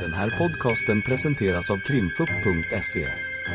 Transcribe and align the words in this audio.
Den 0.00 0.12
här 0.12 0.30
podcasten 0.38 1.02
presenteras 1.02 1.70
av 1.70 1.78
krimfupp.se. 1.78 3.08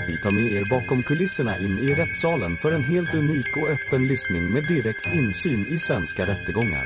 Vi 0.07 0.17
tar 0.17 0.31
med 0.31 0.51
er 0.51 0.65
bakom 0.69 1.03
kulisserna 1.03 1.57
in 1.57 1.79
i 1.79 1.95
rättssalen 1.95 2.57
för 2.57 2.71
en 2.71 2.83
helt 2.83 3.13
unik 3.15 3.57
och 3.57 3.69
öppen 3.69 4.07
lyssning 4.07 4.53
med 4.53 4.67
direkt 4.67 5.05
insyn 5.13 5.65
i 5.67 5.79
svenska 5.79 6.27
rättegångar. 6.27 6.85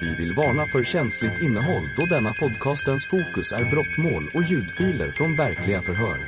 Vi 0.00 0.14
vill 0.14 0.34
varna 0.34 0.66
för 0.66 0.84
känsligt 0.84 1.42
innehåll 1.42 1.88
då 1.96 2.06
denna 2.06 2.34
podcastens 2.34 3.06
fokus 3.06 3.52
är 3.52 3.70
brottmål 3.70 4.30
och 4.34 4.42
ljudfiler 4.42 5.12
från 5.12 5.36
verkliga 5.36 5.82
förhör. 5.82 6.18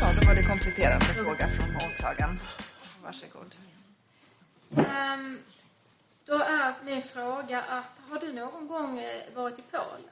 Ja, 0.00 0.12
då 0.20 0.26
var 0.26 0.34
det 0.34 0.42
kompletterande 0.42 1.04
fråga 1.04 1.46
från 1.48 1.76
åklagaren. 1.76 2.38
Varsågod. 3.02 3.54
Ehm, 4.76 5.38
då 6.26 6.34
är 6.34 6.74
min 6.84 7.02
fråga 7.02 7.62
att 7.62 8.00
har 8.08 8.20
du 8.20 8.32
någon 8.32 8.68
gång 8.68 8.98
eh, 8.98 9.34
varit 9.34 9.58
i 9.58 9.62
Polen? 9.70 10.10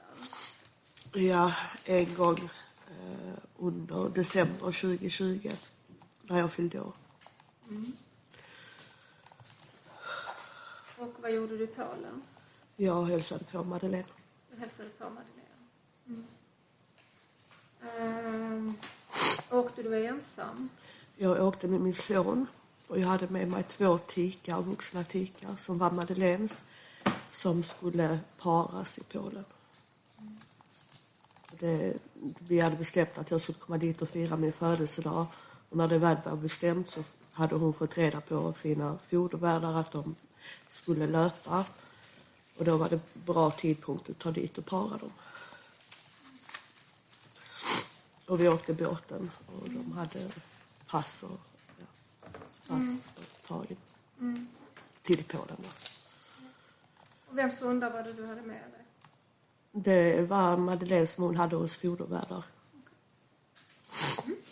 Ja, 1.13 1.53
en 1.85 2.15
gång 2.15 2.49
eh, 2.89 3.37
under 3.57 4.09
december 4.09 4.71
2020 4.71 5.51
när 6.21 6.39
jag 6.39 6.53
fyllde 6.53 6.79
år. 6.79 6.93
Och 10.97 11.13
vad 11.21 11.31
gjorde 11.31 11.57
du 11.57 11.63
i 11.63 11.67
Polen? 11.67 12.21
Jag 12.75 13.05
hälsade 13.05 13.43
på 13.43 13.63
Madeleine. 13.63 14.07
Du 14.51 14.59
hälsade 14.59 14.89
på 14.89 15.03
Madeleine. 15.03 15.45
Mm. 16.07 16.27
Ehm, 17.97 18.73
åkte 19.51 19.83
du 19.83 20.05
ensam? 20.05 20.69
Jag 21.15 21.47
åkte 21.47 21.67
med 21.67 21.81
min 21.81 21.93
son 21.93 22.47
och 22.87 22.99
jag 22.99 23.07
hade 23.07 23.27
med 23.27 23.47
mig 23.47 23.63
två 23.63 23.97
tikar, 23.97 24.61
vuxna 24.61 25.03
tikar, 25.03 25.55
som 25.59 25.77
var 25.77 25.91
Madeleines, 25.91 26.61
som 27.31 27.63
skulle 27.63 28.19
paras 28.37 28.97
i 28.97 29.03
Polen. 29.03 29.45
Det, 31.51 31.93
vi 32.39 32.59
hade 32.59 32.75
bestämt 32.75 33.17
att 33.17 33.31
jag 33.31 33.41
skulle 33.41 33.57
komma 33.59 33.77
dit 33.77 34.01
och 34.01 34.09
fira 34.09 34.37
min 34.37 34.53
födelsedag 34.53 35.25
och 35.69 35.77
när 35.77 35.87
det 35.87 35.97
väl 35.97 36.17
var 36.25 36.35
bestämt 36.35 36.89
så 36.89 37.03
hade 37.31 37.55
hon 37.55 37.73
fått 37.73 37.97
reda 37.97 38.21
på 38.21 38.37
av 38.37 38.51
sina 38.51 38.97
fodervärdar 39.09 39.73
att 39.73 39.91
de 39.91 40.15
skulle 40.67 41.07
löpa 41.07 41.65
och 42.57 42.65
då 42.65 42.77
var 42.77 42.89
det 42.89 42.99
bra 43.13 43.51
tidpunkt 43.51 44.09
att 44.09 44.19
ta 44.19 44.31
dit 44.31 44.57
och 44.57 44.65
para 44.65 44.97
dem. 44.97 45.11
Och 48.25 48.39
vi 48.39 48.49
åkte 48.49 48.73
båten 48.73 49.31
och 49.45 49.69
de 49.69 49.91
hade 49.91 50.31
pass 50.87 51.23
och 51.23 51.54
att 52.69 53.47
ta 53.47 53.65
in 53.65 54.47
till 55.01 55.23
Polen. 55.23 55.57
Då. 55.57 55.69
Och 57.29 57.37
vems 57.37 57.61
hundar 57.61 57.91
var 57.91 58.03
det 58.03 58.13
du 58.13 58.25
hade 58.25 58.41
med 58.41 58.55
dig? 58.71 58.85
Det 59.71 60.21
var 60.21 60.57
Madeleine 60.57 61.07
som 61.07 61.23
hon 61.23 61.35
hade 61.35 61.55
hos 61.55 61.75
fodervärdar. 61.75 62.43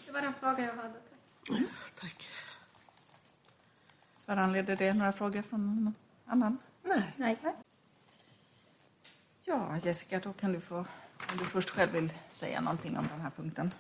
Det 0.06 0.12
var 0.12 0.22
den 0.22 0.34
frågan 0.40 0.64
jag 0.66 0.76
hade. 0.76 0.94
Tack. 1.48 1.60
Tack. 2.00 2.28
Föranleder 4.26 4.76
det 4.76 4.94
några 4.94 5.12
frågor 5.12 5.42
från 5.42 5.76
någon 5.76 5.96
annan? 6.26 6.58
Nej. 6.84 7.14
Nej. 7.18 7.38
Ja, 9.42 9.78
Jessica, 9.78 10.20
då 10.20 10.34
kan 10.34 10.54
du 10.54 10.62
få, 10.62 10.78
om 11.32 11.38
du 11.38 11.46
först 11.46 11.70
själv 11.70 11.92
vill 11.92 12.14
säga 12.32 12.62
någonting 12.62 12.98
om 12.98 13.08
den 13.12 13.22
här 13.22 13.30
punkten. 13.30 13.72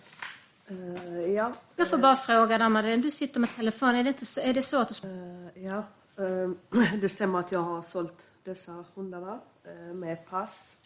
Eh, 0.67 1.31
ja. 1.31 1.53
Jag 1.75 1.89
får 1.89 1.97
bara 1.97 2.15
fråga 2.15 2.69
Madeleine, 2.69 3.03
du 3.03 3.11
sitter 3.11 3.39
med 3.39 3.55
telefon. 3.55 3.89
Är 3.95 4.03
det, 4.03 4.09
inte 4.09 4.41
är 4.41 4.53
det 4.53 4.61
så 4.61 4.77
att 4.81 5.01
du... 5.01 5.07
Eh, 5.07 5.63
ja. 5.63 5.83
Eh, 6.17 6.93
det 7.01 7.09
stämmer 7.09 7.39
att 7.39 7.51
jag 7.51 7.59
har 7.59 7.81
sålt 7.81 8.15
dessa 8.43 8.85
hundarna 8.93 9.39
eh, 9.63 9.93
med 9.93 10.25
pass. 10.29 10.77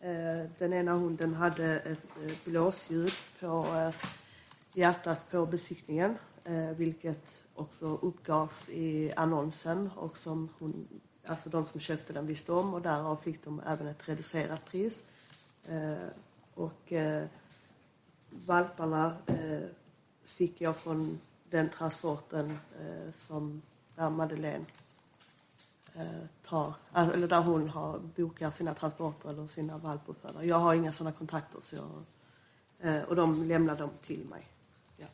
Eh, 0.00 0.50
Den 0.58 0.72
ena 0.72 0.92
hunden 0.92 1.34
hade 1.34 1.80
ett 1.80 2.24
eh, 2.24 2.32
blåsljud 2.44 3.12
på 3.40 3.66
eh, 3.76 3.94
hjärtat 4.74 5.30
på 5.30 5.46
besiktningen, 5.46 6.14
eh, 6.44 6.70
vilket 6.76 7.42
också 7.54 7.86
uppgavs 8.02 8.68
i 8.68 9.12
annonsen 9.16 9.90
och 9.96 10.18
som 10.18 10.48
hon, 10.58 10.88
alltså 11.26 11.48
de 11.48 11.66
som 11.66 11.80
köpte 11.80 12.12
den 12.12 12.26
visste 12.26 12.52
om 12.52 12.74
och 12.74 12.82
därav 12.82 13.16
fick 13.16 13.44
de 13.44 13.60
även 13.66 13.86
ett 13.86 14.08
reducerat 14.08 14.64
pris. 14.64 15.04
Eh, 15.68 16.08
Och 16.54 16.92
eh, 16.92 17.24
valparna 18.30 19.16
eh, 19.26 19.68
fick 20.24 20.60
jag 20.60 20.76
från 20.76 21.20
den 21.50 21.68
transporten 21.68 22.58
eh, 22.80 23.14
som 23.16 23.62
där 23.96 24.10
Madeleine 24.10 24.64
eh, 25.94 26.26
tar, 26.44 26.74
alltså, 26.92 27.16
eller 27.16 27.28
där 27.28 27.40
hon 27.40 27.68
har, 27.68 27.98
bokar 27.98 28.50
sina 28.50 28.74
transporter 28.74 29.30
eller 29.30 29.46
sina 29.46 29.78
valpuppfödare. 29.78 30.46
Jag 30.46 30.58
har 30.58 30.74
inga 30.74 30.92
sådana 30.92 31.16
kontakter 31.16 31.60
så 31.60 31.76
jag, 31.76 32.04
eh, 32.90 33.02
och 33.02 33.16
de 33.16 33.44
lämnar 33.44 33.76
dem 33.76 33.90
till 34.06 34.24
mig. 34.30 34.46
Ja. 34.96 35.06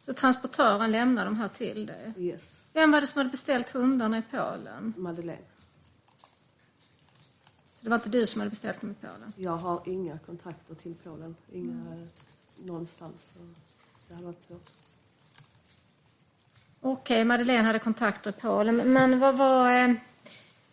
Så 0.00 0.12
transportören 0.12 0.92
lämnar 0.92 1.24
de 1.24 1.36
här 1.36 1.48
till 1.48 1.86
dig? 1.86 2.12
Yes, 2.16 2.66
Vem 2.72 2.90
var 2.92 3.00
det 3.00 3.06
som 3.06 3.18
hade 3.18 3.30
beställt 3.30 3.70
hundarna 3.70 4.18
i 4.18 4.22
Polen? 4.30 4.94
Madeleine. 4.96 5.42
Så 7.80 7.84
det 7.84 7.90
var 7.90 7.96
inte 7.96 8.08
du 8.08 8.26
som 8.26 8.40
hade 8.40 8.50
beställt 8.50 8.80
dem 8.80 8.90
i 8.90 8.94
Polen? 8.94 9.32
Jag 9.36 9.56
har 9.56 9.82
inga 9.86 10.18
kontakter 10.18 10.74
till 10.74 10.94
Polen, 11.04 11.36
inga 11.52 11.94
eh, 11.94 12.06
någonstans. 12.64 13.34
Det 14.08 14.14
har 14.14 14.22
varit 14.22 14.40
svårt. 14.40 14.70
Okej, 16.80 17.24
Madeleine 17.24 17.66
hade 17.66 17.78
kontakter 17.78 18.30
i 18.30 18.32
Polen. 18.32 18.76
Men 18.76 19.18
vad 19.18 19.36
var... 19.36 19.72
Eh, 19.72 19.94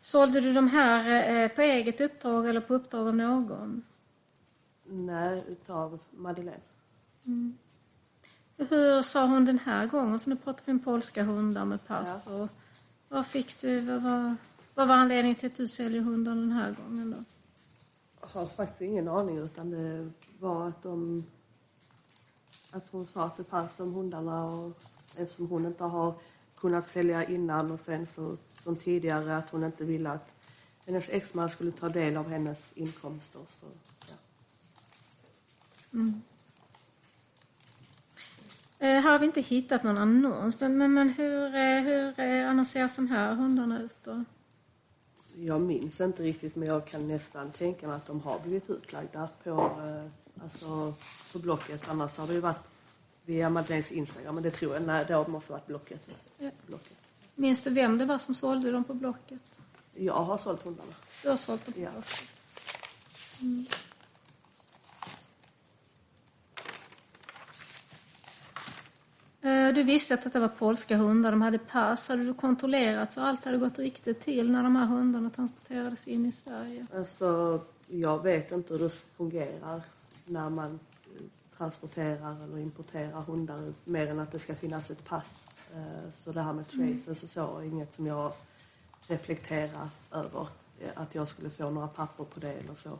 sålde 0.01 0.41
du 0.41 0.53
de 0.53 0.67
här 0.67 1.31
eh, 1.43 1.47
på 1.47 1.61
eget 1.61 2.01
uppdrag 2.01 2.49
eller 2.49 2.61
på 2.61 2.73
uppdrag 2.73 3.07
av 3.07 3.15
någon? 3.15 3.83
Nej, 4.85 5.43
utav 5.47 5.99
Madeleine. 6.11 6.61
Hur 8.57 9.01
sa 9.01 9.25
hon 9.25 9.45
den 9.45 9.59
här 9.59 9.85
gången? 9.85 10.19
För 10.19 10.29
nu 10.29 10.35
pratar 10.35 10.63
vi 10.65 10.71
om 10.71 10.79
polska 10.79 11.23
hundar 11.23 11.65
med 11.65 11.87
pass. 11.87 12.27
Och 12.27 12.49
vad 13.09 13.27
fick 13.27 13.61
du? 13.61 13.79
Vad 13.79 14.01
var, 14.01 14.35
vad 14.77 14.87
var 14.87 14.95
anledningen 14.95 15.35
till 15.35 15.47
att 15.47 15.55
du 15.55 15.67
säljer 15.67 16.01
hundar 16.01 16.35
den 16.35 16.51
här 16.51 16.75
gången 16.83 17.11
då? 17.11 17.23
Jag 18.21 18.27
har 18.27 18.45
faktiskt 18.45 18.81
ingen 18.81 19.07
aning 19.07 19.37
utan 19.37 19.71
det 19.71 20.11
var 20.39 20.67
att 20.67 20.83
de 20.83 21.25
att 22.71 22.89
hon 22.91 23.07
sa 23.07 23.25
att 23.25 23.37
det 23.37 23.43
fanns 23.43 23.75
de 23.75 23.93
hundarna 23.93 24.45
och 24.45 24.79
eftersom 25.15 25.47
hon 25.47 25.65
inte 25.65 25.83
har 25.83 26.13
kunnat 26.55 26.89
sälja 26.89 27.25
innan 27.25 27.71
och 27.71 27.79
sen 27.79 28.07
så 28.07 28.37
som 28.45 28.75
tidigare 28.75 29.37
att 29.37 29.49
hon 29.49 29.63
inte 29.63 29.83
ville 29.83 30.09
att 30.09 30.33
hennes 30.85 31.09
exman 31.09 31.49
skulle 31.49 31.71
ta 31.71 31.89
del 31.89 32.17
av 32.17 32.29
hennes 32.29 32.73
inkomster. 32.77 33.41
Så, 33.49 33.65
ja. 34.07 34.15
Eh, 38.79 39.01
här 39.01 39.11
har 39.11 39.19
vi 39.19 39.25
inte 39.25 39.41
hittat 39.41 39.83
någon 39.83 39.97
annons. 39.97 40.59
Men, 40.59 40.77
men, 40.77 40.93
men 40.93 41.09
hur, 41.09 41.55
eh, 41.55 41.81
hur 41.81 42.19
eh, 42.19 42.49
annonseras 42.49 42.95
de 42.95 43.07
här 43.07 43.35
hundarna 43.35 43.81
ut 43.81 43.97
då? 44.03 44.25
Jag 45.39 45.61
minns 45.61 46.01
inte 46.01 46.23
riktigt 46.23 46.55
men 46.55 46.67
jag 46.67 46.85
kan 46.87 47.07
nästan 47.07 47.51
tänka 47.51 47.87
mig 47.87 47.95
att 47.95 48.05
de 48.05 48.21
har 48.21 48.39
blivit 48.39 48.69
utlagda 48.69 49.29
på, 49.43 49.49
eh, 49.49 50.43
alltså, 50.43 50.93
på 51.33 51.39
Blocket. 51.39 51.89
Annars 51.89 52.17
har 52.17 52.27
det 52.27 52.33
ju 52.33 52.39
varit 52.39 52.71
via 53.25 53.49
Madeleines 53.49 53.91
Instagram 53.91 54.35
men 54.35 54.43
det 54.43 54.51
tror 54.51 54.73
jag, 54.73 54.83
nej 54.83 55.05
det 55.07 55.27
måste 55.27 55.53
ha 55.53 55.57
varit 55.57 55.67
Blocket. 55.67 56.01
Ja. 56.37 56.49
Blocket. 56.67 56.97
Minns 57.35 57.63
du 57.63 57.69
vem 57.69 57.97
det 57.97 58.05
var 58.05 58.17
som 58.17 58.35
sålde 58.35 58.71
dem 58.71 58.83
på 58.83 58.93
Blocket? 58.93 59.41
Jag 59.93 60.13
har 60.13 60.37
sålt 60.37 60.63
hundarna. 60.63 60.93
Du 61.23 61.29
har 61.29 61.37
sålt 61.37 61.65
dem 61.65 61.73
på 61.73 61.79
Ja. 61.79 61.89
Blocket. 61.91 62.33
Mm. 63.41 63.65
Du 69.75 69.83
visste 69.83 70.13
att 70.13 70.23
detta 70.23 70.39
var 70.39 70.47
polska 70.47 70.97
hundar, 70.97 71.31
de 71.31 71.41
hade 71.41 71.57
pass. 71.59 72.07
Hade 72.09 72.23
du 72.23 72.33
kontrollerat 72.33 73.13
så 73.13 73.21
allt 73.21 73.45
hade 73.45 73.57
gått 73.57 73.79
riktigt 73.79 74.21
till 74.21 74.51
när 74.51 74.63
de 74.63 74.75
här 74.75 74.85
hundarna 74.85 75.29
transporterades 75.29 76.07
in 76.07 76.25
i 76.25 76.31
Sverige? 76.31 76.85
Alltså, 76.95 77.61
jag 77.87 78.23
vet 78.23 78.51
inte 78.51 78.73
hur 78.73 78.79
det 78.79 78.89
fungerar 78.89 79.81
när 80.25 80.49
man 80.49 80.79
eh, 81.05 81.21
transporterar 81.57 82.43
eller 82.43 82.57
importerar 82.57 83.21
hundar 83.21 83.73
mer 83.85 84.07
än 84.07 84.19
att 84.19 84.31
det 84.31 84.39
ska 84.39 84.55
finnas 84.55 84.89
ett 84.91 85.05
pass. 85.05 85.47
Eh, 85.75 86.11
Så 86.13 86.31
det 86.31 86.41
här 86.41 86.53
med 86.53 86.67
traces 86.67 87.23
och 87.23 87.29
så 87.29 87.57
är 87.59 87.63
inget 87.63 87.93
som 87.93 88.07
jag 88.07 88.31
reflekterar 89.07 89.89
över. 90.11 90.47
eh, 90.79 90.89
Att 90.95 91.15
jag 91.15 91.27
skulle 91.27 91.49
få 91.49 91.69
några 91.69 91.87
papper 91.87 92.23
på 92.23 92.39
det 92.39 92.53
eller 92.53 92.75
så. 92.75 92.99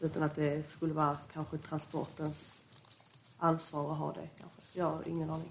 Utan 0.00 0.22
att 0.22 0.34
det 0.36 0.66
skulle 0.68 0.94
vara 0.94 1.16
kanske 1.32 1.58
transportens 1.58 2.64
ansvar 3.38 3.92
att 3.92 3.98
ha 3.98 4.12
det. 4.12 4.28
Kanske. 4.40 4.60
Jag 4.74 4.86
har 4.86 5.08
ingen 5.08 5.30
aning. 5.30 5.50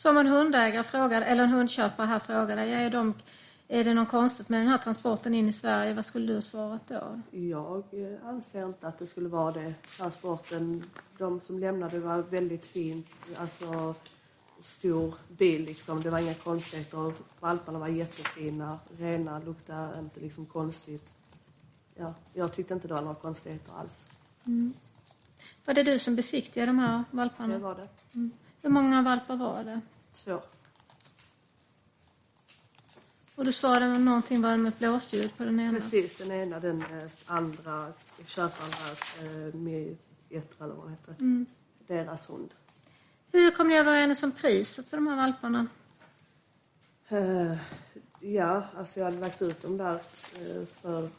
Så 0.00 0.10
om 0.10 0.16
en 0.16 0.26
hundägare 0.26 0.82
frågar, 0.82 1.22
eller 1.22 1.44
en 1.44 1.50
hundköpare 1.50 2.06
här 2.06 2.18
frågar 2.18 2.56
dig, 2.56 2.72
är, 2.72 2.90
de, 2.90 3.14
är 3.68 3.84
det 3.84 3.94
något 3.94 4.08
konstigt 4.08 4.48
med 4.48 4.60
den 4.60 4.68
här 4.68 4.78
transporten 4.78 5.34
in 5.34 5.48
i 5.48 5.52
Sverige? 5.52 5.94
Vad 5.94 6.04
skulle 6.04 6.32
du 6.32 6.42
svarat 6.42 6.88
då? 6.88 7.20
Jag 7.30 7.84
anser 8.24 8.66
inte 8.66 8.88
att 8.88 8.98
det 8.98 9.06
skulle 9.06 9.28
vara 9.28 9.52
det. 9.52 9.74
Transporten, 9.96 10.84
de 11.18 11.40
som 11.40 11.58
lämnade 11.58 12.00
var 12.00 12.22
väldigt 12.22 12.66
fint. 12.66 13.06
Alltså 13.36 13.94
stor 14.60 15.14
bil 15.28 15.64
liksom. 15.64 16.02
Det 16.02 16.10
var 16.10 16.18
inga 16.18 16.34
konstigheter. 16.34 17.12
Valparna 17.40 17.78
var 17.78 17.88
jättefina, 17.88 18.78
rena, 18.98 19.38
luktade 19.38 19.98
inte 19.98 20.20
liksom 20.20 20.46
konstigt. 20.46 21.12
ja, 21.94 22.14
jag 22.34 22.52
tyckte 22.54 22.74
inte 22.74 22.88
det 22.88 22.94
var 22.94 23.02
några 23.02 23.14
konstigheter 23.14 23.72
alls. 23.72 24.16
Var 25.64 25.74
det 25.74 25.82
du 25.82 25.98
som 25.98 26.16
besiktigade 26.16 26.70
de 26.70 26.78
här 26.78 27.04
valparna? 27.10 27.54
Det 27.54 27.58
var 27.58 27.74
det. 27.74 27.88
Hur 28.62 28.70
många 28.70 29.02
valpar 29.02 29.36
var 29.36 29.64
det? 29.64 29.80
Två. 30.12 30.40
Och 33.34 33.44
du 33.44 33.52
sa 33.52 33.78
det 33.78 33.88
var 33.88 33.98
någonting 33.98 34.42
var 34.42 34.50
det 34.50 34.56
med 34.56 34.72
blåsljud 34.78 35.36
på 35.36 35.44
den 35.44 35.60
ena? 35.60 35.78
Precis, 35.78 36.16
den 36.16 36.30
ena, 36.32 36.60
den 36.60 36.82
eh, 36.82 37.10
andra 37.26 37.92
köparen 38.26 38.72
här, 38.72 38.96
eh, 39.48 39.54
med 39.54 39.96
ett 40.30 40.60
eller 40.60 40.74
vad 40.74 40.86
det 40.86 40.90
heter, 40.90 41.14
Mm. 41.20 41.46
deras 41.86 42.30
hund. 42.30 42.50
Hur 43.32 43.50
kom 43.50 43.68
ni 43.68 43.76
överens 43.76 44.22
om 44.22 44.32
priset 44.32 44.90
på 44.90 44.96
de 44.96 45.06
här 45.06 45.16
valparna? 45.16 45.66
Eh, 47.08 47.56
ja, 48.20 48.64
alltså 48.76 49.00
jag 49.00 49.04
hade 49.04 49.18
lagt 49.18 49.42
ut 49.42 49.62
dem 49.62 49.76
där 49.76 49.94
eh, 49.94 50.66
för, 50.80 51.02
jag 51.02 51.10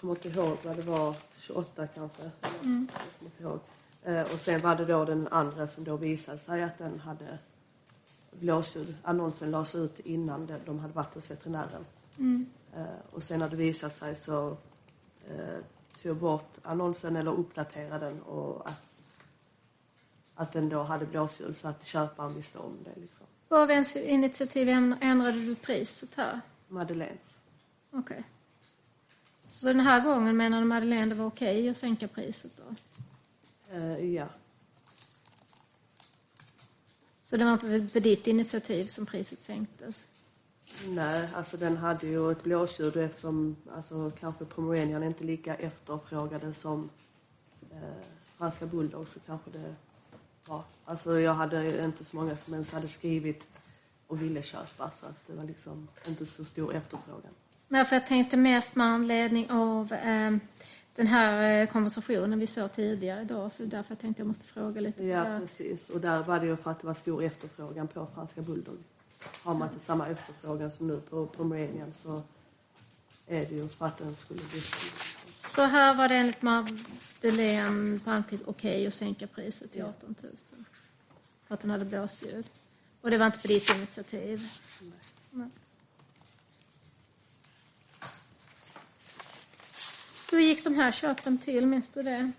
kommer 0.00 0.12
inte 0.14 0.28
ihåg 0.28 0.56
vad 0.64 0.76
det 0.76 0.82
var, 0.82 1.14
28 1.38 1.86
kanske. 1.86 2.22
Jag 2.22 2.60
kommer 2.60 2.80
inte 3.20 3.42
ihåg. 3.42 3.60
Eh, 4.02 4.22
och 4.22 4.40
sen 4.40 4.60
var 4.60 4.76
det 4.76 4.84
då 4.84 5.04
den 5.04 5.28
andra 5.28 5.68
som 5.68 5.84
då 5.84 5.96
visade 5.96 6.38
sig 6.38 6.62
att 6.62 6.78
den 6.78 7.00
hade 7.00 7.38
blåsljud. 8.40 8.96
Annonsen 9.02 9.50
lades 9.50 9.74
ut 9.74 10.00
innan 10.00 10.46
de, 10.46 10.58
de 10.66 10.78
hade 10.78 10.94
varit 10.94 11.14
hos 11.14 11.30
veterinären. 11.30 11.84
Eh, 12.76 12.84
och 13.10 13.22
sen 13.22 13.38
när 13.38 13.48
det 13.48 13.56
visade 13.56 13.92
sig 13.92 14.16
så 14.16 14.56
eh, 15.28 15.58
tog 16.02 16.10
jag 16.10 16.16
bort 16.16 16.56
annonsen 16.62 17.16
eller 17.16 17.32
uppdaterade 17.32 18.06
den 18.06 18.22
och 18.22 18.68
att, 18.68 18.82
att 20.34 20.52
den 20.52 20.68
då 20.68 20.82
hade 20.82 21.06
blåsljud 21.06 21.56
så 21.56 21.68
att 21.68 21.86
köparen 21.86 22.34
visste 22.34 22.58
om 22.58 22.76
det. 22.84 23.00
Liksom. 23.00 23.26
På 23.48 23.66
vems 23.66 23.96
initiativ 23.96 24.68
ändrade 24.68 25.44
du 25.44 25.54
priset 25.54 26.14
här? 26.14 26.40
Madeleines. 26.68 27.36
Okej. 27.90 28.24
Så 29.50 29.66
den 29.66 29.80
här 29.80 30.00
gången 30.00 30.36
menade 30.36 30.64
Madeleine 30.64 31.06
det 31.06 31.14
var 31.14 31.26
okej 31.26 31.68
att 31.68 31.76
sänka 31.76 32.08
priset 32.08 32.52
då? 32.56 32.74
Eh, 33.76 34.14
ja. 34.14 34.26
Så 37.30 37.36
det 37.36 37.44
var 37.44 37.52
inte 37.52 37.88
på 37.92 37.98
ditt 37.98 38.26
initiativ 38.26 38.88
som 38.88 39.06
priset 39.06 39.42
sänktes? 39.42 40.06
Nej, 40.86 41.28
alltså 41.34 41.56
den 41.56 41.76
hade 41.76 42.06
ju 42.06 42.32
ett 42.32 42.42
blåsljud 42.42 42.96
eftersom 42.96 43.56
alltså, 43.70 44.10
kanske 44.20 44.44
pomeranian 44.44 45.02
inte 45.02 45.24
lika 45.24 45.54
efterfrågade 45.54 46.54
som 46.54 46.90
eh, 47.70 48.04
franska 48.38 48.66
bulldog 48.66 49.08
så 49.08 49.20
kanske 49.20 49.50
det 49.50 49.74
var. 50.48 50.62
Alltså 50.84 51.20
jag 51.20 51.34
hade 51.34 51.84
inte 51.84 52.04
så 52.04 52.16
många 52.16 52.36
som 52.36 52.54
ens 52.54 52.72
hade 52.72 52.88
skrivit 52.88 53.46
och 54.06 54.22
ville 54.22 54.42
köpa 54.42 54.90
så 54.90 55.06
att 55.06 55.26
det 55.26 55.32
var 55.32 55.44
liksom 55.44 55.88
inte 56.06 56.26
så 56.26 56.44
stor 56.44 56.76
efterfrågan. 56.76 57.32
Nej, 57.68 57.84
för 57.84 57.96
jag 57.96 58.06
tänkte 58.06 58.36
mest 58.36 58.76
med 58.76 58.86
anledning 58.86 59.50
av 59.50 59.92
eh, 59.92 60.36
den 60.98 61.06
här 61.06 61.60
eh, 61.62 61.68
konversationen 61.68 62.38
vi 62.38 62.46
såg 62.46 62.72
tidigare 62.72 63.22
idag. 63.22 63.52
Så 63.52 63.62
därför 63.64 63.92
jag 63.92 63.98
tänkte 63.98 64.20
jag 64.20 64.26
måste 64.26 64.46
fråga 64.46 64.80
lite. 64.80 65.04
Ja, 65.04 65.24
där. 65.24 65.40
precis. 65.40 65.90
Och 65.90 66.00
där 66.00 66.22
var 66.22 66.40
det 66.40 66.46
ju 66.46 66.56
för 66.56 66.70
att 66.70 66.80
det 66.80 66.86
var 66.86 66.94
stor 66.94 67.22
efterfrågan 67.22 67.88
på 67.88 68.06
franska 68.14 68.42
bulldog. 68.42 68.78
Har 69.42 69.54
man 69.54 69.68
inte 69.68 69.84
samma 69.84 70.08
efterfrågan 70.08 70.70
som 70.70 70.86
nu 70.86 71.00
på 71.00 71.26
pomeranian 71.26 71.94
så 71.94 72.22
är 73.26 73.46
det 73.46 73.54
ju 73.54 73.68
för 73.68 73.86
att 73.86 73.98
den 73.98 74.16
skulle 74.16 74.40
bli 74.50 74.60
Så 75.36 75.62
här 75.62 75.94
var 75.94 76.08
det 76.08 76.14
enligt 76.14 76.42
Madeleine 76.42 78.00
Palmqvist 78.04 78.42
okej 78.46 78.86
att 78.86 78.94
sänka 78.94 79.26
priset 79.26 79.72
till 79.72 79.82
18 79.82 80.14
000. 80.22 80.32
För 81.46 81.54
att 81.54 81.60
den 81.60 81.70
hade 81.70 81.84
blåsljud. 81.84 82.46
Och 83.00 83.10
det 83.10 83.18
var 83.18 83.26
inte 83.26 83.38
på 83.38 83.48
ditt 83.48 83.70
initiativ? 83.70 84.48
Nej. 85.30 85.48
Hur 90.30 90.40
gick 90.40 90.64
de 90.64 90.74
här 90.74 90.92
köpen 90.92 91.38
till, 91.38 91.66
minns 91.66 91.90
du 91.90 92.02
det? 92.02 92.32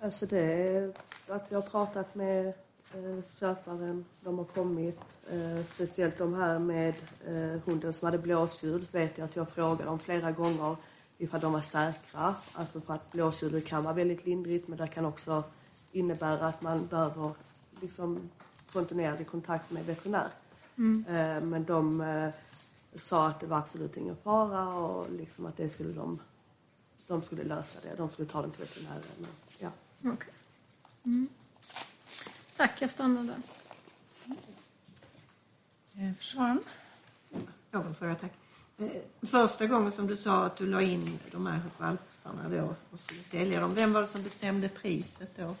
Alltså 0.00 0.26
det 0.26 0.40
är 0.40 0.92
att 1.28 1.50
jag 1.50 1.60
har 1.60 1.68
pratat 1.68 2.14
med 2.14 2.46
eh, 2.94 3.24
köparen, 3.40 4.04
de 4.20 4.38
har 4.38 4.44
kommit. 4.44 5.00
Eh, 5.30 5.64
speciellt 5.66 6.18
de 6.18 6.34
här 6.34 6.58
med 6.58 6.94
eh, 7.26 7.60
hunden 7.64 7.92
som 7.92 8.06
hade 8.06 8.18
blåsljud 8.18 8.86
vet 8.92 9.18
jag 9.18 9.24
att 9.24 9.36
jag 9.36 9.50
frågade 9.50 9.84
dem 9.84 9.98
flera 9.98 10.32
gånger 10.32 10.76
ifall 11.18 11.40
de 11.40 11.52
var 11.52 11.60
säkra. 11.60 12.34
Alltså 12.52 12.80
för 12.80 12.94
att 12.94 13.12
blåsljudet 13.12 13.66
kan 13.66 13.82
vara 13.82 13.94
väldigt 13.94 14.26
lindrigt 14.26 14.68
men 14.68 14.78
det 14.78 14.86
kan 14.86 15.04
också 15.04 15.42
innebära 15.92 16.46
att 16.46 16.62
man 16.62 16.86
behöver 16.86 17.30
liksom 17.80 18.30
kontinuerlig 18.72 19.26
kontakt 19.26 19.70
med 19.70 19.86
veterinär. 19.86 20.28
Eh, 21.08 21.44
men 21.44 21.64
de 21.64 22.00
eh, 22.00 22.30
sa 22.94 23.26
att 23.26 23.40
det 23.40 23.46
var 23.46 23.58
absolut 23.58 23.96
ingen 23.96 24.16
fara 24.16 24.68
och 24.68 25.12
liksom 25.12 25.46
att 25.46 25.56
det 25.56 25.70
skulle 25.70 25.92
de, 25.92 26.18
de 27.06 27.22
skulle 27.22 27.44
lösa 27.44 27.80
det. 27.82 27.94
De 27.96 28.10
skulle 28.10 28.28
ta 28.28 28.42
den 28.42 28.50
till 28.50 28.60
veterinären. 28.60 29.02
Men, 29.18 29.30
ja. 29.58 29.70
Okej. 30.12 30.32
Mm. 31.04 31.28
Tack, 32.56 32.82
jag 32.82 32.90
stannar 32.90 33.22
där. 33.22 33.42
Eh, 35.94 36.14
Försvararen? 36.14 36.60
Fråga, 37.70 38.14
tack. 38.14 38.32
Eh, 38.78 39.02
Första 39.22 39.66
gången 39.66 39.92
som 39.92 40.06
du 40.06 40.16
sa 40.16 40.44
att 40.44 40.56
du 40.56 40.66
la 40.66 40.82
in 40.82 41.18
de 41.30 41.46
här 41.46 41.60
valparna 41.78 42.48
då 42.48 42.74
och 42.90 43.00
skulle 43.00 43.20
sälja 43.20 43.60
dem, 43.60 43.74
vem 43.74 43.92
var 43.92 44.00
det 44.00 44.06
som 44.06 44.22
bestämde 44.22 44.68
priset 44.68 45.36
då? 45.36 45.54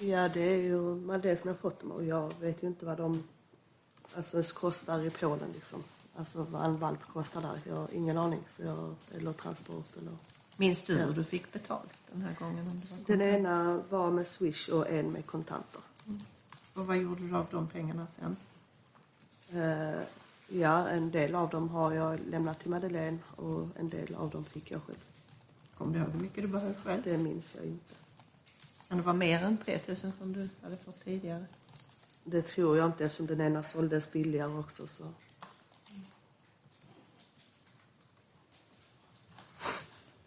Ja, 0.00 0.28
det 0.28 0.40
är 0.40 0.56
ju 0.56 0.94
det 1.18 1.40
som 1.40 1.48
jag 1.48 1.54
har 1.54 1.60
fått 1.60 1.80
dem 1.80 1.90
och 1.92 2.04
jag 2.04 2.32
vet 2.40 2.62
ju 2.62 2.66
inte 2.66 2.86
vad 2.86 2.98
de 2.98 3.28
alltså, 4.16 4.42
kostar 4.42 5.06
i 5.06 5.10
Polen 5.10 5.52
liksom. 5.54 5.84
Alltså 6.18 6.42
vad 6.42 6.64
en 6.64 6.78
valp 6.78 7.02
kostar 7.02 7.40
där. 7.42 7.60
Jag 7.66 7.76
har 7.76 7.88
ingen 7.92 8.18
aning. 8.18 8.40
Så 8.48 8.62
jag, 8.62 8.94
eller 9.14 9.32
transport 9.32 9.96
eller... 9.96 10.12
Minns 10.56 10.82
du 10.82 10.96
hur 10.96 11.12
du 11.12 11.24
fick 11.24 11.52
betalt 11.52 11.94
den 12.12 12.22
här 12.22 12.34
gången? 12.38 12.68
Om 12.68 12.80
det 12.80 12.90
var 12.90 13.16
Den 13.18 13.34
ena 13.34 13.82
var 13.90 14.10
med 14.10 14.26
Swish 14.26 14.68
och 14.68 14.90
en 14.90 15.12
med 15.12 15.26
kontanter. 15.26 15.80
Och 16.74 16.86
vad 16.86 16.96
gjorde 16.96 17.28
du 17.28 17.36
av 17.36 17.46
de 17.50 17.68
pengarna 17.68 18.06
sen? 18.06 18.36
Eh, 19.52 20.02
ja, 20.48 20.88
en 20.88 21.10
del 21.10 21.34
av 21.34 21.48
dem 21.48 21.68
har 21.68 21.92
jag 21.92 22.20
lämnat 22.30 22.60
till 22.60 22.70
Madeleine 22.70 23.18
och 23.36 23.68
en 23.76 23.88
del 23.88 24.14
av 24.14 24.30
dem 24.30 24.44
fick 24.44 24.70
jag 24.70 24.82
själv. 24.82 24.98
Kommer 25.78 25.92
du 25.92 25.98
ihåg 25.98 26.10
hur 26.10 26.20
mycket 26.20 26.42
du 26.42 26.48
behövde 26.48 26.80
själv? 26.80 27.02
Det 27.04 27.18
minns 27.18 27.54
jag 27.54 27.64
inte. 27.64 27.94
Kan 28.88 28.98
det 28.98 29.04
vara 29.04 29.16
mer 29.16 29.44
än 29.44 29.56
3000 29.56 30.12
som 30.12 30.32
du 30.32 30.48
hade 30.62 30.76
fått 30.76 31.04
tidigare? 31.04 31.44
Det 32.24 32.42
tror 32.42 32.76
jag 32.76 32.86
inte 32.86 33.04
eftersom 33.04 33.26
den 33.26 33.40
ena 33.40 33.62
såldes 33.62 34.12
billigare 34.12 34.52
också. 34.52 34.86
Så. 34.86 35.04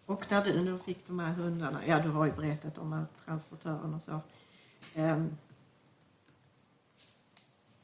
Och 0.10 0.32
när 0.32 0.44
du 0.44 0.64
nu 0.64 0.78
fick 0.78 1.08
de 1.08 1.20
här 1.20 1.34
hundarna, 1.34 1.88
ja 1.88 2.00
du 2.00 2.10
har 2.10 2.26
ju 2.26 2.32
berättat 2.32 2.78
om 2.78 2.94
att 2.94 3.26
transportören 3.26 3.94
och 3.94 4.04
så. 4.04 4.22
Ehm, 4.96 5.38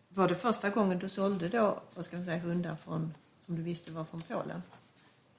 var 0.09 0.27
det 0.27 0.35
första 0.35 0.69
gången 0.69 0.99
du 0.99 1.09
sålde 1.09 1.49
då, 1.49 1.81
vad 1.95 2.05
ska 2.05 2.15
man 2.15 2.25
säga, 2.25 2.39
hundar 2.39 2.75
från, 2.75 3.13
som 3.45 3.55
du 3.55 3.61
visste 3.61 3.91
var 3.91 4.05
från 4.05 4.21
Polen? 4.21 4.61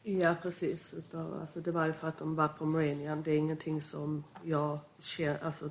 Ja, 0.03 0.35
precis. 0.43 0.95
Utav, 0.95 1.41
alltså, 1.41 1.61
det 1.61 1.71
var 1.71 1.87
ju 1.87 1.93
för 1.93 2.09
att 2.09 2.19
de 2.19 2.35
var 2.35 2.49
pomeranian. 2.49 3.23
Det 3.23 3.31
är 3.31 3.39
ingenting 3.39 3.83
som 3.83 4.25
jag 4.43 4.79
känner... 4.99 5.45
Alltså, 5.45 5.71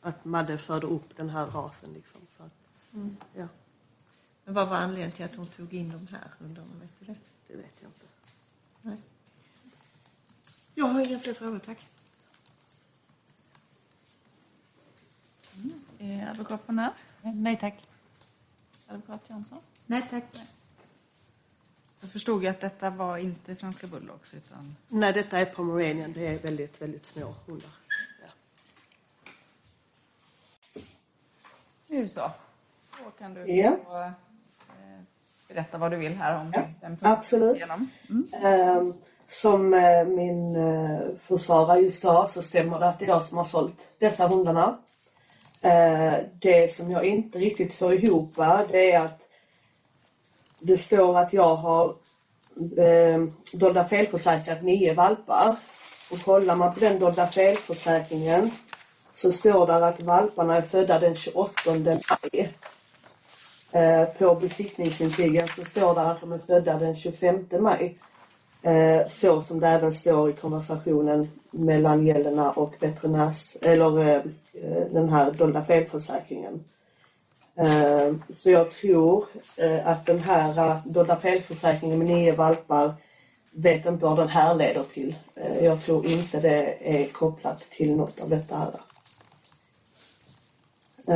att 0.00 0.24
Madde 0.24 0.58
förde 0.58 0.86
upp 0.86 1.16
den 1.16 1.30
här 1.30 1.46
rasen 1.46 1.92
liksom. 1.92 2.20
Så 2.28 2.42
att, 2.42 2.52
ja, 3.34 3.48
Men 4.44 4.54
vad 4.54 4.68
var 4.68 4.76
anledningen 4.76 5.12
till 5.12 5.24
att 5.24 5.36
hon 5.36 5.46
tog 5.46 5.74
in 5.74 5.90
de 5.90 6.06
här 6.06 6.30
hundarna, 6.38 6.74
vet 6.80 6.98
du 6.98 7.04
det? 7.04 7.16
det 7.48 7.56
vet 7.56 7.74
jag 7.80 7.88
inte. 7.88 8.06
Nej. 8.82 8.98
Jag 10.78 10.86
har 10.86 11.00
inga 11.00 11.18
fler 11.18 11.34
frågor, 11.34 11.58
tack. 11.58 11.86
Eh, 15.98 16.30
advokat 16.30 16.66
på 16.66 16.72
när? 16.72 16.90
Nej 17.22 17.56
tack. 17.56 17.74
Advokat 18.86 19.20
Jansson? 19.28 19.58
Nej 19.86 20.02
tack. 20.10 20.24
Jag 22.00 22.10
förstod 22.12 22.42
ju 22.42 22.48
att 22.48 22.60
detta 22.60 22.90
var 22.90 23.18
inte 23.18 23.56
franska 23.56 23.86
bulldogs 23.86 24.34
utan 24.34 24.76
Nej, 24.88 25.12
detta 25.12 25.38
är 25.38 25.44
pomeranian. 25.44 26.12
Det 26.12 26.26
är 26.26 26.38
väldigt, 26.38 26.82
väldigt 26.82 27.06
små 27.06 27.34
hundar. 27.46 27.70
Ja. 28.22 28.30
nu 31.86 32.08
så. 32.08 32.30
Då 33.04 33.10
kan 33.10 33.34
du 33.34 33.40
Ja. 33.52 33.76
få, 33.84 34.00
eh, 34.02 34.12
berätta 35.48 35.78
vad 35.78 35.90
du 35.90 35.96
vill 35.96 36.14
här 36.16 36.40
om 36.40 36.52
Ja, 36.54 36.60
den 36.60 36.72
punkten 36.80 37.08
absolut. 37.12 37.56
Igenom. 37.56 37.90
Ehm, 38.32 38.94
som 39.28 39.74
eh, 39.74 40.04
min 40.04 40.56
eh, 40.56 41.00
försvarare 41.26 41.80
just 41.80 41.98
sa 41.98 42.28
så 42.28 42.42
stämmer 42.42 42.78
det 42.78 42.88
att 42.88 42.98
det 42.98 43.04
är 43.04 43.08
jag 43.08 43.24
som 43.24 43.38
har 43.38 43.44
sålt 43.44 43.76
dessa 43.98 44.28
hundarna. 44.28 44.78
Eh, 45.60 46.14
det 46.40 46.74
som 46.74 46.90
jag 46.90 47.04
inte 47.04 47.38
riktigt 47.38 47.74
får 47.74 47.94
ihop 47.94 48.36
det 48.70 48.92
är 48.92 49.00
att 49.00 49.20
det 50.60 50.78
står 50.78 51.18
att 51.18 51.32
jag 51.32 51.54
har 51.56 51.94
dolda 53.52 53.84
felförsäkrat 53.84 54.62
nio 54.62 54.94
valpar. 54.94 55.56
Och 56.10 56.22
kollar 56.24 56.56
man 56.56 56.74
på 56.74 56.80
den 56.80 56.98
dolda 56.98 57.26
felförsäkringen 57.26 58.50
så 59.14 59.32
står 59.32 59.66
det 59.66 59.86
att 59.86 60.00
valparna 60.00 60.56
är 60.56 60.62
födda 60.62 60.98
den 60.98 61.16
28 61.16 61.52
maj. 61.74 62.52
På 64.18 64.34
besiktningsintygen 64.34 65.48
så 65.48 65.64
står 65.64 65.94
det 65.94 66.00
att 66.00 66.20
de 66.20 66.32
är 66.32 66.38
födda 66.38 66.78
den 66.78 66.96
25 66.96 67.46
maj. 67.60 67.96
Eh, 68.68 69.08
så 69.08 69.42
som 69.42 69.60
det 69.60 69.68
även 69.68 69.94
står 69.94 70.30
i 70.30 70.32
konversationen 70.32 71.28
mellan 71.50 72.06
Jelena 72.06 72.50
och 72.50 72.74
veterinärs, 72.80 73.56
eller 73.62 74.16
eh, 74.52 74.82
den 74.90 75.08
här 75.08 75.30
dolda 75.30 75.62
felförsäkringen. 75.62 76.64
Eh, 77.56 78.14
så 78.34 78.50
jag 78.50 78.72
tror 78.72 79.26
eh, 79.56 79.86
att 79.86 80.06
den 80.06 80.18
här 80.18 80.80
dolda 80.84 81.16
felförsäkringen 81.16 81.98
med 81.98 82.08
nio 82.08 82.32
valpar 82.32 82.94
vet 83.50 83.86
inte 83.86 84.04
vad 84.04 84.16
den 84.16 84.28
här 84.28 84.54
leder 84.54 84.82
till. 84.82 85.14
Eh, 85.34 85.64
jag 85.64 85.82
tror 85.82 86.06
inte 86.06 86.40
det 86.40 86.76
är 86.80 87.08
kopplat 87.08 87.70
till 87.70 87.96
något 87.96 88.20
av 88.20 88.28
detta 88.28 88.56
här. 88.56 88.80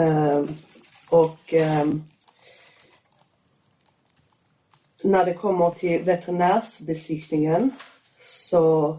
Eh, 0.01 0.45
och 1.11 1.55
eh, 1.55 1.87
när 5.03 5.25
det 5.25 5.35
kommer 5.35 5.71
till 5.71 6.03
veterinärsbesiktningen 6.03 7.71
så 8.23 8.99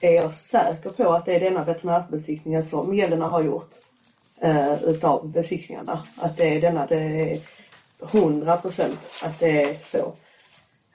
är 0.00 0.12
jag 0.12 0.34
säker 0.34 0.90
på 0.90 1.12
att 1.12 1.24
det 1.24 1.34
är 1.34 1.40
denna 1.40 1.64
veterinärbesiktningen 1.64 2.68
som 2.68 2.94
Jelena 2.94 3.28
har 3.28 3.42
gjort 3.42 3.70
eh, 4.40 4.82
utav 4.82 5.28
besiktningarna. 5.28 6.06
Att 6.18 6.36
det 6.36 6.56
är 6.56 6.60
denna, 6.60 6.86
det 6.86 7.00
är 7.00 7.40
hundra 7.98 8.56
procent 8.56 8.98
att 9.22 9.38
det 9.38 9.62
är 9.62 9.78
så. 9.84 10.12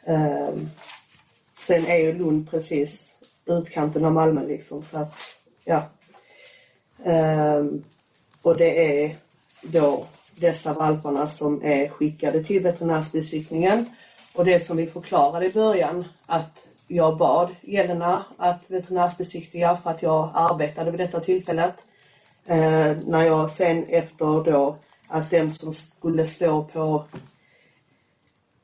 Eh, 0.03 0.49
sen 1.59 1.85
är 1.85 1.97
ju 1.97 2.13
Lund 2.13 2.51
precis 2.51 3.17
utkanten 3.45 4.05
av 4.05 4.11
Malmö 4.11 4.47
liksom 4.47 4.83
så 4.83 4.97
att, 4.97 5.13
ja. 5.63 5.83
Eh, 7.03 7.65
och 8.41 8.57
det 8.57 9.03
är 9.03 9.17
då 9.61 10.05
dessa 10.41 10.73
valparna 10.73 11.29
som 11.29 11.63
är 11.63 11.89
skickade 11.89 12.43
till 12.43 12.63
veterinärsbesiktningen. 12.63 13.85
Och 14.35 14.45
det 14.45 14.65
som 14.65 14.77
vi 14.77 14.87
förklarade 14.87 15.45
i 15.45 15.53
början 15.53 16.05
att 16.25 16.67
jag 16.87 17.17
bad 17.17 17.55
Jelena 17.61 18.25
att 18.37 18.71
veterinärsbesiktiga 18.71 19.77
för 19.83 19.89
att 19.89 20.01
jag 20.01 20.31
arbetade 20.33 20.91
vid 20.91 20.99
detta 20.99 21.19
tillfället. 21.19 21.75
Eh, 22.47 22.97
när 23.05 23.21
jag 23.25 23.51
sen 23.51 23.83
efter 23.83 24.43
då 24.43 24.77
att 25.07 25.29
den 25.29 25.51
som 25.51 25.73
skulle 25.73 26.27
stå 26.27 26.63
på 26.63 27.05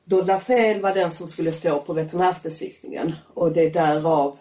Dolda 0.04 0.40
fel 0.40 0.80
var 0.80 0.94
den 0.94 1.12
som 1.12 1.28
skulle 1.28 1.52
stå 1.52 1.80
på 1.80 1.92
veterinärsbesiktningen 1.92 3.14
och 3.34 3.52
det 3.52 3.66
är 3.66 3.70
därav 3.70 4.38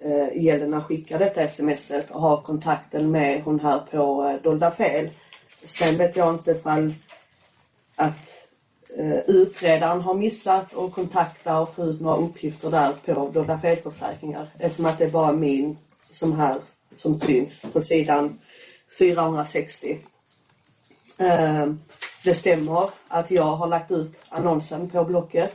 eh, 0.00 0.42
Jelena 0.42 0.84
skickar 0.84 1.18
detta 1.18 1.48
smset 1.48 2.10
och 2.10 2.20
har 2.20 2.40
kontakten 2.40 3.10
med 3.10 3.42
hon 3.44 3.60
här 3.60 3.78
på 3.90 4.24
eh, 4.24 4.42
Dolda 4.42 4.70
fel. 4.70 5.10
Sen 5.66 5.98
vet 5.98 6.16
jag 6.16 6.34
inte 6.34 6.50
ifall 6.50 6.94
att 7.96 8.48
eh, 8.96 9.18
utredaren 9.18 10.00
har 10.00 10.14
missat 10.14 10.72
och 10.72 10.92
kontakta 10.92 11.58
och 11.58 11.74
få 11.74 11.84
ut 11.84 12.00
några 12.00 12.16
uppgifter 12.16 12.70
där 12.70 12.92
på 13.04 13.30
Dolda 13.30 13.58
felförsäkringar. 13.58 14.48
Eftersom 14.58 14.86
att 14.86 14.98
det 14.98 15.04
är 15.04 15.10
bara 15.10 15.32
min 15.32 15.78
som 16.10 16.32
här 16.32 16.58
som 16.92 17.20
syns 17.20 17.66
på 17.72 17.82
sidan 17.82 18.38
460. 18.98 19.98
Eh, 21.18 21.66
det 22.24 22.34
stämmer 22.34 22.90
att 23.08 23.30
jag 23.30 23.56
har 23.56 23.66
lagt 23.66 23.90
ut 23.90 24.26
annonsen 24.28 24.90
på 24.90 25.04
Blocket. 25.04 25.52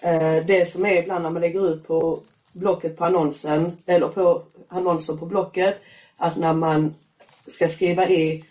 Eh, 0.00 0.44
det 0.46 0.72
som 0.72 0.86
är 0.86 1.02
ibland 1.02 1.22
när 1.22 1.30
man 1.30 1.42
lägger 1.42 1.72
ut 1.72 1.86
på 1.86 2.20
Blocket 2.52 2.96
på 2.96 3.04
annonsen, 3.04 3.76
eller 3.86 4.08
på 4.08 4.42
annonser 4.68 5.16
på 5.16 5.26
Blocket, 5.26 5.80
att 6.16 6.36
när 6.36 6.52
man 6.52 6.94
ska 7.46 7.68
skriva 7.68 8.08
i, 8.08 8.44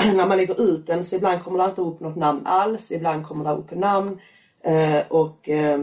när 0.14 0.26
man 0.26 0.36
lägger 0.36 0.60
ut 0.60 0.86
den 0.86 1.04
så 1.04 1.16
ibland 1.16 1.44
kommer 1.44 1.58
det 1.58 1.70
inte 1.70 1.80
upp 1.80 2.00
något 2.00 2.16
namn 2.16 2.46
alls, 2.46 2.90
ibland 2.90 3.26
kommer 3.26 3.44
det 3.44 3.50
upp 3.50 3.70
namn. 3.70 4.20
Eh, 4.62 5.00
och 5.08 5.48
eh, 5.48 5.80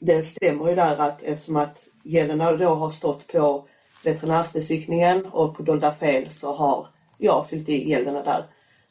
det 0.00 0.24
stämmer 0.24 0.68
ju 0.68 0.74
där 0.74 0.98
att 0.98 1.22
eftersom 1.22 1.56
att 1.56 1.78
Jelena 2.02 2.52
då 2.52 2.74
har 2.74 2.90
stått 2.90 3.32
på 3.32 3.64
veterinärsbesiktningen 4.04 5.26
och 5.26 5.56
på 5.56 5.62
dolda 5.62 5.94
fel 5.94 6.30
så 6.30 6.54
har 6.54 6.86
jag 7.18 7.48
fyllt 7.48 7.68
i 7.68 7.90
Jelena 7.90 8.22
där. 8.22 8.44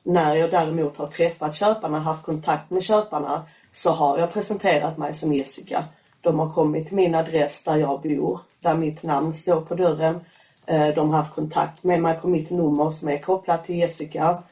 När 0.04 0.36
jag 0.36 0.52
däremot 0.52 0.98
har 0.98 1.08
träffat 1.08 1.56
köparna, 1.56 2.00
haft 2.00 2.24
kontakt 2.24 2.70
med 2.70 2.84
köparna, 2.84 3.44
så 3.76 3.92
har 3.92 4.18
jag 4.18 4.34
presenterat 4.34 4.98
mig 4.98 5.14
som 5.14 5.34
Jessica. 5.34 5.86
De 6.22 6.40
har 6.40 6.54
kommit 6.54 6.88
till 6.88 6.96
min 6.96 7.16
adress 7.16 7.64
där 7.64 7.78
jag 7.78 8.02
bor, 8.02 8.40
där 8.60 8.76
mitt 8.76 9.04
namn 9.04 9.36
står 9.36 9.62
på 9.62 9.76
dörren. 9.76 10.20
Eh, 10.66 10.88
de 10.88 11.10
har 11.10 11.18
haft 11.18 11.36
kontakt 11.36 11.84
med 11.84 12.02
mig 12.02 12.20
på 12.22 12.28
mitt 12.28 12.50
nummer 12.50 12.92
som 12.92 13.10
är 13.10 13.18
kopplat 13.18 13.66
till 13.66 13.76
Jessica. 13.76 14.44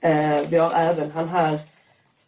Eh, 0.00 0.40
vi 0.48 0.56
har 0.56 0.72
även 0.74 1.10
han 1.10 1.28
här 1.28 1.60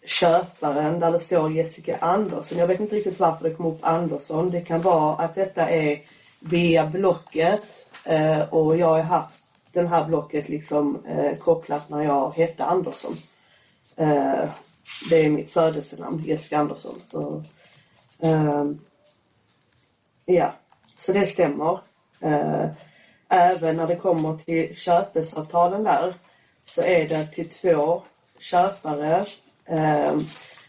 köparen 0.04 1.00
där 1.00 1.12
det 1.12 1.20
står 1.20 1.52
Jessica 1.52 1.96
Andersson. 1.96 2.58
Jag 2.58 2.66
vet 2.66 2.80
inte 2.80 2.96
riktigt 2.96 3.20
varför 3.20 3.48
det 3.48 3.54
kom 3.54 3.66
upp 3.66 3.78
Andersson. 3.82 4.50
Det 4.50 4.60
kan 4.60 4.80
vara 4.80 5.16
att 5.16 5.34
detta 5.34 5.70
är 5.70 6.00
via 6.40 6.86
Blocket 6.86 7.62
eh, 8.04 8.40
och 8.40 8.76
jag 8.76 8.86
har 8.86 9.02
haft 9.02 9.34
den 9.72 9.86
här 9.86 10.04
blocket 10.04 10.48
liksom 10.48 10.98
kopplat 11.40 11.88
när 11.88 12.02
jag 12.02 12.34
hette 12.36 12.64
Andersson. 12.64 13.14
Det 15.10 15.24
är 15.24 15.30
mitt 15.30 15.52
födelsenamn, 15.52 16.22
Jessica 16.24 16.58
Andersson. 16.58 17.00
Så, 17.04 17.42
ja, 20.26 20.52
så 20.96 21.12
det 21.12 21.26
stämmer. 21.26 21.80
Även 23.30 23.76
när 23.76 23.86
det 23.86 23.96
kommer 23.96 24.36
till 24.36 24.76
köpesavtalen 24.76 25.84
där 25.84 26.14
så 26.64 26.82
är 26.82 27.08
det 27.08 27.26
till 27.26 27.48
två 27.48 28.02
köpare. 28.38 29.24
Eh, 29.66 30.16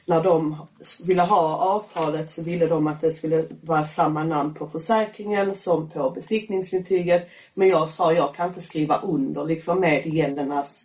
när 0.06 0.24
de 0.24 0.68
ville 1.06 1.22
ha 1.22 1.58
avtalet 1.58 2.32
så 2.32 2.42
ville 2.44 2.68
de 2.68 2.88
att 2.88 3.02
det 3.02 3.14
skulle 3.14 3.46
vara 3.62 3.88
samma 3.88 4.24
namn 4.24 4.54
på 4.54 4.68
försäkringen 4.68 5.58
som 5.58 5.90
på 5.90 6.10
besiktningsintyget. 6.10 7.28
Men 7.54 7.68
jag 7.68 7.90
sa 7.90 8.14
jag 8.14 8.36
kan 8.36 8.48
inte 8.48 8.62
skriva 8.62 8.98
under 8.98 9.46
liksom 9.46 9.80
med 9.80 10.06
gäldernas 10.06 10.84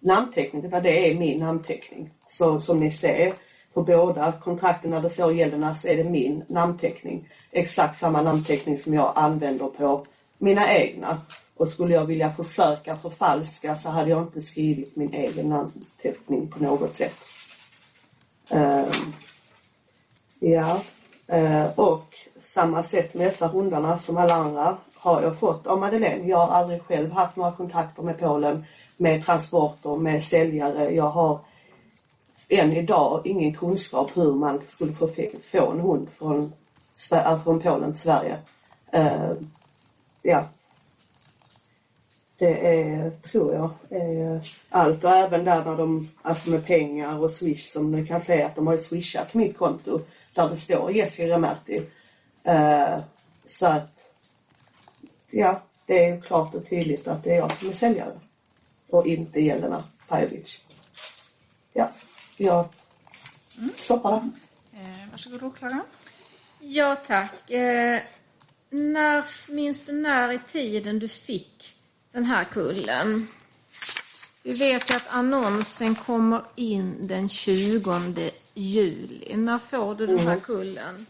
namnteckning 0.00 0.64
utan 0.64 0.82
det 0.82 1.10
är 1.10 1.14
min 1.14 1.38
namnteckning. 1.38 2.10
Så 2.26 2.60
som 2.60 2.80
ni 2.80 2.90
ser 2.90 3.34
på 3.74 3.82
båda 3.82 4.32
kontrakten 4.32 4.90
när 4.90 5.00
det 5.00 5.10
står 5.10 5.32
Jelena 5.32 5.76
så 5.76 5.88
är 5.88 5.96
det 5.96 6.04
min 6.04 6.44
namnteckning. 6.48 7.28
Exakt 7.52 7.98
samma 7.98 8.22
namnteckning 8.22 8.78
som 8.78 8.94
jag 8.94 9.12
använder 9.16 9.66
på 9.66 10.06
mina 10.38 10.74
egna. 10.74 11.20
Och 11.56 11.68
skulle 11.68 11.94
jag 11.94 12.04
vilja 12.04 12.32
försöka 12.32 12.96
förfalska 12.96 13.76
så 13.76 13.88
hade 13.88 14.10
jag 14.10 14.22
inte 14.22 14.42
skrivit 14.42 14.96
min 14.96 15.14
egen 15.14 15.48
namnteckning 15.48 16.48
på 16.48 16.62
något 16.62 16.94
sätt. 16.94 17.14
Ehm, 18.48 19.12
ja, 20.38 20.80
uh, 21.32 21.78
och 21.78 22.14
samma 22.44 22.82
sätt 22.82 23.14
med 23.14 23.26
dessa 23.26 23.46
hundarna 23.46 23.98
som 23.98 24.16
alla 24.16 24.34
andra 24.34 24.76
har 24.94 25.22
jag 25.22 25.38
fått 25.38 25.66
av 25.66 25.78
Madeleine. 25.78 26.28
Jag 26.28 26.46
har 26.46 26.56
aldrig 26.56 26.82
själv 26.82 27.12
haft 27.12 27.36
några 27.36 27.52
kontakter 27.52 28.02
med 28.02 28.18
Polen 28.18 28.64
med 28.96 29.24
transporter, 29.24 29.96
med 29.96 30.24
säljare. 30.24 30.94
Jag 30.94 31.10
har 31.10 31.40
än 32.48 32.72
idag 32.72 33.22
ingen 33.24 33.54
kunskap 33.54 34.10
hur 34.14 34.34
man 34.34 34.60
skulle 34.68 34.92
få, 34.92 35.08
få 35.50 35.72
en 35.72 35.80
hund 35.80 36.08
från, 36.18 36.52
äh, 37.12 37.42
från 37.42 37.60
Polen 37.60 37.92
till 37.92 38.02
Sverige. 38.02 38.38
Uh, 38.96 39.32
ja. 40.24 40.48
Det 42.38 42.80
är, 42.80 43.10
tror 43.10 43.54
jag, 43.54 43.70
är 44.00 44.48
allt 44.68 45.04
och 45.04 45.10
även 45.10 45.44
där 45.44 45.64
när 45.64 45.76
de, 45.76 46.10
alltså 46.22 46.50
med 46.50 46.66
pengar 46.66 47.18
och 47.18 47.30
swish 47.30 47.72
som 47.72 47.92
ni 47.92 48.06
kan 48.06 48.24
se 48.24 48.42
att 48.42 48.56
de 48.56 48.66
har 48.66 48.76
swishat 48.76 49.34
mitt 49.34 49.58
konto 49.58 50.00
där 50.34 50.48
det 50.48 50.56
står 50.56 50.92
Jessica 50.92 51.28
Remerti. 51.28 51.82
Eh, 52.42 52.98
så 53.48 53.66
att, 53.66 53.92
ja, 55.30 55.62
det 55.86 56.04
är 56.04 56.14
ju 56.14 56.20
klart 56.20 56.54
och 56.54 56.68
tydligt 56.68 57.08
att 57.08 57.24
det 57.24 57.30
är 57.30 57.36
jag 57.36 57.56
som 57.56 57.68
är 57.68 57.72
säljare 57.72 58.20
och 58.90 59.06
inte 59.06 59.40
Jelena 59.40 59.84
Pajovic. 60.08 60.64
Ja, 61.72 61.90
jag 62.36 62.68
stoppar 63.76 64.10
där. 64.10 64.30
Eh, 64.80 65.10
varsågod 65.10 65.42
åklagaren. 65.42 65.82
Ja, 66.60 66.96
tack. 67.06 67.50
När, 68.74 69.24
minns 69.52 69.84
du 69.84 69.92
när 69.92 70.32
i 70.32 70.38
tiden 70.46 70.98
du 70.98 71.08
fick 71.08 71.76
den 72.12 72.24
här 72.24 72.44
kullen? 72.44 73.28
Vi 74.42 74.52
vet 74.52 74.90
ju 74.90 74.94
att 74.94 75.08
annonsen 75.08 75.94
kommer 75.94 76.42
in 76.54 77.06
den 77.06 77.28
20 77.28 78.30
juli. 78.54 79.36
När 79.36 79.58
får 79.58 79.94
du 79.94 80.06
den 80.06 80.18
här 80.18 80.36
kullen? 80.36 81.06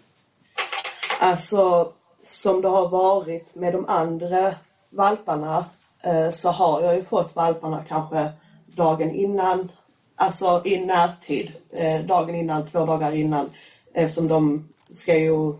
Alltså, 1.20 1.92
som 2.28 2.62
det 2.62 2.68
har 2.68 2.88
varit 2.88 3.54
med 3.54 3.72
de 3.72 3.88
andra 3.88 4.54
valparna 4.90 5.66
eh, 6.02 6.30
så 6.30 6.50
har 6.50 6.82
jag 6.82 6.96
ju 6.96 7.04
fått 7.04 7.36
valparna 7.36 7.84
kanske 7.88 8.32
dagen 8.66 9.10
innan, 9.10 9.72
alltså 10.16 10.62
i 10.64 10.86
närtid. 10.86 11.52
Eh, 11.70 12.00
dagen 12.00 12.34
innan, 12.34 12.66
två 12.66 12.86
dagar 12.86 13.14
innan. 13.14 13.50
Eftersom 13.94 14.28
de 14.28 14.68
ska 14.90 15.18
ju, 15.18 15.54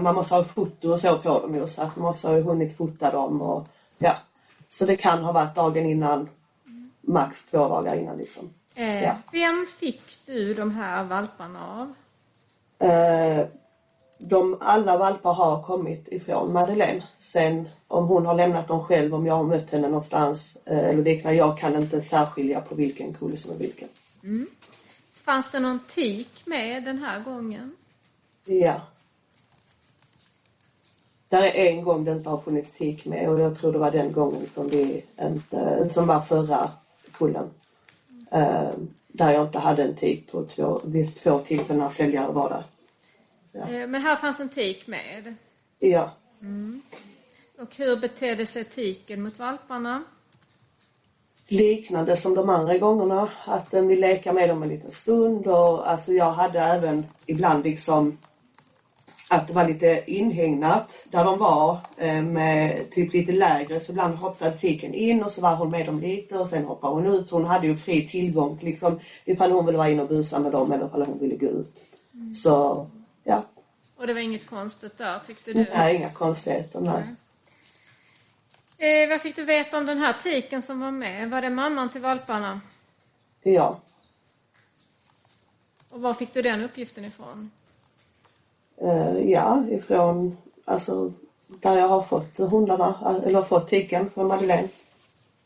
man 0.00 0.14
måste 0.14 0.34
ha 0.34 0.44
foto 0.44 0.92
och 0.92 1.00
så 1.00 1.18
på 1.18 1.40
dem 1.40 1.54
ju, 1.54 1.68
så 1.68 1.82
att 1.82 1.96
man 1.96 2.10
måste 2.10 2.28
ha 2.28 2.40
hunnit 2.40 2.76
fota 2.76 3.10
dem 3.10 3.42
och 3.42 3.68
ja. 3.98 4.16
Så 4.70 4.86
det 4.86 4.96
kan 4.96 5.24
ha 5.24 5.32
varit 5.32 5.54
dagen 5.54 5.86
innan, 5.86 6.28
max 7.00 7.44
två 7.50 7.68
dagar 7.68 7.96
innan 7.96 8.16
liksom. 8.18 8.50
Eh, 8.74 9.02
Ja. 9.02 9.16
Vem 9.32 9.66
fick 9.78 10.02
du 10.26 10.54
de 10.54 10.70
här 10.70 11.04
valparna 11.04 11.60
av? 11.80 11.94
Eh, 12.88 13.46
de, 14.18 14.56
alla 14.60 14.96
valpar 14.96 15.32
har 15.32 15.62
kommit 15.62 16.08
ifrån 16.08 16.52
Madeleine. 16.52 17.02
Sen 17.20 17.68
om 17.88 18.06
hon 18.06 18.26
har 18.26 18.34
lämnat 18.34 18.68
dem 18.68 18.84
själv, 18.84 19.14
om 19.14 19.26
jag 19.26 19.36
har 19.36 19.44
mött 19.44 19.70
henne 19.70 19.88
någonstans 19.88 20.58
eh, 20.64 20.78
eller 20.78 21.02
liknande. 21.02 21.38
Jag 21.38 21.58
kan 21.58 21.74
inte 21.76 22.02
särskilja 22.02 22.60
på 22.60 22.74
vilken 22.74 23.14
kulle 23.14 23.36
som 23.36 23.52
är 23.54 23.58
vilken. 23.58 23.88
Fanns 25.14 25.50
det 25.50 25.60
någon 25.60 25.78
tik 25.78 26.42
med 26.46 26.84
den 26.84 26.98
här 26.98 27.20
gången? 27.20 27.76
Ja. 28.44 28.80
Där 31.36 31.42
är 31.42 31.54
en 31.54 31.84
gång 31.84 32.04
det 32.04 32.12
inte 32.12 32.28
har 32.28 32.38
funnits 32.38 32.72
tik 32.72 33.06
med 33.06 33.28
och 33.28 33.40
jag 33.40 33.58
tror 33.58 33.72
det 33.72 33.78
var 33.78 33.90
den 33.90 34.12
gången 34.12 34.46
som 34.48 34.68
vi 34.68 35.04
inte, 35.20 35.88
som 35.88 36.06
var 36.06 36.20
förra 36.20 36.70
kullen. 37.12 37.50
Eh, 38.30 38.70
där 39.08 39.32
jag 39.32 39.46
inte 39.46 39.58
hade 39.58 39.82
en 39.82 39.96
tik 39.96 40.32
på 40.32 40.44
två, 40.44 40.80
vid 40.84 41.16
två 41.16 41.38
tillfällen 41.38 41.82
när 41.82 41.90
säljare 41.90 42.32
var 42.32 42.48
där. 42.48 42.64
Eh, 43.60 43.88
Men 43.88 44.02
här 44.02 44.16
fanns 44.16 44.40
en 44.40 44.48
tik 44.48 44.86
med. 44.86 45.34
Ja. 45.78 46.10
Och 47.58 47.76
hur 47.76 47.96
betedde 47.96 48.46
sig 48.46 48.64
tiken 48.64 49.22
mot 49.22 49.38
valparna? 49.38 50.04
liknande 51.48 52.16
som 52.16 52.34
de 52.34 52.48
andra 52.48 52.78
gångerna. 52.78 53.30
Att 53.44 53.70
den 53.70 53.88
vill 53.88 54.00
leka 54.00 54.32
med 54.32 54.48
dem 54.48 54.62
en 54.62 54.68
liten 54.68 54.92
stund 54.92 55.46
och 55.46 55.90
alltså 55.90 56.12
jag 56.12 56.32
hade 56.32 56.60
även 56.60 57.04
ibland 57.26 57.64
liksom 57.64 58.18
att 59.28 59.46
det 59.48 59.52
var 59.54 59.68
lite 59.68 60.02
inhägnat 60.06 60.92
där 61.04 61.24
de 61.24 61.38
var 61.38 61.78
eh, 61.96 62.22
med 62.22 62.90
typ 62.90 63.12
lite 63.12 63.32
lägre 63.32 63.80
så 63.80 63.92
ibland 63.92 64.14
hoppade 64.14 64.58
tiken 64.58 64.94
in 64.94 65.22
och 65.22 65.32
så 65.32 65.40
var 65.40 65.56
hon 65.56 65.70
med 65.70 65.86
dem 65.86 66.00
lite 66.00 66.38
och 66.38 66.48
sen 66.48 66.64
hoppade 66.64 66.94
hon 66.94 67.06
ut. 67.06 67.28
Så 67.28 67.36
hon 67.36 67.44
hade 67.44 67.66
ju 67.66 67.76
fri 67.76 68.08
tillgång 68.08 68.58
liksom 68.62 69.00
ifall 69.24 69.52
hon 69.52 69.66
ville 69.66 69.78
vara 69.78 69.90
inne 69.90 70.02
och 70.02 70.08
busa 70.08 70.38
med 70.38 70.52
dem 70.52 70.72
eller 70.72 70.86
ifall 70.86 71.02
hon 71.02 71.18
ville 71.18 71.36
gå 71.36 71.46
ut. 71.46 71.76
Så 72.36 72.86
ja, 73.24 73.44
Och 73.96 74.06
det 74.06 74.14
var 74.14 74.20
inget 74.20 74.46
konstigt 74.46 74.98
där, 74.98 75.18
tyckte 75.26 75.52
du? 75.52 75.66
är 75.66 75.94
inga 75.94 76.10
konstigheter. 76.10 76.80
Nej. 76.80 77.04
Eh, 78.78 79.08
vad 79.08 79.20
fick 79.20 79.36
du 79.36 79.44
veta 79.44 79.78
om 79.78 79.86
den 79.86 79.98
här 79.98 80.12
tiken 80.12 80.62
som 80.62 80.80
var 80.80 80.90
med? 80.90 81.30
Var 81.30 81.42
det 81.42 81.50
mamman 81.50 81.90
till 81.90 82.00
valparna? 82.00 82.60
Ja. 83.42 83.80
Och 85.90 86.00
var 86.00 86.14
fick 86.14 86.34
du 86.34 86.42
den 86.42 86.62
uppgiften 86.62 87.04
ifrån? 87.04 87.50
Eh, 88.76 89.30
ja, 89.30 89.64
ifrån 89.70 90.36
alltså 90.64 91.12
där 91.46 91.76
jag 91.76 91.88
har 91.88 92.02
fått 92.02 92.38
hundarna, 92.38 93.20
eller 93.26 93.42
fått 93.42 93.68
tiken 93.68 94.10
från 94.10 94.26
Madeleine. 94.26 94.68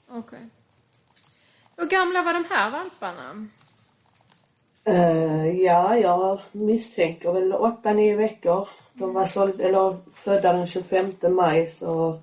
Okej. 0.08 0.48
Hur 1.76 1.86
gamla 1.86 2.22
var 2.22 2.32
de 2.32 2.44
här 2.50 2.70
valparna? 2.70 3.46
Eh, 4.84 5.46
ja, 5.60 5.96
jag 5.96 6.40
misstänker 6.52 7.32
väl 7.32 7.52
8-9 7.52 8.16
veckor. 8.16 8.68
De 8.92 9.14
var 9.14 9.26
såld, 9.26 9.60
eller 9.60 9.96
födda 10.14 10.52
den 10.52 10.66
25 10.66 11.12
maj 11.22 11.70
så 11.70 12.20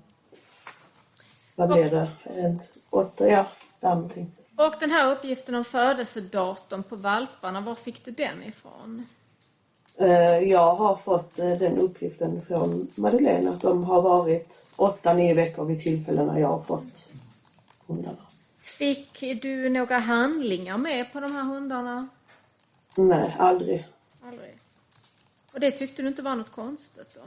vad 1.54 1.68
blev 1.68 1.90
det? 1.90 2.10
En, 2.22 2.60
åtta, 2.90 3.28
ja, 3.28 3.46
någonting. 3.80 4.32
Och 4.56 4.74
den 4.80 4.90
här 4.90 5.12
uppgiften 5.12 5.54
om 5.54 5.64
födelsedatum 5.64 6.82
på 6.82 6.96
valparna, 6.96 7.60
var 7.60 7.74
fick 7.74 8.04
du 8.04 8.10
den 8.10 8.42
ifrån? 8.42 9.06
Eh, 10.00 10.38
jag 10.38 10.74
har 10.74 10.96
fått 10.96 11.38
eh, 11.38 11.50
den 11.50 11.78
uppgiften 11.78 12.42
från 12.48 12.88
Madeleine 12.94 13.50
att 13.50 13.60
de 13.60 13.84
har 13.84 14.02
varit 14.02 14.48
8-9 14.76 15.34
veckor 15.34 15.64
vid 15.64 15.82
tillfällen 15.82 16.26
när 16.26 16.38
jag 16.38 16.48
har 16.48 16.62
fått 16.62 17.12
hundarna. 17.86 18.16
Fick 18.60 19.20
du 19.42 19.68
några 19.68 19.98
handlingar 19.98 20.78
med 20.78 21.12
på 21.12 21.20
de 21.20 21.32
här 21.32 21.42
hundarna? 21.42 22.08
Nej, 22.96 23.36
aldrig. 23.38 23.86
Aldrig. 24.26 24.58
Och 25.52 25.60
det 25.60 25.70
tyckte 25.70 26.02
du 26.02 26.08
inte 26.08 26.22
var 26.22 26.34
något 26.34 26.52
konstigt 26.52 27.14
då? 27.14 27.20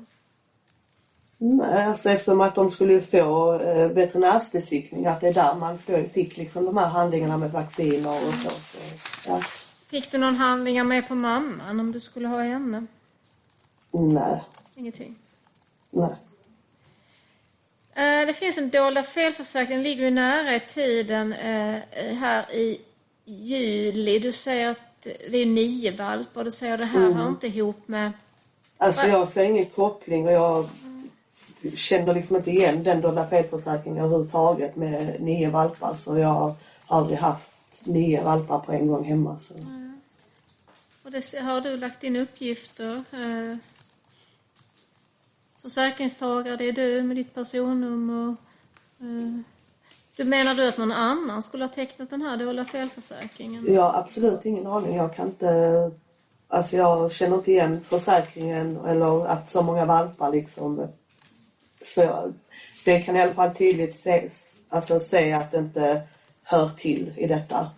Nej, 1.38 1.86
alltså 1.86 2.10
eftersom 2.10 2.42
att 2.42 2.56
de 2.56 2.72
skulle 2.72 3.02
få 3.02 3.54
eh, 3.62 3.88
veterinärsbesiktning, 3.88 5.06
att 5.06 5.22
det 5.22 5.28
är 5.28 5.34
där 5.34 5.56
man 5.56 5.78
fick 6.14 6.38
liksom 6.38 6.66
de 6.66 6.78
här 6.78 6.88
handlingarna 6.88 7.38
med 7.38 7.52
vacciner 7.52 8.28
och 8.28 8.34
så. 8.34 8.50
så 8.50 8.78
ja. 9.28 9.42
Fick 9.92 10.12
du 10.12 10.18
någon 10.18 10.36
handlingar 10.36 10.84
med 10.84 11.08
på 11.08 11.16
mamman 11.16 11.80
om 11.80 11.92
du 11.92 12.00
skulle 12.00 12.28
ha 12.28 12.42
henne? 12.42 12.86
Nej, 13.92 14.44
Ingenting. 14.76 15.16
nej. 15.90 16.16
Eh, 17.94 18.26
Det 18.28 18.34
finns 18.34 18.58
en 18.58 18.70
dolda 18.70 19.04
felförsäkring, 19.04 19.76
den 19.78 19.84
ligger 19.84 20.04
ju 20.06 20.12
nära 20.12 20.56
i 20.56 20.60
tiden 20.60 21.34
eh, 21.34 21.80
här 21.94 22.52
i 22.54 22.82
juli. 23.26 24.20
Du 24.20 24.32
säger 24.32 24.70
att 24.70 25.04
det 25.04 25.38
är 25.38 25.46
nio 25.46 25.92
valpar, 25.92 26.44
du 26.44 26.52
säger 26.52 26.74
att 26.74 26.80
det 26.80 26.86
här 26.86 27.12
hör 27.12 27.28
inte 27.28 27.48
ihop 27.48 27.88
med... 27.88 28.12
Alltså 28.78 29.08
jag 29.08 29.30
ser 29.30 29.44
ingen 29.44 29.66
koppling 29.66 30.26
och 30.26 30.32
jag 30.34 30.70
känner 31.76 32.14
liksom 32.14 32.36
inte 32.36 32.52
igen 32.52 32.84
den 32.84 33.02
dolda 33.02 33.28
felförsäkringen 33.28 34.04
överhuvudtaget 34.04 34.76
med 34.76 35.22
nio 35.22 35.50
valpar. 35.50 35.96
Så 35.96 36.18
jag 36.18 36.28
har 36.28 36.54
aldrig 36.88 37.20
haft 37.20 37.52
nio 37.86 38.24
valpar 38.24 38.60
på 38.60 38.72
en 38.72 38.88
gång 38.88 39.04
hemma. 39.04 39.40
Så. 39.40 39.54
Och 39.54 39.81
det 41.12 41.40
har 41.40 41.62
du 41.62 41.78
lagt 41.78 42.04
in 42.04 42.16
uppgifter. 42.16 43.04
Eh, 43.14 43.58
försäkringstagare, 45.62 46.56
det 46.56 46.68
är 46.68 46.72
du 46.72 47.04
med 47.04 47.18
ditt 47.18 47.34
personnummer. 47.34 48.36
Eh, 49.00 49.42
du 50.16 50.24
menar 50.24 50.56
du 50.56 50.68
att 50.68 50.78
någon 50.78 50.92
annan 50.92 51.44
skulle 51.44 51.64
ha 51.64 51.70
tecknat 51.70 52.10
den 52.10 52.22
här 52.22 52.38
dåliga 52.38 52.66
felförsäkringen? 52.66 53.74
Jag 53.74 53.82
har 53.82 54.00
absolut 54.00 54.46
ingen 54.46 54.68
aning. 54.68 54.96
Jag 54.96 55.16
kan 55.16 55.28
inte... 55.28 55.92
Alltså 56.48 56.76
jag 56.76 57.14
känner 57.14 57.38
inte 57.38 57.52
igen 57.52 57.84
försäkringen 57.88 58.78
eller 58.86 59.26
att 59.26 59.52
så 59.52 59.62
många 59.62 59.86
valpar 59.86 60.32
liksom. 60.32 60.88
Så 61.82 62.34
det 62.86 63.02
kan 63.02 63.16
i 63.16 63.22
alla 63.22 63.34
fall 63.34 63.56
tydligt 63.56 63.96
ses, 63.96 64.56
alltså 64.70 65.00
se 65.00 65.34
att 65.34 65.52
det 65.52 65.58
inte 65.58 66.02
hör 66.44 66.70
till 66.70 67.14
i 67.18 67.28
detta. 67.28 67.70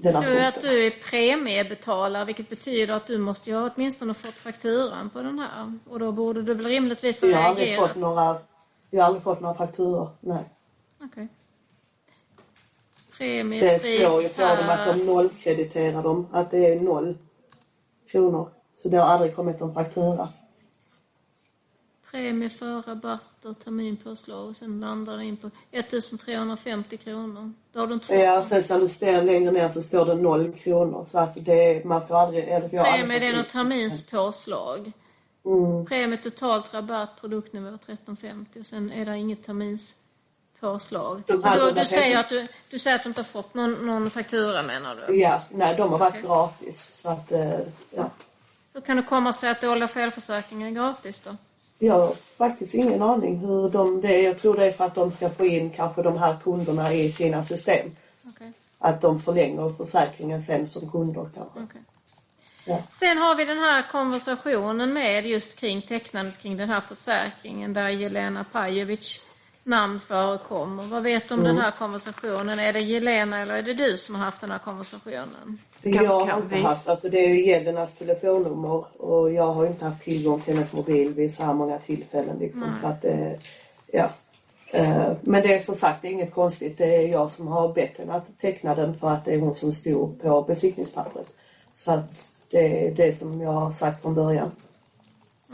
Det 0.00 0.12
står 0.12 0.44
att 0.44 0.62
du 0.62 0.86
är 0.86 0.90
premiebetalare 0.90 2.24
vilket 2.24 2.48
betyder 2.48 2.94
att 2.94 3.06
du 3.06 3.18
måste 3.18 3.50
ju 3.50 3.56
ha 3.56 3.70
åtminstone 3.74 4.14
fått 4.14 4.34
fakturan 4.34 5.10
på 5.10 5.22
den 5.22 5.38
här. 5.38 5.78
Och 5.90 5.98
då 5.98 6.12
borde 6.12 6.42
du 6.42 6.54
väl 6.54 6.66
rimligtvis 6.66 7.22
ha 7.22 7.28
Jag 7.28 7.38
har 7.38 7.54
reagerat? 7.54 7.88
fått 7.88 7.96
några, 7.96 8.38
jag 8.90 9.00
har 9.00 9.06
aldrig 9.06 9.22
fått 9.22 9.40
några 9.40 9.54
fakturor. 9.54 10.10
Nej. 10.20 10.44
Okej. 11.00 11.28
Det 13.18 13.18
Premiepris 13.18 14.00
står 14.08 14.22
ju 14.22 14.28
på 14.28 14.62
dem 14.62 14.68
att 14.70 14.86
de 14.86 15.04
nollkrediterar 15.06 16.02
dem, 16.02 16.26
att 16.32 16.50
det 16.50 16.66
är 16.66 16.80
noll 16.80 17.18
kronor. 18.10 18.50
Så 18.82 18.88
det 18.88 18.96
har 18.96 19.06
aldrig 19.06 19.36
kommit 19.36 19.60
någon 19.60 19.74
faktura. 19.74 20.28
Premie 22.10 22.50
för 22.50 22.82
rabatter, 22.82 23.52
terminpåslag 23.64 24.48
och 24.48 24.56
sen 24.56 24.80
landar 24.80 25.16
det 25.16 25.24
in 25.24 25.36
på 25.36 25.50
1350 25.70 26.96
kronor. 26.96 27.52
Då 27.72 27.80
har 27.80 27.86
du 27.86 27.94
inte 27.94 28.06
fått 28.06 28.16
Ja, 28.16 28.46
sen 28.48 28.64
så 28.64 28.78
du 28.78 28.88
ser 28.88 29.22
längre 29.22 29.50
ner 29.50 29.72
så 29.72 29.82
står 29.82 30.06
det 30.06 30.14
noll 30.14 30.52
kronor. 30.52 31.06
Så 31.10 31.18
att 31.18 31.44
det 31.44 31.52
är, 31.52 31.84
man 31.84 32.06
får 32.06 32.16
aldrig, 32.16 32.44
eller 32.44 32.54
aldrig 32.54 32.80
Premie 32.80 33.18
det 33.18 33.26
är 33.26 33.36
något 33.36 33.48
terminspåslag. 33.48 34.92
Mm. 35.44 35.86
Premie 35.86 36.18
totalt 36.18 36.74
rabatt, 36.74 37.20
produktnivå 37.20 37.68
1350 37.68 38.60
och 38.60 38.66
sen 38.66 38.92
är 38.92 39.06
det 39.06 39.16
inget 39.16 39.44
terminspåslag. 39.44 41.22
Du, 41.26 41.42
du, 41.74 41.84
säger 41.86 42.18
att 42.18 42.28
du, 42.28 42.46
du 42.70 42.78
säger 42.78 42.96
att 42.96 43.02
du 43.02 43.08
inte 43.08 43.20
har 43.20 43.24
fått 43.24 43.54
någon, 43.54 43.86
någon 43.86 44.10
faktura 44.10 44.62
menar 44.62 44.96
du? 45.06 45.16
Ja, 45.16 45.42
nej 45.50 45.74
de 45.76 45.90
har 45.90 45.98
varit 45.98 46.14
Okej. 46.14 46.22
gratis. 46.22 47.00
Så 47.02 47.08
att, 47.08 47.32
eh, 47.32 47.60
ja. 47.90 48.10
Hur 48.72 48.80
kan 48.80 48.96
det 48.96 49.02
komma 49.02 49.32
sig 49.32 49.50
att 49.50 49.60
dolda 49.60 49.88
felförsäkringen 49.88 50.68
är 50.68 50.72
gratis 50.72 51.20
då? 51.20 51.36
Jag 51.78 51.94
har 51.94 52.12
faktiskt 52.38 52.74
ingen 52.74 53.02
aning 53.02 53.38
hur 53.38 53.68
de 53.70 54.00
det 54.00 54.14
är. 54.14 54.22
Jag 54.22 54.38
tror 54.38 54.54
det 54.56 54.64
är 54.66 54.72
för 54.72 54.84
att 54.84 54.94
de 54.94 55.12
ska 55.12 55.30
få 55.30 55.46
in 55.46 55.70
kanske 55.70 56.02
de 56.02 56.18
här 56.18 56.38
kunderna 56.44 56.92
i 56.92 57.12
sina 57.12 57.44
system. 57.44 57.90
Okej. 58.28 58.52
Att 58.78 59.00
de 59.00 59.20
förlänger 59.20 59.74
försäkringen 59.76 60.44
sen 60.44 60.68
som 60.68 60.90
kunder 60.90 61.28
kanske. 61.34 61.60
okej. 61.60 61.80
Ja. 62.66 62.78
Sen 62.90 63.18
har 63.18 63.34
vi 63.34 63.44
den 63.44 63.58
här 63.58 63.82
konversationen 63.90 64.92
med 64.92 65.26
just 65.26 65.58
kring 65.58 65.82
tecknandet 65.82 66.38
kring 66.38 66.56
den 66.56 66.68
här 66.68 66.80
försäkringen 66.80 67.72
där 67.72 67.88
Jelena 67.88 68.44
Pajovic 68.52 69.20
namn 69.64 70.00
förekommer. 70.00 70.82
Vad 70.82 71.02
vet 71.02 71.28
du 71.28 71.34
om 71.34 71.40
Mm. 71.40 71.54
den 71.54 71.64
här 71.64 71.70
konversationen? 71.70 72.58
Är 72.58 72.72
det 72.72 72.80
Jelena 72.80 73.38
eller 73.38 73.54
är 73.54 73.62
det 73.62 73.74
du 73.74 73.96
som 73.96 74.14
har 74.14 74.24
haft 74.24 74.40
den 74.40 74.50
här 74.50 74.58
konversationen? 74.58 75.58
Kan- 75.82 76.04
jag 76.04 76.20
har 76.20 76.42
inte 76.42 76.56
haft, 76.56 76.88
alltså 76.88 77.08
det 77.08 77.18
är 77.18 77.34
Jelenas 77.34 77.96
telefonnummer 77.96 79.02
och 79.02 79.32
jag 79.32 79.52
har 79.54 79.66
inte 79.66 79.84
haft 79.84 80.02
tillgång 80.02 80.40
till 80.40 80.54
hennes 80.54 80.72
mobil 80.72 81.14
vid 81.14 81.34
så 81.34 81.42
här 81.42 81.54
många 81.54 81.78
tillfällen 81.78 82.38
liksom. 82.38 82.74
Så 82.82 82.86
att, 82.86 83.04
eh, 83.04 83.32
ja. 83.86 84.10
Eh, 84.70 85.12
Men 85.22 85.42
det 85.42 85.54
är 85.54 85.62
som 85.62 85.74
sagt 85.74 86.02
det 86.02 86.08
är 86.08 86.12
inget 86.12 86.34
konstigt. 86.34 86.78
Det 86.78 86.94
är 86.94 87.08
jag 87.08 87.32
som 87.32 87.48
har 87.48 87.72
bett 87.72 87.98
henne 87.98 88.12
att 88.14 88.38
teckna 88.40 88.74
den 88.74 88.98
för 88.98 89.10
att 89.10 89.24
det 89.24 89.32
är 89.34 89.38
hon 89.40 89.54
som 89.54 89.72
stod 89.72 90.20
på 90.22 90.42
besiktningspappret. 90.42 91.30
Så 91.76 91.90
att 91.92 92.04
det 92.50 92.86
är 92.86 92.90
det 92.94 93.18
som 93.18 93.40
jag 93.40 93.52
har 93.52 93.72
sagt 93.72 94.02
från 94.02 94.14
början. 94.14 94.50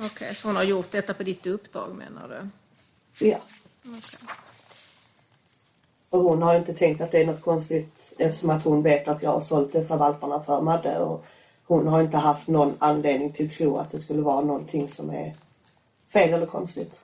Okej, 0.04 0.34
så 0.34 0.48
hon 0.48 0.56
har 0.56 0.62
gjort 0.62 0.90
detta 0.92 1.14
på 1.14 1.22
ditt 1.22 1.46
uppdrag 1.46 1.94
menar 1.96 2.28
du? 2.28 2.48
Ja. 3.26 3.38
Okej. 3.84 4.28
Och 6.14 6.22
hon 6.22 6.42
har 6.42 6.56
inte 6.56 6.74
tänkt 6.74 7.00
att 7.00 7.12
det 7.12 7.22
är 7.22 7.26
något 7.26 7.42
konstigt 7.42 8.14
eftersom 8.18 8.50
att 8.50 8.64
hon 8.64 8.82
vet 8.82 9.08
att 9.08 9.22
jag 9.22 9.30
har 9.30 9.40
sålt 9.40 9.72
dessa 9.72 9.96
valparna 9.96 10.42
för 10.42 10.60
Madde 10.60 10.98
och 10.98 11.24
hon 11.66 11.86
har 11.86 12.00
inte 12.00 12.16
haft 12.16 12.48
någon 12.48 12.74
anledning 12.78 13.32
till 13.32 13.46
att 13.46 13.52
tro 13.52 13.76
att 13.76 13.92
det 13.92 13.98
skulle 13.98 14.22
vara 14.22 14.40
någonting 14.40 14.88
som 14.88 15.10
är 15.10 15.34
fel 16.12 16.32
eller 16.32 16.46
konstigt. 16.46 17.00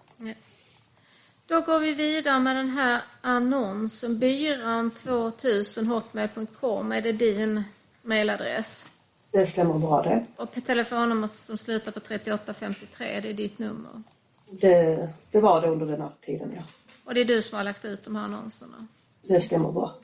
Då 1.47 1.61
går 1.61 1.79
vi 1.79 1.95
vidare 1.95 2.39
med 2.39 2.57
den 2.57 2.69
här 2.69 3.01
annonsen. 3.21 4.19
Byran 4.19 4.91
2000 4.91 5.87
hotmail.com. 5.87 6.93
Är 6.93 7.01
det 7.01 7.13
din 7.13 7.65
mailadress? 8.03 8.87
Det 9.31 9.47
stämmer 9.47 9.75
bra 9.75 10.03
det. 10.03 10.25
Och 10.37 10.65
telefonnummer 10.67 11.29
som 11.29 11.59
slutar 11.59 11.93
på 11.93 12.01
3853, 12.01 13.21
det 13.23 13.31
är 13.31 13.35
ditt 13.35 13.59
nummer. 13.59 14.03
Det, 14.51 15.09
det 15.31 15.41
var 15.41 15.61
det 15.61 15.69
under 15.69 15.87
den 15.87 16.01
här 16.01 16.13
tiden, 16.21 16.53
ja. 16.57 16.63
Och 17.05 17.15
det 17.15 17.21
är 17.21 17.25
du 17.25 17.43
som 17.43 17.57
har 17.57 17.65
lagt 17.65 17.85
ut 17.85 18.05
de 18.05 18.17
här 18.17 18.25
annonserna. 18.25 18.87
Det 19.31 19.41
stämmer 19.41 19.73
bra. 19.73 19.95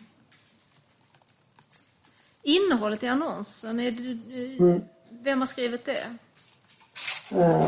Innehållet 2.42 3.02
i 3.02 3.06
annonsen, 3.06 3.80
är 3.80 3.90
det, 3.90 4.80
vem 5.10 5.40
har 5.40 5.46
skrivit 5.46 5.84
det? 5.84 6.16
Eh, 7.30 7.66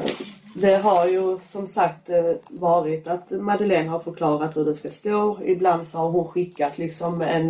Det 0.55 0.77
har 0.77 1.07
ju 1.07 1.39
som 1.49 1.67
sagt 1.67 2.09
eh, 2.09 2.35
varit 2.49 3.07
att 3.07 3.31
Madeleine 3.31 3.89
har 3.89 4.01
förklarat 4.01 4.57
hur 4.57 4.65
det 4.65 4.77
ska 4.77 4.91
stå. 4.91 5.39
Ibland 5.45 5.89
så 5.89 5.99
har 5.99 6.11
hon 6.11 6.29
skickat 6.29 6.79
liksom 6.79 7.23
en, 7.23 7.49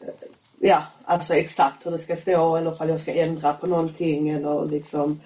eh, 0.00 0.08
ja 0.58 0.82
alltså 1.04 1.34
exakt 1.34 1.86
hur 1.86 1.90
det 1.90 1.98
ska 1.98 2.16
stå 2.16 2.56
eller 2.56 2.72
ifall 2.72 2.88
jag 2.88 3.00
ska 3.00 3.12
ändra 3.14 3.52
på 3.52 3.66
någonting 3.66 4.28
eller 4.28 4.66
liksom, 4.66 5.20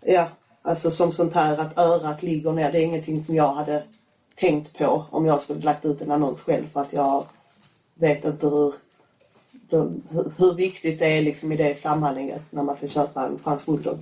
ja 0.00 0.28
alltså 0.62 0.90
som 0.90 1.12
sånt 1.12 1.34
här 1.34 1.58
att 1.58 1.78
örat 1.78 2.22
ligger 2.22 2.52
ner. 2.52 2.72
Det 2.72 2.78
är 2.78 2.82
ingenting 2.82 3.24
som 3.24 3.34
jag 3.34 3.52
hade 3.54 3.84
tänkt 4.34 4.78
på 4.78 5.04
om 5.10 5.26
jag 5.26 5.42
skulle 5.42 5.60
lagt 5.60 5.84
ut 5.84 6.00
en 6.00 6.10
annons 6.10 6.40
själv 6.40 6.68
för 6.72 6.80
att 6.80 6.92
jag 6.92 7.24
vet 7.98 8.24
inte 8.24 8.46
hur, 8.46 8.74
hur, 9.70 10.32
hur 10.38 10.54
viktigt 10.54 10.98
det 10.98 11.06
är 11.06 11.22
liksom 11.22 11.52
i 11.52 11.56
det 11.56 11.80
sammanhanget 11.80 12.42
när 12.50 12.62
man 12.62 12.76
ska 12.76 12.88
köpa 12.88 13.26
en 13.26 13.38
fransk 13.38 13.66
bulldog. 13.66 13.98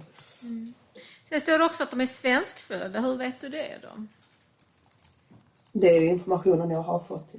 Sen 1.28 1.40
står 1.40 1.58
det 1.58 1.64
också 1.64 1.82
att 1.82 1.90
de 1.90 2.00
är 2.00 2.06
svenskfödda. 2.06 3.00
Hur 3.00 3.16
vet 3.16 3.40
du 3.40 3.48
det 3.48 3.78
då? 3.82 4.06
Det 5.72 5.88
är 5.88 6.00
informationen 6.00 6.70
jag 6.70 6.82
har 6.82 7.00
fått. 7.00 7.32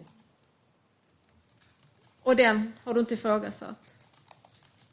Och 2.24 2.36
den 2.36 2.74
har 2.84 2.94
du 2.94 3.00
inte 3.00 3.14
ifrågasatt? 3.14 3.76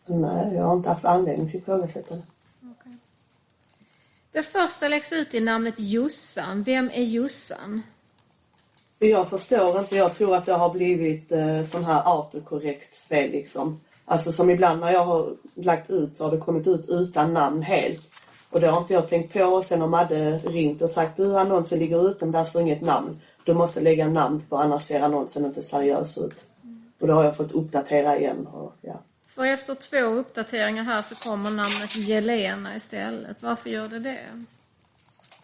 Nej, 0.07 0.55
jag 0.55 0.63
har 0.63 0.77
inte 0.77 0.89
haft 0.89 1.05
anledning 1.05 1.51
till 1.51 1.57
att 1.57 1.63
ifrågasätta 1.63 2.15
det. 2.15 2.23
Okej. 2.63 2.97
Det 4.33 4.43
första 4.43 4.89
läggs 4.89 5.13
ut 5.13 5.35
i 5.35 5.41
namnet 5.41 5.75
Jossan. 5.77 6.63
Vem 6.63 6.91
är 6.91 7.03
Jossan? 7.03 7.83
Jag 9.09 9.31
förstår 9.31 9.81
inte. 9.81 9.97
Jag 9.97 10.17
tror 10.17 10.37
att 10.37 10.47
det 10.47 10.53
har 10.53 10.71
blivit 10.71 11.33
eh, 11.33 11.67
sån 11.67 11.85
här 11.85 12.03
autokorrekt 12.05 12.97
fel 12.97 13.31
liksom. 13.31 13.81
Alltså 14.05 14.33
som 14.33 14.51
ibland 14.51 14.81
när 14.81 14.93
jag 14.93 15.05
har 15.05 15.33
lagt 15.55 15.91
ut 15.91 16.17
så 16.17 16.25
har 16.25 16.31
det 16.31 16.39
kommit 16.39 16.67
ut 16.67 16.89
utan 16.89 17.35
namn 17.35 17.63
helt. 17.63 18.01
Och 18.51 18.61
det 18.61 18.67
har 18.67 18.81
inte 18.81 18.93
jag 18.93 19.09
tänkt 19.09 19.33
på. 19.33 19.45
Och 19.45 19.65
sen 19.65 19.81
har 19.81 19.89
Madde 19.89 20.39
ringt 20.39 20.83
och 20.83 20.91
sagt 20.91 21.17
du 21.17 21.39
annonsen 21.39 21.79
ligger 21.79 22.09
ute 22.11 22.25
men 22.25 22.33
där 22.33 22.45
står 22.45 22.63
inget 22.63 22.83
namn. 22.83 23.21
Du 23.45 23.55
måste 23.55 23.81
lägga 23.81 24.09
namn 24.09 24.43
för 24.49 24.57
annars 24.57 24.85
ser 24.85 25.01
annonsen 25.01 25.45
inte 25.45 25.63
seriös 25.63 26.19
ut. 26.19 26.37
Och 26.99 27.07
då 27.07 27.15
har 27.15 27.25
jag 27.25 27.37
fått 27.37 27.53
uppdatera 27.53 28.19
igen. 28.19 28.47
Och, 28.47 28.75
ja. 28.81 29.01
För 29.27 29.45
efter 29.45 29.75
två 29.75 30.07
uppdateringar 30.07 30.83
här 30.83 31.03
så 31.03 31.15
kommer 31.15 31.51
namnet 31.51 31.97
Jelena 31.97 32.77
istället. 32.77 33.43
Varför 33.43 33.71
gör 33.71 33.89
det 33.89 33.99
det? 33.99 34.19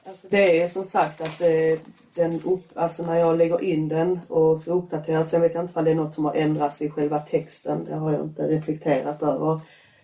Alltså 0.05 0.27
det 0.31 0.63
är 0.63 0.69
som 0.69 0.85
sagt 0.85 1.21
att 1.21 1.39
det, 1.39 1.81
den 2.19 2.43
upp, 2.45 2.79
alltså 2.79 3.03
när 3.03 3.15
jag 3.15 3.39
lägger 3.39 3.63
in 3.63 3.89
den 3.89 4.21
och 4.29 4.61
ska 4.61 4.73
uppdatera, 4.73 5.27
sen 5.27 5.41
vet 5.41 5.55
jag 5.55 5.65
inte 5.65 5.79
om 5.79 5.85
det 5.85 5.91
är 5.91 5.95
något 5.95 6.15
som 6.15 6.25
har 6.25 6.35
ändrats 6.35 6.83
i 6.83 6.91
själva 6.91 7.19
texten. 7.19 7.85
Det 7.85 7.95
har 7.95 8.13
jag 8.13 8.21
inte 8.21 8.43
reflekterat 8.43 9.23
över. 9.23 9.61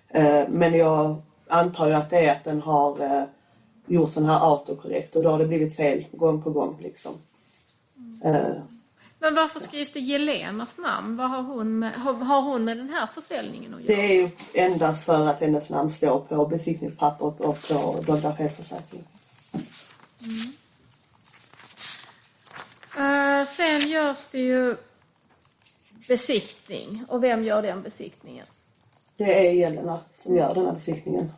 Eh, 0.08 0.48
men 0.48 0.74
jag 0.74 1.16
antar 1.46 1.88
ju 1.88 1.94
att 1.94 2.10
det 2.10 2.18
är 2.18 2.32
att 2.32 2.44
den 2.44 2.60
har 2.60 3.00
eh, 3.04 3.24
gjort 3.86 4.12
sån 4.12 4.24
här 4.24 4.50
autokorrekt 4.50 5.16
och 5.16 5.22
då 5.22 5.30
har 5.30 5.38
det 5.38 5.46
blivit 5.46 5.76
fel 5.76 6.06
gång 6.12 6.42
på 6.42 6.50
gång 6.50 6.78
liksom. 6.82 7.12
Eh, 8.24 8.54
Men 9.18 9.34
varför 9.34 9.60
skrivs 9.60 9.92
det 9.92 10.00
Jelenas 10.00 10.78
namn? 10.78 11.16
Vad 11.16 11.30
har 11.30 11.42
hon 11.42 11.78
med, 11.78 11.92
har, 11.92 12.42
hon 12.42 12.64
med 12.64 12.76
den 12.76 12.88
här 12.88 13.06
försäljningen 13.06 13.74
att 13.74 13.80
göra? 13.80 13.96
det 13.96 14.02
är 14.02 14.14
ju 14.14 14.30
endast 14.54 15.04
för 15.04 15.26
att 15.26 15.40
hennes 15.40 15.70
namn 15.70 15.90
står 15.90 16.20
på 16.20 16.46
besiktningspappret 16.46 17.40
och 17.40 17.68
på 17.68 18.00
dolda 18.06 18.36
felförsäkring. 18.36 19.04
Eh, 22.96 23.46
sen 23.46 23.80
görs 23.80 24.28
det 24.28 24.38
ju 24.38 24.76
besiktning. 26.08 27.04
Och 27.08 27.22
vem 27.22 27.44
gör 27.44 27.62
den 27.62 27.82
besiktningen? 27.82 28.46
Det 29.16 29.48
är 29.48 29.52
Jelena 29.52 30.00
som 30.22 30.36
gör 30.36 30.54
den 30.54 30.66
här 30.66 30.72
besiktningen. 30.72 31.32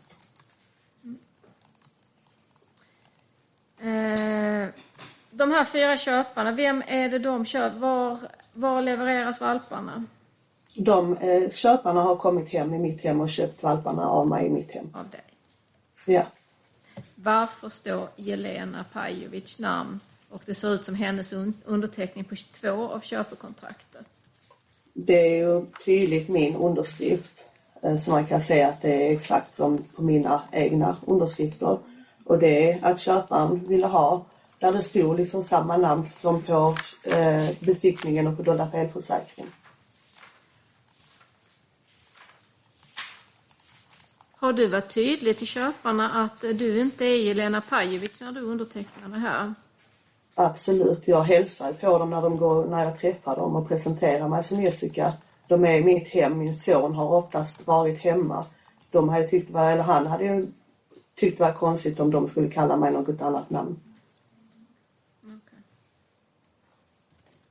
Eh, 3.81 4.69
de 5.31 5.51
här 5.51 5.65
fyra 5.65 5.97
köparna, 5.97 6.53
vem 6.53 6.83
är 6.87 7.09
det 7.09 7.19
de 7.19 7.45
köper? 7.47 7.79
Var, 7.79 8.19
var 8.53 8.83
levereras 8.83 9.41
valparna 9.41 10.05
De 10.75 11.17
eh, 11.17 11.51
köparna 11.51 12.03
har 12.03 12.17
kommit 12.17 12.49
hem 12.49 12.75
i 12.75 12.79
mitt 12.79 13.01
hem 13.01 13.21
och 13.21 13.31
köpt 13.31 13.63
valparna 13.63 14.09
av 14.09 14.29
mig 14.29 14.47
i 14.47 14.51
mitt 14.51 14.73
hem. 14.73 14.91
av 14.95 15.09
dig? 15.11 15.25
Ja. 16.05 16.27
Varför 17.15 17.69
står 17.69 18.09
Jelena 18.17 18.85
Pajovic 18.93 19.59
namn 19.59 20.01
och 20.31 20.43
det 20.47 20.55
ser 20.55 20.75
ut 20.75 20.85
som 20.85 20.95
hennes 20.95 21.33
un- 21.33 21.53
underteckning 21.65 22.25
på 22.25 22.35
två 22.61 22.89
av 22.89 23.01
köpekontraktet? 23.01 24.07
Det 24.95 25.27
är 25.29 25.37
ju 25.37 25.67
tydligt 25.85 26.29
min 26.29 26.57
underskrift. 26.57 27.33
eh, 27.83 27.99
Så 28.01 28.11
man 28.11 28.27
kan 28.27 28.43
säga 28.43 28.69
att 28.69 28.83
det 28.83 29.07
är 29.09 29.13
exakt 29.13 29.55
som 29.55 29.83
på 29.83 30.03
mina 30.03 30.43
egna 30.53 30.97
underskrifter. 31.07 31.79
Och 32.25 32.39
det 32.39 32.71
är 32.73 32.85
att 32.85 33.01
köparen 33.01 33.65
ville 33.69 33.87
ha 33.87 34.27
där 34.59 34.73
det 34.73 34.83
stod 34.83 35.17
liksom 35.17 35.45
samma 35.45 35.77
namn 35.77 36.09
som 36.15 36.43
på 36.43 36.75
eh, 37.03 37.51
besiktningen 37.61 38.27
och 38.27 38.37
på 38.37 38.43
dolda 38.43 38.71
felförsäkring. 38.71 39.47
Har 44.39 44.53
du 44.53 44.67
varit 44.67 44.91
tydlig 44.95 45.37
till 45.39 45.47
köparna 45.47 46.11
att 46.25 46.41
du 46.41 46.81
inte 46.81 47.05
är 47.05 47.17
Jelena 47.25 47.61
Pajovic 47.61 48.21
när 48.21 48.33
du 48.33 48.41
undertecknar 48.41 49.09
det 49.09 49.19
här? 49.19 49.55
Absolut. 50.39 51.09
Jag 51.09 51.23
hälsar 51.23 51.73
på 51.73 51.99
dem 51.99 52.11
när, 52.11 52.23
de 52.23 52.37
går, 52.37 52.65
när 52.65 52.85
jag 52.85 52.99
träffar 52.99 53.37
dem 53.37 53.57
och 53.57 53.69
presenterar 53.69 54.29
mig 54.29 54.45
som 54.45 54.63
Jessica. 54.63 55.13
De 55.49 55.65
är 55.65 55.75
i 55.75 55.85
mitt 55.85 56.09
hem. 56.09 56.39
Min 56.39 56.57
son 56.57 56.95
har 56.95 57.13
oftast 57.13 57.67
varit 57.67 58.01
hemma. 58.01 58.45
De 58.91 59.09
hade 59.09 59.29
tyckt, 59.29 59.51
var, 59.51 59.71
eller 59.71 59.83
han 59.83 60.07
hade 60.07 60.25
ju 60.25 60.47
tyckt 61.15 61.39
det 61.39 61.45
var 61.45 61.53
konstigt 61.53 62.01
om 62.01 62.11
de 62.11 62.29
skulle 62.29 62.51
kalla 62.51 62.77
mig 62.77 62.93
något 62.93 63.23
annat 63.23 63.51
namn. 63.51 63.81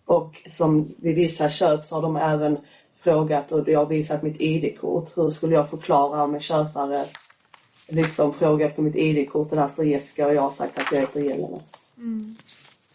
Och 0.06 0.42
som 0.52 0.94
vid 0.98 1.16
vissa 1.16 1.50
köp 1.50 1.86
så 1.86 1.96
har 1.96 2.02
de 2.02 2.16
även 2.16 2.58
frågat 3.00 3.52
och 3.52 3.70
jag 3.70 3.80
har 3.80 3.86
visat 3.86 4.24
mitt 4.24 4.42
ID-kort. 4.42 5.18
Hur 5.18 5.30
skulle 5.30 5.56
jag 5.56 5.70
förklara 5.70 6.24
om 6.24 6.34
en 6.34 6.40
köpare 6.40 7.06
liksom 7.88 8.34
frågar 8.34 8.70
på 8.70 8.82
mitt 8.82 8.96
ID-kort 8.96 9.52
och 9.52 9.58
där 9.58 9.68
står 9.68 9.86
Jessica 9.86 10.28
och 10.28 10.34
jag 10.34 10.42
har 10.42 10.52
sagt 10.52 10.80
att 10.80 10.92
jag 10.92 11.00
heter 11.00 11.20
Jelena. 11.20 11.58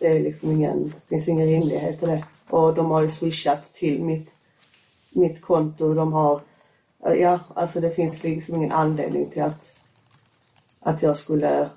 Det 0.01 0.07
är 0.07 0.21
liksom 0.21 0.51
ingen, 0.51 0.85
det 0.85 1.09
finns 1.09 1.29
ingen 1.29 1.47
rimlighet 1.47 2.03
i 2.03 2.07
det. 2.07 2.25
Och 2.51 2.75
de 2.75 2.91
har 2.91 3.03
ju 3.03 3.11
swishat 3.11 3.75
till 3.75 4.05
mitt, 4.05 4.31
mitt 5.11 5.43
konto. 5.43 5.95
De 5.95 6.13
har, 6.13 6.41
ja 7.03 7.41
alltså 7.55 7.81
det 7.81 7.91
finns 7.91 8.23
liksom 8.23 8.55
ingen 8.55 8.73
anledning 8.73 9.31
till 9.31 9.43
att, 9.43 9.73
att 10.81 11.03
jag 11.03 11.17
skulle 11.17 11.69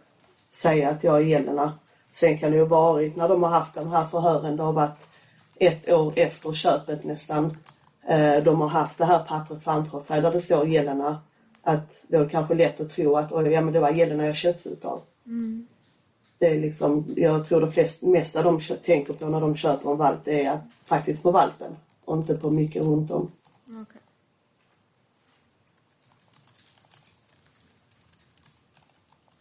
säga 0.49 0.89
att 0.89 1.03
jag 1.03 1.15
är 1.15 1.21
Jelena. 1.21 1.79
Sen 2.13 2.37
kan 2.37 2.51
det 2.51 2.57
ju 2.57 2.65
varit 2.65 3.15
när 3.15 3.29
de 3.29 3.43
har 3.43 3.49
haft 3.49 3.75
de 3.75 3.91
här 3.91 4.05
förhören, 4.05 4.57
det 4.57 4.63
har 4.63 4.73
varit 4.73 4.99
ett 5.55 5.89
år 5.89 6.13
efter 6.15 6.53
köpet 6.53 7.03
nästan. 7.03 7.57
Eh, 8.07 8.43
de 8.43 8.61
har 8.61 8.67
haft 8.67 8.97
det 8.97 9.05
här 9.05 9.23
pappret 9.23 9.63
framför 9.63 9.99
sig 9.99 10.21
där 10.21 10.31
det 10.31 10.41
står 10.41 10.67
Jelena. 10.67 11.21
Att 11.61 12.03
det 12.07 12.17
är 12.17 12.29
kanske 12.29 12.53
lätt 12.53 12.81
att 12.81 12.89
tro 12.89 13.17
att 13.17 13.31
ja, 13.31 13.61
men 13.61 13.73
det 13.73 13.79
var 13.79 13.91
Jelena 13.91 14.25
jag 14.25 14.35
köpte 14.35 14.69
utav. 14.69 15.01
Mm. 15.25 15.67
Det 16.43 16.49
är 16.49 16.59
liksom, 16.59 17.05
jag 17.17 17.47
tror 17.47 17.61
de 17.61 17.71
flesta, 17.71 18.05
mesta 18.07 18.43
de 18.43 18.61
tänker 18.61 19.13
på 19.13 19.25
när 19.29 19.41
de 19.41 19.55
köper 19.55 19.91
en 19.91 19.97
valp 19.97 20.19
det 20.23 20.43
är 20.45 20.51
att, 20.51 20.61
faktiskt 20.85 21.23
på 21.23 21.31
valpen 21.31 21.75
och 22.05 22.17
inte 22.17 22.35
på 22.35 22.49
mycket 22.49 22.83
runt 22.85 23.11
om. 23.11 23.31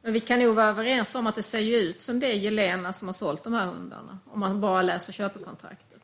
Men 0.02 0.12
vi 0.12 0.20
kan 0.20 0.38
nog 0.38 0.54
vara 0.54 0.66
överens 0.66 1.14
om 1.14 1.26
att 1.26 1.34
det 1.34 1.42
ser 1.42 1.58
ju 1.58 1.76
ut 1.76 2.02
som 2.02 2.20
det 2.20 2.26
är 2.26 2.34
Jelena 2.34 2.92
som 2.92 3.08
har 3.08 3.12
sålt 3.14 3.44
de 3.44 3.52
här 3.52 3.66
hundarna. 3.66 4.18
Om 4.32 4.40
man 4.40 4.60
bara 4.60 4.82
läser 4.82 5.12
köpekontraktet. 5.12 6.02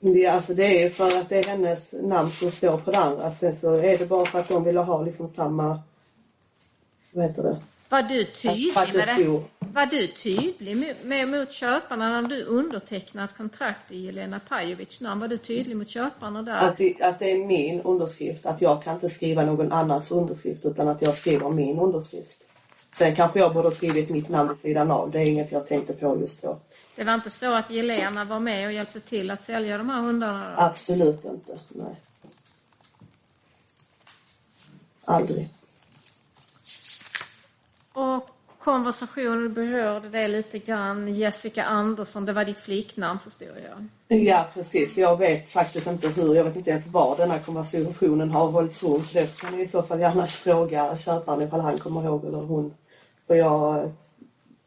Det, 0.00 0.24
är- 0.24 0.32
alltså, 0.32 0.54
det 0.54 0.64
är 0.64 0.84
ju 0.84 0.90
för 0.90 1.20
att 1.20 1.28
det 1.28 1.38
är 1.38 1.44
hennes 1.44 1.92
namn 2.02 2.30
som 2.30 2.50
står 2.50 2.78
på 2.78 2.90
det 2.90 2.98
andra. 2.98 3.34
Sen 3.34 3.56
så 3.60 3.74
är 3.74 3.98
det 3.98 4.06
bara 4.06 4.26
för 4.26 4.38
att 4.38 4.48
de 4.48 4.64
ville 4.64 4.80
ha 4.80 5.02
liksom 5.02 5.28
samma, 5.28 5.80
vad 7.12 7.24
heter 7.26 7.42
det? 7.42 7.60
Var 7.92 8.02
du 8.02 8.24
tydlig 8.24 8.94
med 8.94 9.06
det? 9.06 9.42
Var 9.58 9.86
du 9.86 10.06
tydlig 10.06 10.76
med, 10.76 10.94
med, 11.04 11.28
mot 11.28 11.52
köparna 11.52 12.20
när 12.20 12.28
du 12.28 12.44
undertecknade 12.44 13.24
ett 13.24 13.36
kontrakt 13.36 13.92
i 13.92 14.04
Jelena 14.04 14.40
Pajovics 14.48 15.00
namn? 15.00 15.20
Var 15.20 15.28
du 15.28 15.36
tydlig 15.36 15.76
mot 15.76 15.88
köparna 15.88 16.42
där? 16.42 16.52
Att 16.52 16.76
det, 16.76 17.02
att 17.02 17.18
det 17.18 17.30
är 17.30 17.38
min 17.38 17.80
underskrift, 17.80 18.46
att 18.46 18.60
jag 18.60 18.82
kan 18.82 18.94
inte 18.94 19.10
skriva 19.10 19.44
någon 19.44 19.72
annans 19.72 20.10
underskrift 20.10 20.64
utan 20.64 20.88
att 20.88 21.02
jag 21.02 21.18
skriver 21.18 21.50
min 21.50 21.78
underskrift. 21.78 22.38
Sen 22.92 23.16
kanske 23.16 23.38
jag 23.38 23.54
borde 23.54 23.68
ha 23.68 23.74
skrivit 23.74 24.10
mitt 24.10 24.28
namn 24.28 24.48
vid 24.48 24.58
sidan 24.58 24.90
av, 24.90 25.10
det 25.10 25.18
är 25.18 25.24
inget 25.24 25.52
jag 25.52 25.68
tänkte 25.68 25.92
på 25.92 26.20
just 26.20 26.42
då. 26.42 26.58
Det 26.96 27.04
var 27.04 27.14
inte 27.14 27.30
så 27.30 27.54
att 27.54 27.70
Jelena 27.70 28.24
var 28.24 28.40
med 28.40 28.66
och 28.66 28.72
hjälpte 28.72 29.00
till 29.00 29.30
att 29.30 29.44
sälja 29.44 29.78
de 29.78 29.90
här 29.90 30.00
hundarna? 30.00 30.54
Då? 30.56 30.62
Absolut 30.62 31.24
inte, 31.24 31.58
nej. 31.68 31.96
Aldrig. 35.04 35.48
Och 37.92 38.28
konversationen, 38.64 39.54
berörde 39.54 40.08
det 40.08 40.28
lite 40.28 40.58
grann. 40.58 41.14
Jessica 41.14 41.64
Andersson, 41.64 42.24
det 42.24 42.32
var 42.32 42.44
ditt 42.44 42.60
flicknamn 42.60 43.18
förstår 43.20 43.48
jag. 43.48 44.18
Ja, 44.18 44.46
precis. 44.54 44.98
Jag 44.98 45.18
vet 45.18 45.50
faktiskt 45.50 45.86
inte 45.86 46.08
hur, 46.08 46.34
jag 46.34 46.44
vet 46.44 46.56
inte 46.56 46.70
ens 46.70 46.86
var 46.86 47.16
den 47.16 47.30
här 47.30 47.40
konversationen 47.40 48.30
har 48.30 48.46
hållits 48.46 48.82
rum. 48.82 49.02
Så 49.02 49.18
det 49.18 49.40
kan 49.40 49.56
ni 49.56 49.62
i 49.62 49.68
så 49.68 49.82
fall 49.82 50.00
gärna 50.00 50.26
fråga 50.44 50.98
köparen 50.98 51.42
ifall 51.42 51.60
han 51.60 51.78
kommer 51.78 52.04
ihåg 52.04 52.24
eller 52.24 52.38
hon. 52.38 52.74
För 53.26 53.34
jag, 53.34 53.92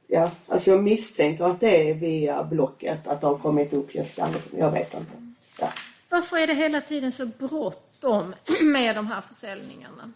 ja, 0.07 0.31
alltså 0.47 0.71
jag 0.71 0.83
misstänker 0.83 1.45
att 1.45 1.59
det 1.59 1.89
är 1.89 1.93
via 1.93 2.43
Blocket 2.43 3.07
att 3.07 3.21
det 3.21 3.27
har 3.27 3.37
kommit 3.37 3.73
upp 3.73 3.95
Jessica 3.95 4.23
Andersson. 4.23 4.59
Jag 4.59 4.71
vet 4.71 4.93
inte. 4.93 5.33
Ja. 5.59 5.69
Varför 6.09 6.37
är 6.37 6.47
det 6.47 6.53
hela 6.53 6.81
tiden 6.81 7.11
så 7.11 7.25
bråttom 7.25 8.35
med 8.63 8.95
de 8.95 9.07
här 9.07 9.21
försäljningarna? 9.21 10.11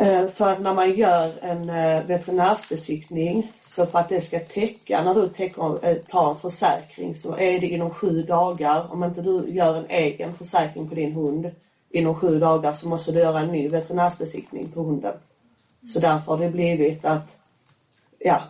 Eh, 0.00 0.28
För 0.28 0.48
att 0.52 0.60
när 0.60 0.74
man 0.74 0.92
gör 0.92 1.32
en 1.40 1.70
eh, 1.70 2.04
veterinärsbesiktning 2.04 3.52
så 3.60 3.86
för 3.86 3.98
att 3.98 4.08
det 4.08 4.20
ska 4.20 4.38
täcka, 4.40 5.04
när 5.04 5.14
du 5.14 5.28
täcker, 5.28 5.86
eh, 5.86 5.96
tar 5.96 6.30
en 6.30 6.38
försäkring 6.38 7.16
så 7.16 7.36
är 7.36 7.60
det 7.60 7.66
inom 7.66 7.90
sju 7.90 8.22
dagar. 8.22 8.92
Om 8.92 9.04
inte 9.04 9.22
du 9.22 9.44
gör 9.48 9.76
en 9.76 9.86
egen 9.88 10.34
försäkring 10.34 10.88
på 10.88 10.94
din 10.94 11.12
hund 11.12 11.50
inom 11.90 12.14
sju 12.14 12.38
dagar 12.38 12.72
så 12.72 12.88
måste 12.88 13.12
du 13.12 13.18
göra 13.18 13.40
en 13.40 13.48
ny 13.48 13.68
veterinärsbesiktning 13.68 14.68
på 14.72 14.82
hunden. 14.82 15.14
Så 15.94 16.00
därför 16.00 16.32
har 16.32 16.38
det 16.38 16.50
blivit 16.50 17.04
att, 17.04 17.38
ja, 18.18 18.42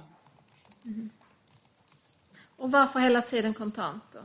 Och 2.57 2.71
varför 2.71 3.01
hela 3.01 3.23
tiden 3.23 3.55
kontanter? 3.55 4.23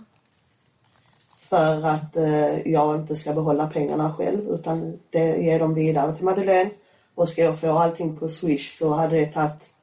för 1.49 1.87
att 1.87 2.15
eh, 2.15 2.67
jag 2.71 2.95
inte 2.95 3.15
ska 3.15 3.33
behålla 3.33 3.67
pengarna 3.67 4.13
själv 4.13 4.49
utan 4.49 4.99
det 5.09 5.37
ger 5.37 5.59
dem 5.59 5.73
vidare 5.73 6.15
till 6.15 6.25
Madeleine. 6.25 6.69
Och 7.15 7.29
ska 7.29 7.41
jag 7.41 7.59
få 7.59 7.77
allting 7.77 8.17
på 8.17 8.29
Swish 8.29 8.77
så 8.77 8.93
hade 8.93 9.15
det 9.15 9.31
tagit 9.31 9.73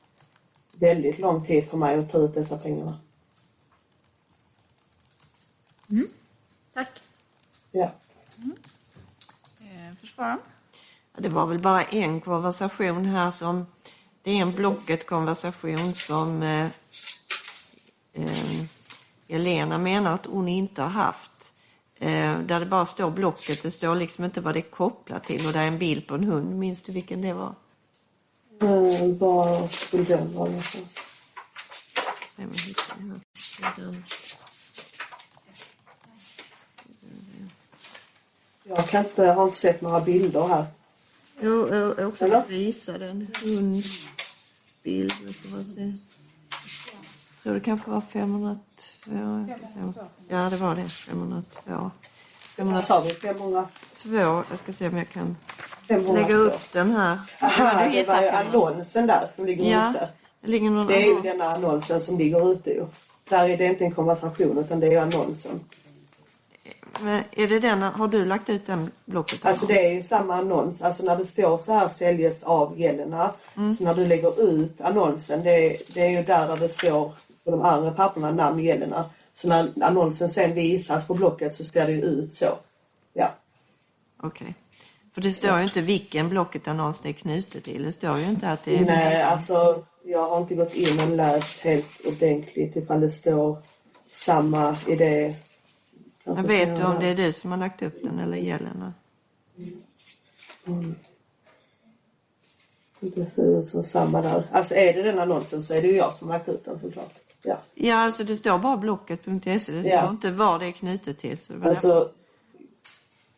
väldigt 0.73 1.19
lång 1.19 1.47
tid 1.47 1.71
för 1.71 1.77
mig 1.77 1.99
att 1.99 2.12
ta 2.12 2.19
ut 2.19 2.35
dessa 2.35 2.59
pengarna. 2.59 2.99
Tack. 6.75 7.03
Ja. 7.73 7.93
Eh, 9.61 9.95
försvararen? 10.01 10.38
Ja, 11.14 11.21
Det 11.21 11.29
var 11.29 11.47
väl 11.47 11.59
bara 11.59 11.85
en 11.85 12.21
konversation 12.21 13.05
här 13.05 13.31
som... 13.31 13.66
Det 14.23 14.31
är 14.31 14.43
en 14.43 14.53
Blocket-konversation 14.53 15.95
som 15.95 16.43
eh, 16.43 16.66
eh, 18.12 18.64
Elena 19.29 19.79
menar 19.79 20.14
att 20.14 20.27
hon 20.27 20.49
inte 20.49 20.83
har 20.83 20.88
haft. 20.88 21.39
Eh, 22.03 22.39
där 22.41 22.61
det 22.61 22.67
bara 22.67 22.87
står 22.87 23.11
Blocket, 23.11 23.63
det 23.63 23.71
står 23.71 23.95
liksom 23.97 24.25
inte 24.25 24.41
vad 24.41 24.55
det 24.55 24.59
är 24.61 24.71
kopplat 24.71 25.25
till 25.27 25.47
och 25.47 25.53
det 25.53 25.59
är 25.59 25.67
en 25.67 25.79
bild 25.79 26.07
på 26.07 26.15
en 26.15 26.25
hund. 26.25 26.59
Minns 26.59 26.83
du 26.83 26.93
vilken 26.93 27.23
det 27.23 27.33
var? 27.33 27.55
Var 29.19 29.69
skulle 29.69 30.05
den 30.05 30.35
vara 30.35 30.49
någonstans? 30.49 30.99
Se 32.37 32.43
om 32.45 32.51
jag 32.55 32.61
hittar 32.63 32.95
den 32.99 33.11
här. 33.61 33.73
Den- 33.77 34.05
Jag 38.65 38.89
kan 38.89 39.05
inte, 39.05 39.25
har 39.27 39.45
inte 39.45 39.59
sett 39.59 39.81
några 39.81 40.01
bilder 40.01 40.47
här. 40.47 40.67
Jo, 41.41 41.75
jag, 41.75 41.99
jag 41.99 42.19
kan 42.19 42.49
visa 42.49 42.99
den. 42.99 43.29
Hundbild. 43.43 45.13
Ska 45.13 45.65
se. 45.75 45.81
Jag 45.83 47.43
tror 47.43 47.55
det 47.55 47.61
kanske 47.61 47.91
var 47.91 48.01
502. 49.11 50.01
Ja, 50.29 50.51
det 50.51 50.57
var 50.57 50.75
det. 50.75 50.87
502. 50.88 51.90
Vad 52.57 52.85
sa 52.85 53.01
vi? 53.01 53.11
500? 53.11 53.68
502. 53.96 54.44
Jag 54.51 54.59
ska 54.59 54.73
se 54.73 54.88
om 54.88 54.96
jag 54.96 55.09
kan 55.09 55.37
500 55.88 56.12
lägga 56.23 56.35
upp 56.35 56.73
den 56.73 56.90
här. 56.94 57.18
Aha, 57.40 57.85
Du 57.85 57.90
det 57.90 58.07
var 58.09 58.23
ju 58.23 58.29
500. 58.31 58.38
annonsen 58.38 59.07
där 59.07 59.31
som 59.37 59.46
ligger 59.46 59.70
Ja, 59.73 59.90
ute. 59.90 60.09
det 60.40 60.51
ligger 60.51 60.70
någon 60.70 60.87
Det 60.87 60.96
är 61.03 61.14
ju 61.14 61.20
denna 61.20 61.44
annonsen 61.55 62.01
som 62.01 62.18
ligger 62.18 62.53
ute 62.53 62.70
ju. 62.70 62.87
Där 63.29 63.49
är 63.49 63.57
det 63.57 63.64
inte 63.66 63.85
en 63.85 63.92
konversation 63.94 64.59
utan 64.59 64.81
det 64.81 64.94
är 64.94 65.01
annonsen. 65.01 65.61
Men 67.01 67.23
är 67.33 67.46
det 67.49 67.59
den, 67.59 67.83
har 67.83 68.09
du 68.09 68.25
lagt 68.25 68.49
ut 68.49 68.66
den 68.66 68.90
blocket? 69.05 69.46
Alltså 69.46 69.66
det 69.66 69.87
är 69.87 69.92
ju 69.92 70.03
samma 70.03 70.35
annons. 70.37 70.83
Alltså 70.83 71.05
när 71.05 71.16
det 71.16 71.27
står 71.27 71.59
så 71.59 71.73
här 71.73 71.88
säljes 71.88 72.42
av 72.42 72.81
Jelena. 72.81 73.33
Så 73.79 73.85
när 73.85 73.94
du 73.94 74.07
lägger 74.07 74.42
ut 74.51 74.81
annonsen, 74.81 75.42
det 75.42 75.51
är, 75.51 75.77
det 75.94 76.01
är 76.01 76.09
ju 76.11 76.23
där, 76.23 76.49
där 76.49 76.57
det 76.57 76.68
står 76.68 77.12
på 77.44 77.50
de 77.50 77.62
andra 77.62 77.90
papperna 77.90 78.33
namn 78.33 78.59
Jelena. 78.64 79.11
Så 79.35 79.48
när 79.48 79.83
annonsen 79.83 80.31
sen 80.31 80.55
visas 80.55 81.07
på 81.07 81.14
blocket 81.14 81.57
så 81.57 81.64
ser 81.64 81.87
det 81.87 81.92
ju 81.92 82.03
ut 82.03 82.35
så. 82.35 82.59
Ja. 83.12 83.35
Okej. 84.22 84.55
För 85.14 85.20
det 85.20 85.33
står 85.33 85.59
ju 85.59 85.64
inte 85.64 85.81
vilken 85.81 86.29
blocket 86.29 86.68
annons 86.68 87.00
det 87.00 87.09
är 87.09 87.12
knutet 87.12 87.64
till. 87.64 87.83
Det 87.83 87.92
står 87.92 88.18
ju 88.18 88.24
inte 88.24 88.48
att 88.48 88.64
det 88.64 88.79
är... 88.79 88.85
Nej, 88.85 89.22
alltså 89.22 89.85
jag 90.05 90.29
har 90.29 90.40
inte 90.40 90.55
gått 90.55 90.74
in 90.74 91.00
och 91.00 91.09
läst 91.09 91.61
helt 91.61 92.07
ordentligt 92.07 92.76
ifall 92.76 93.00
det 93.00 93.11
står 93.11 93.59
samma 94.11 94.76
idé. 94.88 95.37
Men 96.24 96.46
vet 96.46 96.76
du 96.76 96.83
om 96.85 97.00
det 97.00 97.07
är 97.07 97.14
du 97.14 97.33
som 97.33 97.50
har 97.50 97.59
lagt 97.59 97.83
upp 97.83 98.03
den 98.03 98.18
eller 98.18 98.37
Jelena? 98.37 98.94
Det 103.00 103.26
ser 103.35 103.61
ut 103.61 103.68
som 103.68 103.83
samma 103.83 104.22
där. 104.22 104.42
Alltså 104.53 104.74
är 104.74 104.92
det 104.92 105.03
den 105.03 105.18
annonsen 105.18 105.62
så 105.62 105.74
är 105.74 105.83
det 105.83 105.88
ju 105.88 105.96
jag 105.96 106.14
som 106.14 106.31
har 106.31 106.38
lagt 106.38 106.48
ut 106.48 106.64
den 106.64 106.81
såklart. 106.81 107.14
Ja. 107.42 107.59
Ja, 107.74 107.96
alltså 107.96 108.24
det 108.24 108.37
står 108.37 108.59
bara 108.59 108.76
blocket.se. 108.76 109.50
Det 109.50 109.61
står 109.61 109.85
Ja. 109.85 110.11
inte 110.11 110.31
vad 110.31 110.61
det 110.61 110.66
är 110.66 110.72
knutet 110.72 111.18
till. 111.18 111.38
Så 111.38 111.53
det 111.53 111.59
var 111.59 111.70
Alltså, 111.70 112.11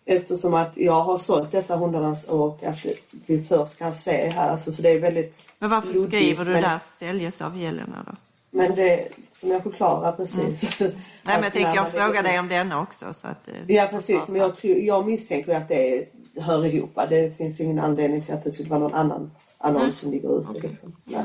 eftersom 0.04 0.54
att 0.54 0.72
jag 0.74 1.00
har 1.00 1.18
sålt 1.18 1.52
dessa 1.52 1.76
hundarna 1.76 2.16
och 2.28 2.62
att 2.64 2.86
vi 3.26 3.44
först 3.44 3.78
kan 3.78 3.96
se 3.96 4.28
här. 4.28 4.50
Alltså, 4.50 4.72
så 4.72 4.82
det 4.82 4.90
är 4.90 5.00
väldigt 5.00 5.52
Men 5.58 5.70
varför 5.70 5.88
luddigt, 5.88 6.08
skriver 6.08 6.44
du 6.44 6.52
men, 6.52 6.62
där 6.62 6.78
säljes 6.78 7.42
av 7.42 7.56
Jelena 7.56 8.04
då? 8.06 8.12
Men 8.50 8.74
det, 8.74 9.08
som 9.36 9.50
jag 9.50 9.62
förklarar 9.62 10.12
precis. 10.12 10.78
Nej, 10.80 10.92
men 11.24 11.42
jag 11.42 11.52
tänker 11.52 11.74
jag 11.74 11.92
frågar 11.92 12.22
dig 12.22 12.38
om 12.38 12.48
denna 12.48 12.80
också. 12.80 13.14
Så 13.14 13.26
att, 13.26 13.48
eh, 13.48 13.54
Ja 13.66 13.86
precis, 13.90 14.28
men 14.28 14.40
jag, 14.40 14.56
tror, 14.56 14.78
jag 14.78 15.06
misstänker 15.06 15.54
att 15.54 15.68
det 15.68 16.08
hör 16.36 16.66
ihop. 16.66 16.98
Det 17.08 17.36
finns 17.36 17.60
ingen 17.60 17.78
anledning 17.78 18.24
till 18.24 18.34
att 18.34 18.44
det 18.44 18.52
skulle 18.52 18.70
vara 18.70 18.80
någon 18.80 18.94
annan 18.94 19.30
annons 19.58 20.00
som 20.00 20.10
ligger 20.10 20.40
ute. 20.40 20.50
Okej. 20.50 20.70
Liksom. 20.70 20.96
Nej. 21.04 21.24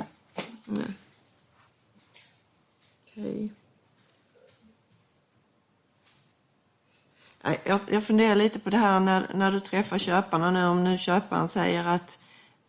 nej. 0.66 0.82
Okej. 3.18 3.50
Nej, 7.42 7.60
Jag, 7.64 7.80
jag 7.90 8.04
funderar 8.04 8.36
lite 8.36 8.60
på 8.60 8.70
det 8.70 8.78
här 8.78 9.00
när, 9.00 9.32
när 9.34 9.52
du 9.52 9.60
träffar 9.60 9.98
köparna 9.98 10.52
nu, 10.52 10.66
om 10.66 10.84
nu 10.84 10.98
köparen 10.98 11.50
säger 11.50 11.88
att 11.88 12.20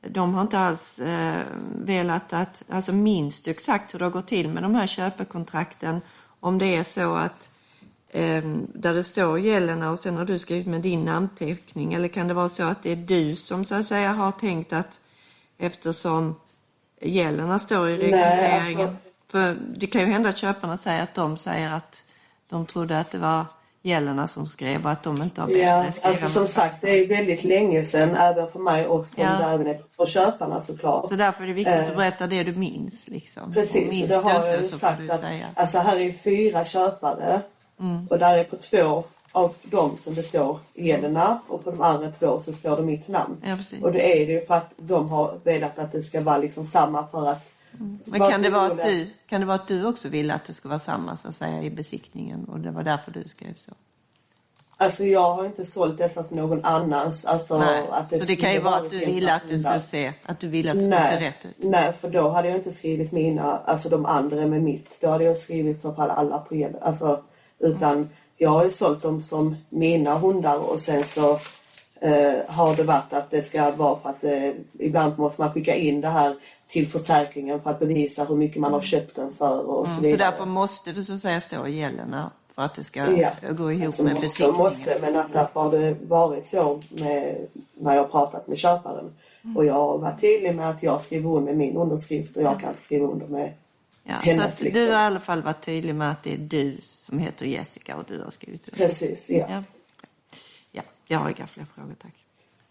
de 0.00 0.34
har 0.34 0.42
inte 0.42 0.58
alls 0.58 0.98
eh, 0.98 1.42
velat 1.74 2.32
att, 2.32 2.64
alltså 2.68 2.92
minns 2.92 3.42
du 3.42 3.50
exakt 3.50 3.94
hur 3.94 3.98
det 3.98 4.04
har 4.04 4.10
gått 4.12 4.26
till 4.26 4.48
med 4.48 4.62
de 4.62 4.74
här 4.74 4.86
köpekontrakten? 4.86 6.00
Om 6.40 6.58
det 6.58 6.76
är 6.76 6.84
så 6.84 7.14
att 7.14 7.50
eh, 8.08 8.42
där 8.74 8.94
det 8.94 9.04
står 9.04 9.38
Jelena 9.38 9.90
och 9.90 10.00
sen 10.00 10.16
har 10.16 10.24
du 10.24 10.38
skrivit 10.38 10.66
med 10.66 10.80
din 10.80 11.04
namnteckning 11.04 11.94
eller 11.94 12.08
kan 12.08 12.28
det 12.28 12.34
vara 12.34 12.48
så 12.48 12.62
att 12.62 12.82
det 12.82 12.92
är 12.92 12.96
du 12.96 13.36
som 13.36 13.64
så 13.64 13.74
att 13.74 13.86
säga 13.86 14.12
har 14.12 14.32
tänkt 14.32 14.72
att 14.72 15.00
eftersom 15.58 16.34
Jelena 17.00 17.58
står 17.58 17.88
i 17.88 17.98
Nej, 17.98 18.10
registreringen. 18.10 18.88
alltså- 18.88 19.07
För 19.30 19.56
det 19.76 19.86
kan 19.86 20.00
ju 20.00 20.06
hända 20.06 20.28
att 20.28 20.38
köparna 20.38 20.76
säger 20.76 21.02
att 21.02 21.14
de 21.14 21.38
säger 21.38 21.72
att 21.72 22.02
de 22.48 22.66
trodde 22.66 22.98
att 22.98 23.10
det 23.10 23.18
var 23.18 23.44
Jelena 23.82 24.28
som 24.28 24.46
skrev 24.46 24.84
och 24.84 24.90
att 24.90 25.02
de 25.02 25.22
inte 25.22 25.40
har 25.40 25.48
bett 25.48 25.56
Ja, 25.62 25.84
alltså 26.02 26.28
som 26.28 26.46
sagt 26.48 26.74
det 26.80 26.90
är 26.90 27.08
väldigt 27.08 27.44
länge 27.44 27.84
sedan 27.84 28.14
även 28.16 28.50
för 28.50 28.58
mig 28.58 28.86
och 28.86 29.06
som 29.06 29.22
Ja. 29.22 29.50
även 29.52 29.76
för 29.96 30.06
köparna 30.06 30.62
såklart. 30.62 31.08
Så 31.08 31.14
därför 31.14 31.42
är 31.42 31.46
det 31.46 31.52
viktigt 31.52 31.74
Eh, 31.74 31.88
att 31.88 31.96
berätta 31.96 32.26
det 32.26 32.42
du 32.44 32.52
minns. 32.52 33.08
Liksom. 33.08 33.52
Precis, 33.52 33.90
minns 33.90 34.08
det 34.08 34.16
har 34.16 34.44
jag 34.46 34.62
ju 34.62 34.68
sagt 34.68 35.10
att 35.10 35.20
säga. 35.20 35.46
alltså 35.54 35.78
här 35.78 35.96
är 36.00 36.12
fyra 36.12 36.64
köpare 36.64 37.42
Mm. 37.80 38.06
och 38.10 38.18
där 38.18 38.38
är 38.38 38.44
på 38.44 38.56
två 38.56 39.04
av 39.32 39.54
dem 39.62 39.96
som 40.04 40.14
det 40.14 40.22
står 40.22 40.58
Jelena 40.74 41.40
och 41.48 41.64
på 41.64 41.70
de 41.70 41.80
andra 41.82 42.10
två 42.10 42.42
så 42.44 42.52
står 42.52 42.76
det 42.76 42.82
mitt 42.82 43.08
namn. 43.08 43.36
Ja. 43.46 43.56
Och 43.82 43.92
det 43.92 44.22
är 44.22 44.26
det 44.26 44.32
ju 44.32 44.46
för 44.46 44.54
att 44.54 44.70
de 44.76 45.08
har 45.10 45.38
velat 45.44 45.78
att 45.78 45.92
det 45.92 46.02
ska 46.02 46.20
vara 46.22 46.38
liksom 46.38 46.66
samma 46.66 47.06
för 47.06 47.28
att 47.28 47.48
Men 48.04 48.20
kan 48.20 48.42
det, 48.42 48.50
vara 48.50 48.66
att 48.66 48.82
du, 48.82 49.06
kan 49.26 49.40
det 49.40 49.46
vara 49.46 49.54
att 49.54 49.68
du 49.68 49.86
också 49.86 50.08
ville 50.08 50.34
att 50.34 50.44
det 50.44 50.52
ska 50.52 50.68
vara 50.68 50.78
samma 50.78 51.16
så 51.16 51.28
att 51.28 51.34
säga 51.34 51.62
i 51.62 51.70
besiktningen 51.70 52.44
och 52.44 52.60
det 52.60 52.70
var 52.70 52.82
därför 52.82 53.10
du 53.10 53.24
skrev 53.28 53.54
så? 53.54 53.72
Alltså 54.80 55.04
jag 55.04 55.34
har 55.34 55.46
inte 55.46 55.66
sålt 55.66 55.98
dessa 55.98 56.24
som 56.24 56.36
någon 56.36 56.64
annans. 56.64 57.24
Alltså, 57.24 57.58
Nej. 57.58 57.82
att 57.90 58.10
så 58.10 58.24
det 58.24 58.36
kan 58.36 58.52
ju 58.52 58.60
vara 58.60 58.76
att 58.76 58.90
du 58.90 58.98
ville 58.98 59.34
att 59.34 59.48
det 59.48 59.58
skulle 59.58 59.80
se, 59.80 60.12
att 60.22 60.40
du 60.40 60.48
ville 60.48 60.70
att 60.70 60.76
det 60.76 60.82
skulle 60.82 61.02
se 61.02 61.14
Nej, 61.14 61.28
rätt 61.28 61.44
ut. 61.44 61.56
nej, 61.58 61.92
för 62.00 62.10
då 62.10 62.28
hade 62.28 62.48
jag 62.48 62.56
inte 62.56 62.72
skrivit 62.72 63.12
mina, 63.12 63.58
alltså 63.58 63.88
de 63.88 64.06
andra 64.06 64.46
med 64.46 64.62
mitt. 64.62 65.00
Då 65.00 65.08
hade 65.08 65.24
jag 65.24 65.38
skrivit 65.38 65.82
så 65.82 65.94
fall 65.94 66.10
alla 66.10 66.38
på. 66.38 66.72
Alltså, 66.82 67.22
utan 67.58 68.08
jag 68.36 68.50
har 68.50 68.64
ju 68.64 68.72
sålt 68.72 69.02
dem 69.02 69.22
som 69.22 69.56
mina 69.68 70.18
hundar 70.18 70.58
och 70.58 70.80
sen 70.80 71.04
så 71.04 71.38
eh, 72.00 72.32
har 72.46 72.76
det 72.76 72.82
varit 72.82 73.12
att 73.12 73.30
det 73.30 73.42
ska 73.42 73.70
vara 73.70 73.98
för 74.00 74.08
att 74.10 74.24
eh, 74.24 74.50
ibland 74.78 75.18
måste 75.18 75.40
man 75.40 75.52
skicka 75.52 75.74
in 75.74 76.00
det 76.00 76.08
här 76.08 76.36
till 76.68 76.88
försäkringen 76.90 77.60
för 77.60 77.70
att 77.70 77.78
bevisa 77.78 78.24
hur 78.24 78.36
mycket 78.36 78.60
man 78.60 78.72
har 78.72 78.82
köpt 78.82 79.16
den 79.16 79.32
för 79.32 79.58
och 79.58 79.86
så 79.86 79.90
Mm, 79.90 79.96
Så 79.96 80.02
vidare. 80.02 80.30
därför 80.30 80.46
måste 80.46 80.92
det 80.92 81.04
så 81.04 81.14
att 81.14 81.20
säga 81.20 81.40
stå 81.40 81.66
Gällena 81.68 82.30
för 82.54 82.62
att 82.62 82.74
det 82.74 82.84
ska 82.84 83.12
Ja. 83.12 83.30
gå 83.50 83.72
ihop 83.72 83.86
Alltså, 83.86 84.02
med 84.04 84.12
måste, 84.12 84.20
besiktningen. 84.26 84.56
måste, 84.56 84.98
men 85.00 85.16
att 85.16 85.32
därför 85.32 85.60
har 85.60 85.70
det 85.70 85.96
varit 86.08 86.48
så 86.48 86.80
med, 86.88 87.36
när 87.74 87.94
jag 87.94 88.02
har 88.02 88.08
pratat 88.08 88.48
med 88.48 88.58
köparen. 88.58 89.10
Mm. 89.44 89.56
Och 89.56 89.64
jag 89.64 89.74
har 89.74 89.98
varit 89.98 90.20
tydlig 90.20 90.56
med 90.56 90.70
att 90.70 90.82
jag 90.82 91.02
skriver 91.04 91.30
under 91.30 91.52
med 91.52 91.56
min 91.56 91.76
underskrift 91.76 92.36
och 92.36 92.42
jag 92.42 92.60
kan 92.60 92.68
inte 92.68 92.82
skriva 92.82 93.06
under 93.06 93.26
med 93.26 93.52
Ja, 94.04 94.14
så 94.24 94.30
hennes, 94.30 94.44
att 94.46 94.60
liksom. 94.60 94.82
du 94.82 94.86
har 94.86 94.92
i 95.02 95.04
alla 95.06 95.20
fall 95.20 95.42
varit 95.42 95.64
tydlig 95.64 95.94
med 95.94 96.10
att 96.10 96.22
det 96.22 96.32
är 96.34 96.38
du 96.38 96.76
som 96.82 97.18
heter 97.18 97.46
Jessica 97.46 97.96
och 97.96 98.04
du 98.08 98.22
har 98.22 98.30
skrivit 98.30 98.68
under. 98.72 98.86
Precis, 98.86 99.30
ja. 99.30 99.46
Ja. 99.48 99.62
Ja, 101.08 101.16
jag 101.16 101.18
har 101.18 101.30
inga 101.30 101.46
fler 101.46 101.64
frågor 101.74 101.94
tack. 102.02 102.14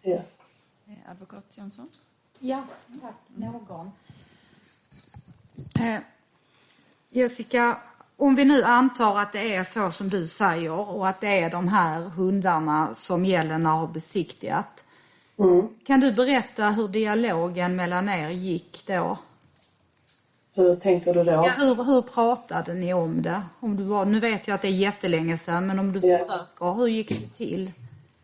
ja. 0.02 0.21
Eh, 0.88 1.12
Advokat 1.12 1.45
Jönsson? 1.56 1.89
Ja, 2.39 2.63
tack. 3.02 3.13
Någon. 3.36 3.91
Eh, 5.80 6.00
Jessica, 7.10 7.78
om 8.17 8.36
vi 8.36 8.45
nu 8.45 8.63
antar 8.63 9.19
att 9.19 9.32
det 9.34 9.56
är 9.56 9.63
så 9.63 9.91
som 9.91 10.10
du 10.10 10.28
säger 10.28 10.71
och 10.71 11.08
att 11.08 11.21
det 11.21 11.28
är 11.39 11.50
de 11.50 11.67
här 11.67 12.00
hundarna 12.02 12.95
som 12.95 13.26
Jelena 13.26 13.69
har 13.69 13.88
besiktigat. 13.88 14.84
Mm. 15.39 15.67
Kan 15.86 16.00
du 16.00 16.12
berätta 16.12 16.69
hur 16.69 16.88
dialogen 16.88 17.76
mellan 17.76 18.10
er 18.10 18.30
gick 18.30 18.84
då? 18.88 19.17
Hur 20.54 20.76
tänker 20.76 21.13
du 21.13 21.23
då? 21.23 21.32
Ja, 21.32 21.54
hur, 21.58 21.84
hur 21.84 22.02
pratade 22.02 22.73
ni 22.73 22.93
om 22.93 23.21
det? 23.21 23.41
Om 23.60 23.76
du 23.76 23.84
var, 23.84 24.06
nu 24.06 24.19
vet 24.19 24.47
jag 24.47 24.56
att 24.56 24.62
det 24.62 24.67
är 24.67 24.71
jättelänge 24.71 25.38
sedan, 25.38 25.67
men 25.67 25.80
om 25.80 25.91
du 25.91 26.08
Ja. 26.08 26.17
försöker, 26.17 26.73
hur 26.73 26.88
gick 26.88 27.10
det 27.10 27.28
till? 27.38 27.71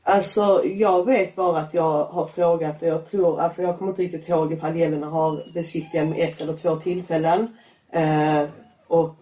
Alltså 0.05 0.65
jag 0.65 1.05
vet 1.05 1.35
bara 1.35 1.59
att 1.59 1.73
jag 1.73 2.05
har 2.05 2.25
frågat 2.25 2.81
och 2.81 2.87
jag 2.87 3.11
tror, 3.11 3.39
alltså 3.39 3.61
jag 3.61 3.77
kommer 3.77 3.91
inte 3.91 4.01
riktigt 4.01 4.29
ihåg 4.29 4.53
ifall 4.53 4.77
Jelena 4.77 5.07
har 5.07 5.53
besiktigat 5.53 6.07
med 6.07 6.19
ett 6.19 6.41
eller 6.41 6.53
två 6.53 6.75
tillfällen. 6.75 7.57
Eh, 7.91 8.43
och 8.87 9.15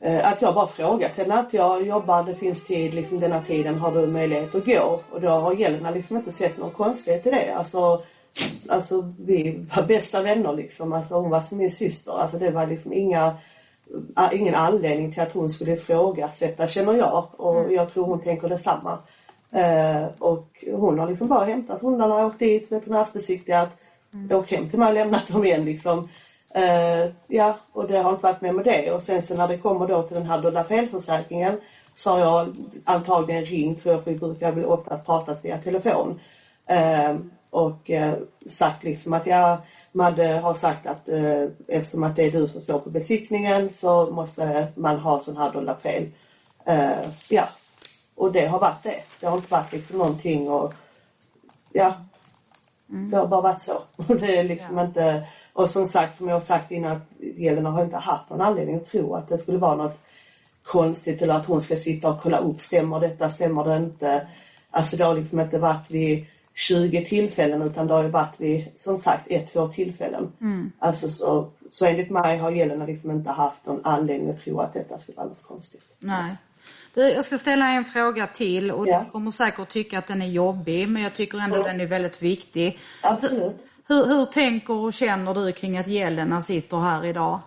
eh, 0.00 0.32
att 0.32 0.42
jag 0.42 0.54
bara 0.54 0.66
frågat 0.66 1.16
henne 1.16 1.34
att 1.34 1.52
jag 1.52 1.86
jobbar, 1.86 2.22
det 2.22 2.34
finns 2.34 2.66
tid, 2.66 2.94
liksom 2.94 3.20
denna 3.20 3.42
tiden 3.42 3.78
har 3.78 3.92
du 3.92 4.06
möjlighet 4.06 4.54
att 4.54 4.66
gå? 4.66 5.00
Och 5.10 5.20
då 5.20 5.28
har 5.28 5.54
Jelena 5.54 5.90
liksom 5.90 6.16
inte 6.16 6.32
sett 6.32 6.58
någon 6.58 6.70
konstighet 6.70 7.26
i 7.26 7.30
det. 7.30 7.54
Alltså, 7.54 8.02
alltså 8.68 9.12
vi 9.18 9.66
var 9.76 9.82
bästa 9.82 10.22
vänner 10.22 10.52
liksom. 10.52 10.92
Alltså 10.92 11.14
hon 11.14 11.30
var 11.30 11.40
som 11.40 11.58
min 11.58 11.70
syster. 11.70 12.12
Alltså 12.12 12.38
det 12.38 12.50
var 12.50 12.66
liksom 12.66 12.92
inga 12.92 13.36
ingen 14.32 14.54
anledning 14.54 15.12
till 15.12 15.22
att 15.22 15.32
hon 15.32 15.50
skulle 15.50 15.72
ifrågasätta 15.72 16.68
känner 16.68 16.94
jag 16.94 17.26
och 17.36 17.72
jag 17.72 17.92
tror 17.92 18.04
hon 18.04 18.20
tänker 18.20 18.48
detsamma. 18.48 18.98
Eh, 19.52 20.06
och 20.18 20.64
hon 20.72 20.98
har 20.98 21.08
liksom 21.08 21.28
bara 21.28 21.44
hämtat 21.44 21.82
hundarna, 21.82 22.26
åkt 22.26 22.38
dit, 22.38 22.72
veterinärsbesiktigat, 22.72 23.68
åkt 24.30 24.50
hem 24.50 24.68
till 24.68 24.78
mig 24.78 24.88
och 24.88 24.94
lämnat 24.94 25.28
dem 25.28 25.44
igen 25.44 25.64
liksom. 25.64 26.08
Eh, 26.54 27.10
ja, 27.26 27.58
och 27.72 27.88
det 27.88 27.98
har 27.98 28.10
inte 28.10 28.22
varit 28.22 28.40
med 28.40 28.54
med 28.54 28.64
det. 28.64 28.92
Och 28.92 29.02
sen 29.02 29.22
så 29.22 29.36
när 29.36 29.48
det 29.48 29.58
kommer 29.58 29.86
då 29.86 30.02
till 30.02 30.16
den 30.16 30.26
här 30.26 30.42
dolda 30.42 30.64
felförsäkringen 30.64 31.60
så 31.94 32.10
har 32.10 32.18
jag 32.18 32.56
antagligen 32.84 33.44
ringt, 33.44 33.82
för 33.82 34.02
vi 34.04 34.14
brukar 34.14 34.52
väl 34.52 34.64
ofta 34.64 34.98
prata 34.98 35.36
via 35.42 35.58
telefon. 35.58 36.20
Eh, 36.66 37.16
och 37.50 37.90
eh, 37.90 38.14
sagt 38.46 38.84
liksom 38.84 39.12
att 39.12 39.26
jag 39.26 39.58
Madde 39.92 40.26
har 40.26 40.54
sagt 40.54 40.86
att 40.86 41.08
eh, 41.08 41.44
eftersom 41.68 42.02
att 42.02 42.16
det 42.16 42.22
är 42.22 42.30
du 42.30 42.48
som 42.48 42.60
står 42.60 42.78
på 42.78 42.90
besiktningen 42.90 43.70
så 43.70 44.10
måste 44.10 44.66
man 44.74 44.98
ha 44.98 45.20
sån 45.20 45.36
här 45.36 45.52
dolda 45.52 45.76
fel. 45.76 46.06
Eh, 46.64 47.08
ja, 47.30 47.48
och 48.16 48.32
det 48.32 48.46
har 48.46 48.58
varit 48.58 48.82
det. 48.82 49.02
Det 49.20 49.26
har 49.26 49.36
inte 49.36 49.50
varit 49.50 49.72
liksom 49.72 49.98
någonting 49.98 50.48
och 50.48 50.74
ja, 51.72 51.94
det 52.86 53.16
har 53.16 53.26
bara 53.26 53.40
varit 53.40 53.62
så. 53.62 53.82
Och 53.96 54.16
det 54.16 54.36
är 54.36 54.44
liksom 54.44 54.78
inte, 54.78 55.26
och 55.52 55.70
som 55.70 55.86
sagt, 55.86 56.18
som 56.18 56.28
jag 56.28 56.36
har 56.36 56.40
sagt 56.40 56.70
innan, 56.70 56.92
att 56.92 57.12
Jelena 57.18 57.70
har 57.70 57.84
inte 57.84 57.96
haft 57.96 58.30
någon 58.30 58.40
anledning 58.40 58.76
att 58.76 58.90
tro 58.90 59.14
att 59.14 59.28
det 59.28 59.38
skulle 59.38 59.58
vara 59.58 59.74
något 59.74 59.98
konstigt 60.62 61.22
eller 61.22 61.34
att 61.34 61.46
hon 61.46 61.62
ska 61.62 61.76
sitta 61.76 62.08
och 62.08 62.20
kolla 62.22 62.38
upp, 62.38 62.60
stämmer 62.60 63.00
detta, 63.00 63.30
stämmer 63.30 63.64
det 63.64 63.76
inte? 63.76 64.28
Alltså 64.70 64.96
det 64.96 65.04
har 65.04 65.14
liksom 65.14 65.40
inte 65.40 65.58
varit 65.58 65.90
vid 65.90 66.26
20 66.54 67.04
tillfällen 67.04 67.62
utan 67.62 67.86
det 67.86 67.94
har 67.94 68.02
ju 68.02 68.08
varit 68.08 68.40
vid, 68.40 68.66
som 68.76 68.98
sagt, 68.98 69.30
ett, 69.30 69.52
två 69.52 69.68
tillfällen. 69.68 70.32
Alltså 70.78 71.08
så, 71.08 71.50
så 71.70 71.86
enligt 71.86 72.10
mig 72.10 72.36
har 72.36 72.50
Jelena 72.50 72.86
liksom 72.86 73.10
inte 73.10 73.30
haft 73.30 73.66
någon 73.66 73.80
anledning 73.84 74.30
att 74.30 74.44
tro 74.44 74.60
att 74.60 74.72
detta 74.72 74.98
skulle 74.98 75.16
vara 75.16 75.28
något 75.28 75.42
konstigt. 75.42 75.84
Nej. 75.98 76.36
Jag 77.00 77.24
ska 77.24 77.38
ställa 77.38 77.66
en 77.72 77.84
fråga 77.84 78.26
till 78.26 78.70
och 78.70 78.88
Ja. 78.88 79.02
du 79.06 79.10
kommer 79.10 79.30
säkert 79.30 79.68
tycka 79.68 79.98
att 79.98 80.06
den 80.06 80.22
är 80.22 80.26
jobbig 80.26 80.88
men 80.88 81.02
jag 81.02 81.14
tycker 81.14 81.38
ändå 81.38 81.56
Ja. 81.56 81.62
den 81.62 81.80
är 81.80 81.86
väldigt 81.86 82.22
viktig. 82.22 82.78
Absolut. 83.02 83.56
Hur, 83.88 84.06
hur 84.06 84.24
tänker 84.24 84.74
och 84.74 84.92
känner 84.92 85.34
du 85.34 85.52
kring 85.52 85.78
att 85.78 85.86
Jelena 85.86 86.42
sitter 86.42 86.76
här 86.76 87.04
idag? 87.04 87.38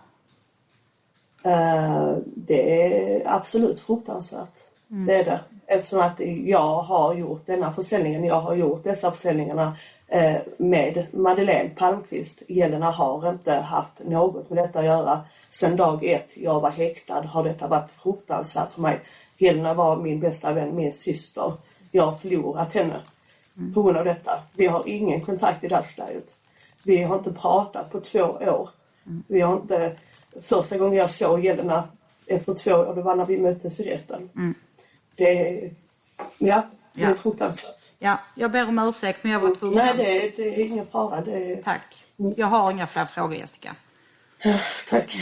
Eh, 1.42 2.12
det 2.24 2.82
är 2.82 3.22
absolut 3.26 3.80
fruktansvärt. 3.80 4.54
Det 4.88 5.14
är 5.14 5.24
det. 5.24 5.40
Eftersom 5.66 6.00
att 6.00 6.20
jag 6.44 6.82
har 6.82 7.14
gjort 7.14 7.46
denna 7.46 7.72
försäljningen, 7.72 8.24
jag 8.24 8.40
har 8.40 8.54
gjort 8.54 8.84
dessa 8.84 9.10
försäljningarna 9.12 9.76
eh, 10.08 10.36
med 10.56 11.06
Madeleine 11.12 11.70
Palmqvist. 11.70 12.42
Jelena 12.48 12.90
har 12.90 13.30
inte 13.30 13.52
haft 13.52 14.04
något 14.04 14.50
med 14.50 14.64
detta 14.64 14.78
att 14.78 14.84
göra. 14.84 15.20
Sen 15.50 15.76
dag 15.76 16.04
ett 16.04 16.28
jag 16.34 16.60
var 16.60 16.70
häktad 16.70 17.20
har 17.22 17.44
detta 17.44 17.68
varit 17.68 17.90
fruktansvärt 18.02 18.72
för 18.72 18.80
mig. 18.80 19.00
Jelena 19.40 19.74
var 19.74 19.96
min 19.96 20.20
bästa 20.20 20.52
vän, 20.52 20.74
min 20.76 20.92
syster. 20.92 21.52
Jag 21.90 22.06
har 22.06 22.16
förlorat 22.16 22.72
henne 22.74 23.00
på 23.74 23.82
grund 23.82 23.96
av 23.96 24.04
detta. 24.04 24.42
Vi 24.56 24.66
har 24.66 24.88
ingen 24.88 25.20
kontakt 25.20 25.64
i 25.64 25.68
dagsläget. 25.68 26.26
Vi 26.84 27.02
har 27.02 27.18
inte 27.18 27.32
pratat 27.32 27.92
på 27.92 28.00
två 28.00 28.20
år. 28.22 28.68
Vi 29.26 29.40
har 29.40 29.56
inte... 29.56 29.96
Första 30.42 30.78
gången 30.78 30.98
jag 30.98 31.10
såg 31.10 31.44
Jelena 31.44 31.88
efter 32.26 32.54
två 32.54 32.70
år, 32.72 32.94
det 32.94 33.02
var 33.02 33.16
när 33.16 33.26
vi 33.26 33.38
möttes 33.38 33.80
i 33.80 33.90
rätten. 33.94 34.30
Det 35.16 35.38
är... 35.64 35.74
Ja, 36.38 36.62
det 36.94 37.02
är 37.02 37.08
Ja. 37.08 37.14
fruktansvärt. 37.14 37.76
Ja, 37.98 38.18
jag 38.36 38.50
ber 38.50 38.68
om 38.68 38.78
ursäkt 38.78 39.18
men 39.24 39.32
jag 39.32 39.40
var 39.40 39.54
tvungen. 39.54 39.78
Nej, 39.78 39.96
det 39.96 40.26
är, 40.26 40.32
det 40.36 40.60
är 40.60 40.64
ingen 40.64 40.86
fara. 40.86 41.20
Det. 41.20 41.56
Tack. 41.64 42.04
Jag 42.36 42.46
har 42.46 42.70
inga 42.70 42.86
fler 42.86 43.04
frågor 43.06 43.34
Jessica. 43.36 43.74
Tack. 44.90 45.16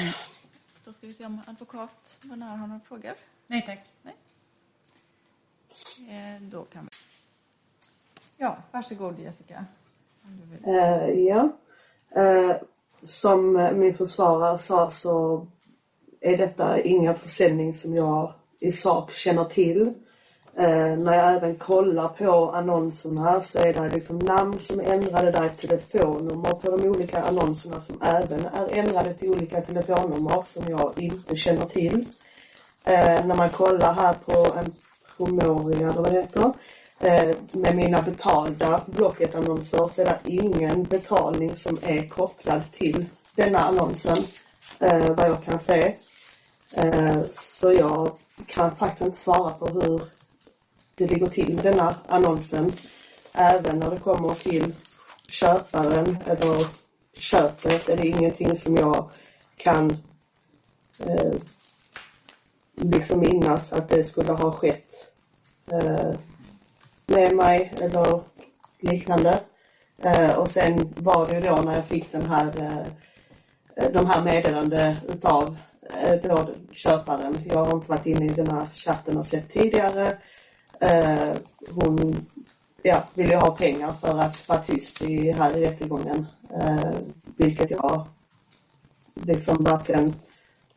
Då 0.85 0.93
ska 0.93 1.07
vi 1.07 1.13
se 1.13 1.25
om 1.27 1.41
advokat 1.47 2.19
Bonär 2.23 2.47
har 2.47 2.67
några 2.67 2.81
frågor. 2.89 3.13
Nej 3.51 3.63
tack. 3.67 3.79
Eh, 6.09 6.43
då 6.43 6.63
kan 6.63 6.85
vi... 6.85 6.91
Ja, 8.37 8.57
varsågod 8.71 9.19
Jessica. 9.19 9.65
Eh, 10.67 11.11
ja. 11.11 11.49
Eh, 12.11 12.57
som 13.03 13.53
min 13.53 13.95
försvarare 13.95 14.59
sa 14.59 14.91
så 14.91 15.47
är 16.21 16.37
detta 16.37 16.81
ingen 16.81 17.15
försäljning 17.15 17.75
som 17.75 17.95
jag 17.95 18.35
i 18.61 18.73
sak 18.73 19.13
känner 19.13 19.45
till. 19.45 19.95
Eh, 20.55 20.97
när 20.97 21.15
jag 21.15 21.35
även 21.35 21.57
kollar 21.57 22.09
på 22.09 22.51
annonserna 22.51 23.43
så 23.43 23.59
är 23.59 23.73
det 23.75 23.95
liksom 23.95 24.19
namn 24.19 24.59
som 24.59 24.81
är 24.81 24.85
ändrade, 24.85 25.31
där 25.31 25.43
är 25.43 25.49
telefonnummer 25.49 26.51
på 26.51 26.77
de 26.77 26.89
olika 26.89 27.23
annonserna 27.23 27.81
som 27.81 28.03
även 28.03 28.47
är 28.47 28.79
ändrade 28.79 29.15
till 29.15 29.31
olika 29.31 29.61
telefonnummer 29.61 30.43
som 30.47 30.65
jag 30.69 30.93
inte 30.97 31.37
känner 31.37 31.67
till. 31.67 32.07
Eh, 32.88 33.27
när 33.27 33.35
man 33.35 33.51
kollar 33.51 33.94
här 33.94 34.12
på 34.12 34.59
en 34.59 34.74
promemoria 35.16 35.79
eller 35.79 36.03
vad 36.03 36.12
det 36.12 36.20
heter, 36.20 36.53
eh, 37.01 37.37
med 37.53 37.77
mina 37.77 38.03
betalda 38.03 38.85
Blocket-annonser 38.87 39.88
så 39.88 40.03
är 40.03 40.05
det 40.05 40.20
ingen 40.24 40.85
betalning 40.85 41.57
som 41.57 41.79
är 41.83 42.09
kopplad 42.09 42.62
till 42.72 43.07
denna 43.35 43.59
annonsen, 43.59 44.18
eh, 44.79 45.11
vad 45.11 45.29
jag 45.29 45.44
kan 45.44 45.61
se. 45.61 45.94
Eh, 46.72 47.20
så 47.33 47.72
jag 47.72 48.11
kan 48.46 48.77
faktiskt 48.77 49.07
inte 49.07 49.20
svara 49.20 49.51
på 49.51 49.66
hur 49.66 50.03
det 50.94 51.07
ligger 51.07 51.27
till 51.27 51.55
med 51.55 51.64
denna 51.64 51.95
annonsen. 52.09 52.72
Även 53.32 53.78
när 53.78 53.91
det 53.91 53.99
kommer 53.99 54.34
till 54.34 54.74
köparen 55.28 56.18
eller 56.26 56.66
köpet 57.18 57.89
är 57.89 57.97
det 57.97 58.09
ingenting 58.09 58.59
som 58.59 58.76
jag 58.76 59.11
kan 59.57 59.91
eh, 60.99 61.32
liksom 62.81 63.20
minnas 63.20 63.72
att 63.72 63.89
det 63.89 64.05
skulle 64.05 64.33
ha 64.33 64.53
skett 64.53 64.91
eh, 65.72 66.11
med 67.07 67.37
mig 67.37 67.72
eller 67.81 68.20
liknande. 68.81 69.41
Eh, 70.03 70.39
och 70.39 70.51
sen 70.51 70.95
var 70.97 71.26
det 71.26 71.35
ju 71.35 71.41
då 71.41 71.57
när 71.57 71.74
jag 71.74 71.85
fick 71.85 72.12
den 72.12 72.26
här, 72.26 72.47
eh, 73.76 73.91
de 73.93 74.07
här 74.07 74.24
meddelande 74.24 74.97
utav 75.09 75.57
eh, 75.95 76.14
då 76.22 76.49
köparen. 76.72 77.39
Jag 77.49 77.64
har 77.64 77.74
inte 77.74 77.91
varit 77.91 78.07
inne 78.07 78.24
i 78.24 78.29
den 78.29 78.51
här 78.51 78.66
chatten 78.74 79.16
och 79.16 79.26
sett 79.26 79.53
tidigare. 79.53 80.18
Eh, 80.81 81.33
hon 81.70 82.26
ja, 82.83 83.05
ville 83.14 83.37
ha 83.37 83.57
pengar 83.57 83.93
för 83.93 84.18
att 84.18 84.49
vara 84.49 84.62
tyst 84.62 85.03
i, 85.03 85.33
här 85.33 85.57
i 85.57 85.64
rättegången. 85.64 86.26
Eh, 86.61 86.91
vilket 87.37 87.70
jag 87.70 88.07
liksom 89.14 89.57
verkligen 89.64 90.12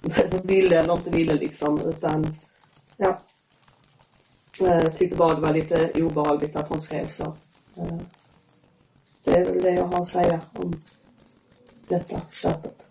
ville 0.43 0.79
eller 0.79 0.93
inte 0.93 1.09
ville 1.09 1.33
liksom 1.33 1.81
utan 1.89 2.35
ja. 2.97 3.21
Eh, 4.59 4.93
tyckte 4.93 5.17
bara 5.17 5.35
det 5.35 5.41
var 5.41 5.53
lite 5.53 5.91
obehagligt 5.95 6.55
att 6.55 6.69
hon 6.69 6.81
skrev 6.81 7.09
så. 7.09 7.35
Eh, 7.75 7.97
det 9.23 9.31
är 9.31 9.45
väl 9.45 9.61
det 9.61 9.71
jag 9.71 9.87
har 9.87 10.01
att 10.01 10.07
säga 10.07 10.41
om 10.53 10.81
detta 11.87 12.21
köpet. 12.31 12.83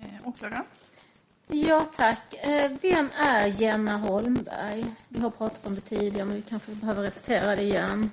Eh, 0.00 0.28
åklagaren? 0.28 0.64
Ja, 1.48 1.86
tack. 1.96 2.34
Vem 2.80 3.08
är 3.16 3.46
Jenna 3.46 3.98
Holmberg? 3.98 4.84
Vi 5.08 5.20
har 5.20 5.30
pratat 5.30 5.66
om 5.66 5.74
det 5.74 5.80
tidigare, 5.80 6.24
men 6.24 6.36
vi 6.36 6.42
kanske 6.42 6.72
behöver 6.72 7.02
repetera 7.02 7.56
det 7.56 7.62
igen. 7.62 8.10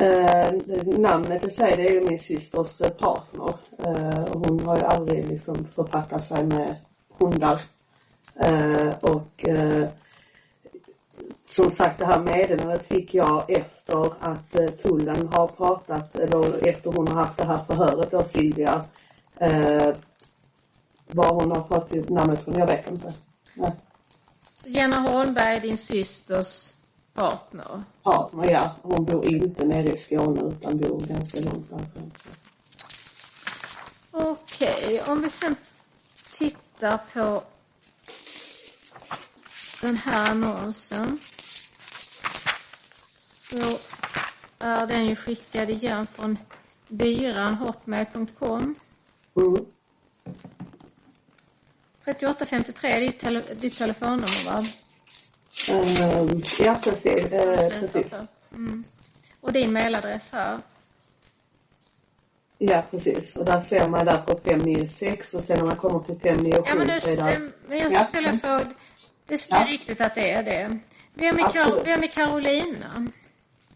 Eh, 0.00 0.52
namnet 0.98 1.44
i 1.44 1.50
sig 1.50 1.76
det 1.76 1.88
är 1.88 1.92
ju 1.92 2.00
min 2.00 2.18
systers 2.18 2.80
eh, 2.80 2.90
partner. 2.90 3.54
Eh, 3.84 4.24
och 4.24 4.46
hon 4.46 4.60
har 4.66 4.76
ju 4.76 4.82
aldrig 4.82 5.28
liksom 5.28 5.66
författat 5.74 6.24
sig 6.24 6.44
med 6.44 6.76
hundar. 7.18 7.60
Eh, 8.40 8.94
och 9.02 9.48
eh, 9.48 9.88
som 11.44 11.70
sagt 11.70 11.98
det 11.98 12.06
här 12.06 12.20
meddelandet 12.20 12.86
fick 12.86 13.14
jag 13.14 13.50
efter 13.50 14.12
att 14.20 14.58
eh, 14.58 14.68
tullen 14.68 15.28
har 15.28 15.46
pratat, 15.48 16.16
eller 16.16 16.68
efter 16.68 16.92
hon 16.92 17.08
har 17.08 17.14
haft 17.14 17.38
det 17.38 17.44
här 17.44 17.64
förhöret 17.66 18.14
av 18.14 18.24
Silvia. 18.24 18.84
Eh, 19.38 19.94
var 21.06 21.34
hon 21.34 21.50
har 21.50 21.64
fått 21.68 22.10
namnet 22.10 22.44
från, 22.44 22.54
jag 22.54 22.66
vet 22.66 22.90
inte. 22.90 23.14
Nej. 23.54 23.72
Jenna 24.64 25.00
Holmberg, 25.00 25.60
din 25.60 25.78
systers 25.78 26.75
partner. 27.16 27.82
Partner, 28.02 28.50
ja. 28.50 28.76
Hon 28.82 29.04
bor 29.04 29.26
inte 29.26 29.64
nere 29.64 29.94
i 29.94 29.98
Skåne 29.98 30.40
utan 30.40 30.78
bor 30.78 31.00
ganska 31.00 31.40
långt 31.40 31.70
därifrån. 31.70 32.12
Okej, 34.10 35.02
om 35.06 35.20
vi 35.20 35.30
sen 35.30 35.56
tittar 36.32 36.98
på 37.12 37.42
den 39.82 39.96
här 39.96 40.30
annonsen. 40.30 41.18
Så 43.50 43.78
är 44.58 44.86
den 44.86 45.06
ju 45.06 45.16
skickad 45.16 45.70
igen 45.70 46.06
från 46.06 46.38
byran 46.88 47.54
hotmail.com. 47.54 48.74
Mm. 49.36 49.66
3853 52.04 52.90
är 52.90 53.00
ditt, 53.00 53.20
tele, 53.20 53.42
ditt 53.54 53.78
telefonnummer 53.78 54.44
va? 54.44 54.66
Ehm, 55.68 56.42
ja, 56.58 56.80
precis. 56.82 57.32
Eh, 57.32 57.80
precis. 57.80 58.12
Mm. 58.52 58.84
Och 59.40 59.52
din 59.52 59.72
mailadress 59.72 60.30
här. 60.32 60.58
Ja, 62.58 62.82
precis. 62.90 63.36
Och 63.36 63.44
där 63.44 63.60
ser 63.60 63.88
man 63.88 64.06
där 64.06 64.18
på 64.22 64.38
596 64.44 65.34
och 65.34 65.44
sen 65.44 65.58
när 65.58 65.64
man 65.66 65.76
kommer 65.76 66.00
till 66.00 66.20
597 66.20 66.62
Ja, 66.68 66.74
men, 66.74 66.86
du, 66.86 67.00
så 67.00 67.08
är 67.08 67.16
det... 67.16 67.50
men 67.68 67.78
jag 67.78 67.92
Ja. 67.92 68.04
ställa 68.04 68.28
en 68.28 68.38
fråga. 68.40 68.64
Det 69.26 69.34
är 69.34 69.40
Ja. 69.50 69.66
riktigt 69.68 70.00
att 70.00 70.14
det 70.14 70.30
är 70.30 70.42
det. 70.42 70.78
Vem 71.14 71.38
är, 71.38 71.42
Kar- 71.42 71.84
vem 71.84 72.02
är 72.02 72.06
Carolina? 72.06 73.06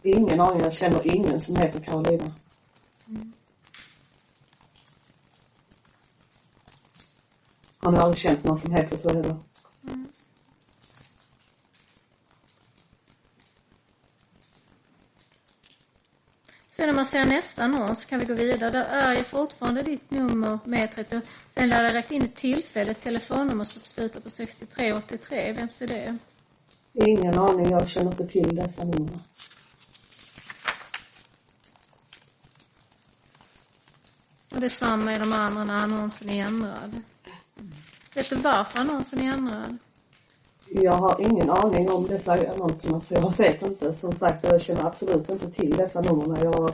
Ingen 0.03 0.41
aning. 0.41 0.61
Jag 0.63 0.73
känner 0.73 1.07
ingen 1.15 1.41
som 1.41 1.55
heter 1.55 1.79
Karolina. 1.79 2.33
Har 7.79 7.91
ni 7.91 7.97
aldrig 7.97 8.17
känt 8.21 8.43
någon 8.43 8.57
som 8.57 8.71
heter 8.71 8.97
så 8.97 9.09
heller? 9.09 9.35
Sen 16.71 16.87
när 16.87 16.93
man 16.93 17.05
ser 17.05 17.25
nästa 17.25 17.63
annons 17.63 18.05
kan 18.05 18.19
vi 18.19 18.25
gå 18.25 18.33
vidare. 18.33 18.69
Där 18.69 18.83
är 18.83 19.15
ju 19.15 19.23
fortfarande 19.23 19.81
ditt 19.81 20.11
nummer 20.11 20.59
med 20.65 20.91
30. 20.91 21.21
Sen 21.53 21.69
lär 21.69 21.83
det 21.83 21.93
lagt 21.93 22.11
in 22.11 22.21
ett 22.23 22.35
tillfälligt 22.35 23.01
telefonnummer 23.01 23.63
som 23.63 23.81
slutar 23.81 24.19
på 24.19 24.29
6383. 24.29 25.51
Vems 25.51 25.81
är 25.81 25.87
det? 25.87 26.17
Ingen 26.93 27.39
aning. 27.39 27.69
Jag 27.71 27.89
känner 27.89 28.11
inte 28.11 28.27
till 28.27 28.55
dessa 28.55 28.83
nummer. 28.83 29.19
Och 34.51 34.61
detsamma 34.61 35.11
är 35.11 35.19
de 35.19 35.33
andra 35.33 35.63
när 35.63 35.83
annonsen 35.83 36.29
är 36.29 36.45
ändrad. 36.45 37.01
Vet 38.13 38.29
du 38.29 38.35
varför 38.35 38.79
annonsen 38.79 39.19
är 39.19 39.33
ändrad? 39.33 39.77
Jag 40.73 40.93
har 40.93 41.21
ingen 41.21 41.49
aning 41.49 41.89
om 41.89 42.07
dessa 42.07 42.51
annonserna 42.53 43.01
så 43.01 43.13
jag 43.13 43.37
vet 43.37 43.61
inte. 43.61 43.95
Som 43.95 44.11
sagt, 44.11 44.43
jag 44.43 44.61
känner 44.61 44.85
absolut 44.85 45.29
inte 45.29 45.51
till 45.51 45.77
dessa 45.77 46.01
nummer. 46.01 46.43
Jag 46.43 46.53
har 46.53 46.73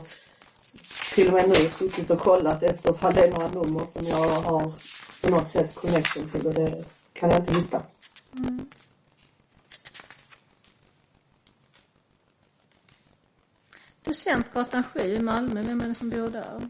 till 1.14 1.28
och 1.28 1.34
med 1.34 1.48
nu 1.48 1.70
suttit 1.78 2.10
och 2.10 2.18
kollat 2.18 2.62
efter 2.62 2.94
ifall 2.94 3.14
det 3.14 3.26
är 3.26 3.30
några 3.30 3.48
nummer 3.48 3.86
som 3.92 4.06
jag 4.06 4.28
har 4.28 4.72
på 5.22 5.30
något 5.30 5.52
sätt 5.52 5.74
connection 5.74 6.30
till 6.30 6.46
och 6.46 6.54
det 6.54 6.84
kan 7.12 7.30
jag 7.30 7.38
inte 7.40 7.54
hitta. 7.54 7.82
Docentgatan 14.04 14.82
7 14.82 15.00
i 15.00 15.20
Malmö, 15.20 15.62
vem 15.62 15.80
är 15.80 15.88
det 15.88 15.94
som 15.94 16.10
bor 16.10 16.28
där? 16.28 16.68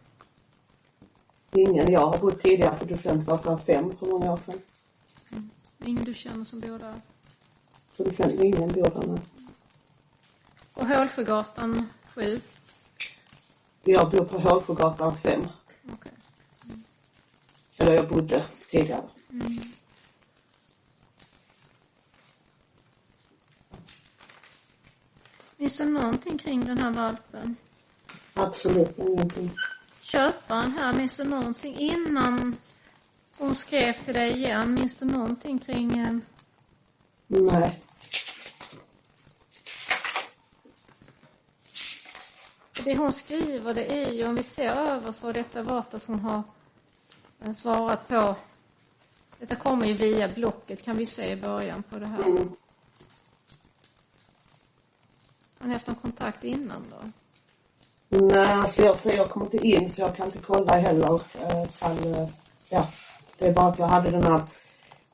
Ingen. 1.53 1.93
Jag 1.93 2.07
har 2.07 2.19
bott 2.19 2.43
tidigare 2.43 2.79
på 2.79 2.85
Docentgatan 2.85 3.59
5 3.59 3.97
för 3.99 4.07
många 4.07 4.33
år 4.33 4.41
sedan. 4.47 4.61
Ingen 5.85 6.05
du 6.05 6.15
känner 6.15 6.45
som 6.45 6.61
bor 6.61 6.79
där? 6.79 7.01
Det 7.99 8.13
sen 8.13 8.45
ingen 8.45 8.73
bor 8.73 8.91
där 8.91 9.07
nu. 9.07 9.19
Och 10.75 10.87
Hålsjögatan 10.89 11.89
7? 12.15 12.41
Jag 13.85 14.11
bor 14.11 14.25
på 14.25 14.39
Hålsjögatan 14.39 15.19
5. 15.19 15.49
Okej. 15.93 16.13
Eller 17.79 17.93
jag 17.93 18.09
bodde 18.09 18.45
tidigare. 18.71 19.05
Finns 25.57 25.79
det 25.79 25.85
någonting 25.85 26.39
kring 26.39 26.65
den 26.65 26.79
här 26.79 26.91
valpen? 26.91 27.57
Absolut 28.35 28.99
ingenting. 28.99 29.51
Köparen 30.03 30.73
här, 30.73 30.93
minns 30.93 31.17
du 31.17 31.25
någonting 31.25 31.77
innan 31.79 32.57
hon 33.39 33.55
skrev 33.55 33.93
till 33.93 34.15
dig 34.15 34.37
igen? 34.37 34.75
Minns 34.75 34.97
du 34.97 35.07
någonting 35.07 35.59
kring... 35.59 35.99
Eh, 35.99 36.17
Nej. 37.27 37.83
Det 42.85 42.97
hon 42.97 43.13
skriver, 43.13 43.75
det 43.75 44.05
är 44.05 44.13
ju, 44.13 44.27
om 44.27 44.35
vi 44.35 44.43
ser 44.43 44.71
över 44.71 45.13
så 45.13 45.27
har 45.27 45.33
detta 45.33 45.63
varit 45.63 45.95
att 45.95 46.05
hon 46.05 46.21
har 46.21 46.43
eh, 47.45 47.53
svarat 47.53 48.09
på... 48.09 48.37
Detta 49.39 49.57
kommer 49.57 49.87
ju 49.87 49.93
via 49.93 50.29
Blocket, 50.29 50.83
kan 50.83 50.97
vi 50.97 51.07
se 51.07 51.31
i 51.33 51.37
början 51.37 51.83
på 51.83 51.99
det 51.99 52.07
här. 52.07 52.23
Mm. 52.23 52.53
Har 55.59 55.69
ni 55.69 55.73
haft 55.73 55.87
någon 55.87 55.97
kontakt 55.97 56.45
innan 56.45 56.85
då? 56.91 57.11
Nej, 58.09 58.73
så 58.73 58.83
jag, 58.83 59.01
så 59.01 59.09
jag 59.09 59.31
kommer 59.31 59.47
inte 59.47 59.67
in 59.67 59.91
så 59.91 60.01
jag 60.01 60.17
kan 60.17 60.27
inte 60.27 60.39
kolla 60.39 60.73
heller. 60.73 61.21
Eh, 61.41 61.69
fall, 61.69 62.15
eh, 62.15 62.29
ja, 62.69 62.89
det 63.39 63.47
är 63.47 63.53
bara 63.53 63.69
att 63.69 63.79
jag 63.79 63.87
hade 63.87 64.11
den 64.11 64.23
här 64.23 64.43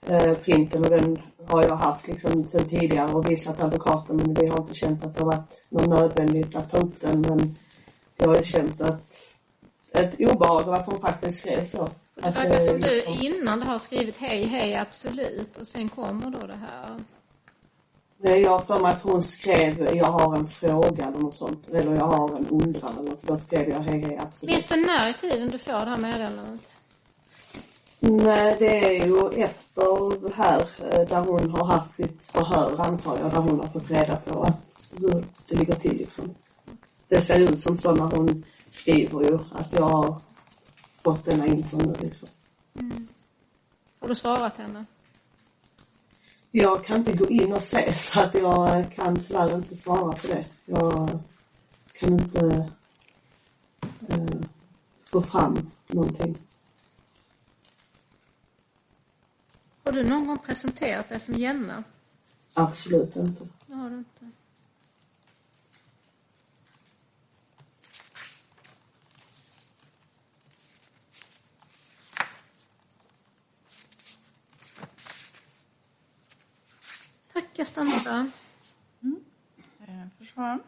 eh, 0.09 0.35
printen 0.35 0.85
och 0.85 0.91
den 0.91 1.19
har 1.47 1.63
jag 1.63 1.77
haft 1.77 2.07
liksom 2.07 2.45
sedan 2.45 2.69
tidigare 2.69 3.13
och 3.13 3.31
visat 3.31 3.61
advokaten 3.61 4.17
men 4.17 4.35
vi 4.35 4.47
har 4.47 4.61
inte 4.61 4.75
känt 4.75 5.05
att 5.05 5.15
det 5.15 5.21
har 5.23 5.27
varit 5.27 5.69
något 5.69 5.87
nödvändigt 5.87 6.55
att 6.55 6.71
ta 6.71 6.77
upp 6.77 7.01
den 7.01 7.21
men 7.21 7.57
jag 8.17 8.29
har 8.29 8.37
ju 8.37 8.45
känt 8.45 8.81
att 8.81 9.35
ett 9.95 10.21
obehag 10.21 10.69
av 10.69 10.75
att 10.75 10.87
hon 10.87 11.01
faktiskt 11.01 11.41
skrev 11.41 11.65
så. 11.65 11.89
Det 12.15 12.31
verkar 12.31 12.55
eh, 12.55 12.61
som 12.61 12.81
du 12.81 12.95
liksom- 12.95 13.15
innan 13.21 13.61
det 13.61 13.67
har 13.67 13.79
skrivit 13.79 14.17
hej, 14.17 14.45
hej, 14.45 14.77
absolut. 14.77 15.57
Och 15.57 15.67
sen 15.67 15.89
kommer 15.89 16.31
då 16.31 16.47
det 16.47 16.57
här. 16.57 17.01
Nej, 18.17 18.41
jag 18.43 18.51
har 18.51 18.59
för 18.59 18.81
mig 18.81 18.93
att 18.93 19.03
hon 19.03 19.23
skrev 19.23 19.97
jag 19.97 20.05
har 20.05 20.37
en 20.37 20.49
fråga 20.49 21.05
eller 21.05 21.19
något 21.19 21.35
sånt. 21.35 21.69
Eller 21.69 21.95
jag 21.95 22.05
har 22.05 22.37
en 22.37 22.47
undran 22.49 22.99
eller 22.99 23.11
något. 23.11 23.23
Då 23.23 23.37
skrev 23.37 23.69
jag 23.69 23.81
hej 23.81 24.01
hej 24.01 24.19
absolut. 24.23 24.53
Minns 24.55 24.67
du 24.67 24.87
när 24.87 25.11
i 25.11 25.15
tiden 25.15 25.49
du 25.49 25.59
får 25.59 25.73
det 25.73 25.91
här 25.91 25.97
meddelandet? 25.97 26.75
Nej, 28.11 28.57
det 28.59 29.01
är 29.01 29.07
ju 29.07 29.29
efter 29.29 30.35
här 30.35 30.61
eh, 30.79 31.09
där 31.09 31.25
hon 31.25 31.51
har 31.51 31.65
haft 31.65 31.95
sitt 31.95 32.25
förhör 32.25 32.81
antar 32.81 33.19
jag. 33.19 33.31
Där 33.31 33.39
hon 33.39 33.61
har 33.61 33.67
fått 33.69 33.91
reda 33.91 34.17
på 34.17 34.43
att, 34.43 34.93
hur 34.99 35.25
det 35.49 35.57
ligger 35.57 35.75
till 35.75 35.97
liksom. 35.97 36.35
Det 37.09 37.23
ser 37.23 37.41
ut 37.41 37.63
som 37.63 37.79
så 37.79 37.93
när 37.95 38.17
hon 38.17 38.45
skriver 38.71 39.25
ju 39.25 39.39
att 39.53 39.73
jag 39.73 39.89
har 39.89 40.21
fått 41.05 41.25
denna 41.25 41.47
info 41.47 41.77
nu 41.77 41.95
liksom. 42.01 42.29
Har 44.01 44.09
du 44.09 44.15
svarat 44.15 44.57
henne? 44.57 44.85
Jag 46.51 46.85
kan 46.85 46.97
inte 46.97 47.13
gå 47.13 47.31
in 47.31 47.53
och 47.53 47.63
se 47.63 47.95
så 47.99 48.21
att 48.21 48.35
jag 48.35 48.79
eh, 48.79 48.89
kan 48.91 49.17
tyvärr 49.17 49.57
inte 49.57 49.77
svara 49.77 50.13
på 50.13 50.27
det. 50.27 50.45
Jag 50.65 51.19
kan 51.93 52.13
inte 52.13 52.69
eh, 54.09 54.41
få 55.05 55.23
fram 55.23 55.71
någonting. 55.87 56.37
Har 59.85 59.93
du 59.93 60.05
någon 60.05 60.27
gång 60.27 60.39
presenterat 60.39 61.09
dig 61.09 61.21
som 61.21 61.35
Jenna? 61.35 61.85
Absolut 62.55 63.17
inte. 63.17 63.49
Det 63.67 63.75
har 63.75 63.91
du 63.91 63.97
inte. 63.99 64.31
Tack, 77.33 77.47
jag 77.55 77.67
stannar 77.67 78.05
där. 78.05 78.31
Eh, 79.87 80.07
Försvararen? 80.19 80.61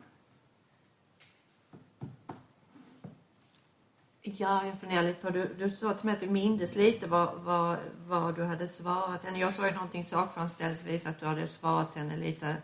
Ja, 4.35 4.67
jag 4.67 4.81
funderar 4.81 5.03
lite 5.03 5.21
på, 5.23 5.31
du, 5.31 5.55
du 5.59 5.77
sa 5.81 5.95
till 5.95 6.07
mig 6.07 6.15
att 6.15 6.21
du 6.21 6.27
mindes 6.31 6.77
lite 6.77 7.07
vad, 7.07 7.29
vad, 7.45 7.77
vad 8.07 8.35
du 8.35 8.45
hade 8.45 8.69
svarat 8.69 9.25
henne. 9.25 9.39
Jag 9.39 9.55
sa 9.55 9.67
ju 9.67 9.75
någonting 9.75 10.05
sakframställningsvis 10.05 11.07
att 11.07 11.21
du 11.21 11.27
hade 11.27 11.49
svarat 11.49 11.95
henne 11.95 12.17
lite 12.17 12.57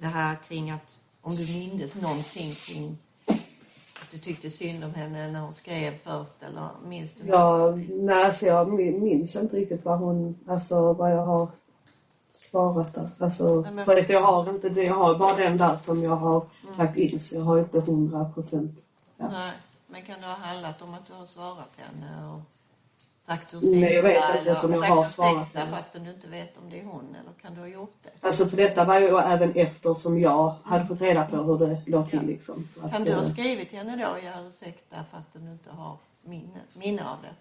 det 0.00 0.06
här 0.06 0.36
kring 0.48 0.70
att 0.70 0.96
om 1.22 1.36
du 1.36 1.42
mindes 1.52 1.94
någonting 1.94 2.50
kring 2.54 2.98
att 4.02 4.10
du 4.10 4.18
tyckte 4.18 4.50
synd 4.50 4.84
om 4.84 4.94
henne 4.94 5.28
när 5.28 5.40
hon 5.40 5.54
skrev 5.54 5.94
först 6.04 6.42
eller 6.42 6.68
minns 6.86 7.12
du 7.14 7.26
Ja, 7.28 7.56
någonting? 7.58 8.06
nej, 8.06 8.24
alltså 8.24 8.46
jag 8.46 8.72
min- 8.72 9.04
minns 9.04 9.36
inte 9.36 9.56
riktigt 9.56 9.84
vad 9.84 9.98
hon, 9.98 10.38
alltså 10.48 10.92
vad 10.92 11.12
jag 11.12 11.26
har 11.26 11.48
svarat 12.50 12.94
där. 12.94 13.08
Alltså, 13.18 13.60
Nej, 13.60 13.72
men- 13.72 13.84
för 13.84 13.96
att 13.96 14.08
jag 14.08 14.20
har 14.22 14.50
inte 14.50 14.68
det, 14.68 14.82
jag 14.82 14.94
har 14.94 15.18
bara 15.18 15.36
den 15.36 15.56
där 15.56 15.76
som 15.82 16.02
jag 16.02 16.16
har 16.16 16.46
lagt 16.78 16.96
in 16.96 17.20
så 17.20 17.34
jag 17.36 17.42
har 17.42 17.58
inte 17.58 17.80
hundra 17.80 18.24
procent. 18.24 18.80
Ja. 19.16 19.28
Nej, 19.32 19.52
men 19.96 20.04
kan 20.04 20.20
det 20.20 20.26
ha 20.26 20.34
handlat 20.34 20.82
om 20.82 20.94
att 20.94 21.06
du 21.06 21.12
har 21.12 21.26
svarat 21.26 21.72
henne 21.76 22.26
och 22.26 22.40
sagt 23.26 23.54
Nej, 23.62 23.92
jag 23.92 24.02
vet 24.02 24.18
ursäkta 24.18 24.38
inte 24.38 24.56
som 24.56 24.72
jag 24.72 24.80
har 24.82 25.00
ursäkta 25.04 25.22
svarat 25.22 25.54
henne. 25.54 25.70
fastän 25.70 26.04
du 26.04 26.10
inte 26.10 26.28
vet 26.28 26.58
om 26.58 26.70
det 26.70 26.80
är 26.80 26.84
hon 26.84 27.16
eller 27.20 27.32
kan 27.42 27.54
du 27.54 27.60
ha 27.60 27.68
gjort 27.68 27.94
det? 28.02 28.26
Alltså 28.26 28.46
för 28.46 28.56
detta 28.56 28.84
var 28.84 29.00
ju 29.00 29.18
även 29.18 29.52
efter 29.54 29.94
som 29.94 30.20
jag 30.20 30.54
hade 30.64 30.86
fått 30.86 31.00
reda 31.00 31.24
på 31.24 31.36
hur 31.36 31.58
det 31.58 31.82
låg 31.86 32.10
till 32.10 32.22
liksom. 32.26 32.68
Så 32.74 32.86
att, 32.86 32.92
Kan 32.92 33.04
du 33.04 33.12
ha 33.14 33.20
eh, 33.22 33.26
skrivit 33.26 33.68
till 33.68 33.78
henne 33.78 33.92
då 33.92 34.18
göra 34.24 34.40
ursäkta 34.46 35.04
fastän 35.12 35.44
du 35.44 35.52
inte 35.52 35.70
har 35.70 35.96
minne, 36.22 36.60
minne 36.72 37.10
av 37.10 37.16
det? 37.22 37.34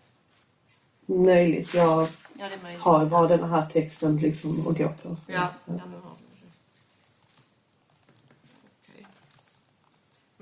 Möjligt. 1.14 1.74
Jag 1.74 2.08
Ja, 2.34 2.50
möjligt. 2.64 2.82
har 2.82 3.06
bara 3.06 3.28
den 3.28 3.50
här 3.50 3.66
texten 3.74 4.18
liksom 4.18 4.68
att 4.68 4.78
gå 4.78 4.90
på. 4.90 5.16
Ja, 5.28 5.48
ja 5.66 5.74
har 5.74 5.80
du 5.88 5.92
det. 5.92 6.52
Okej. 8.92 9.06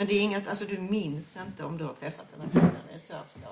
Men 0.03 0.07
det 0.07 0.15
är 0.15 0.21
inget, 0.21 0.47
alltså 0.47 0.65
du 0.65 0.77
minns 0.77 1.37
inte 1.47 1.63
om 1.63 1.77
du 1.77 1.83
har 1.83 1.93
träffat 1.93 2.25
den 2.31 2.41
här 2.41 2.49
kvinnan, 2.49 2.75
det 2.89 2.95
är 2.95 2.99
så 2.99 3.13
jag 3.13 3.25
förstår. 3.25 3.51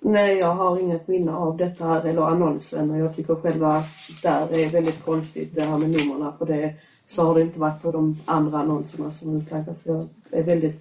Nej, 0.00 0.38
jag 0.38 0.54
har 0.54 0.78
inget 0.78 1.08
minne 1.08 1.32
av 1.32 1.56
detta 1.56 1.84
här 1.84 2.04
eller 2.04 2.22
annonsen 2.22 2.90
och 2.90 2.98
jag 2.98 3.16
tycker 3.16 3.34
själva 3.34 3.84
där 4.22 4.54
är 4.54 4.70
väldigt 4.70 5.04
konstigt 5.04 5.54
det 5.54 5.62
här 5.62 5.78
med 5.78 5.90
numren 5.90 6.32
för 6.38 6.46
det 6.46 6.74
så 7.08 7.24
har 7.26 7.34
det 7.34 7.42
inte 7.42 7.58
varit 7.58 7.82
på 7.82 7.92
de 7.92 8.20
andra 8.24 8.58
annonserna 8.58 9.12
som 9.12 9.36
utlagdas. 9.36 9.76
Jag 9.82 10.08
är 10.30 10.42
väldigt 10.42 10.80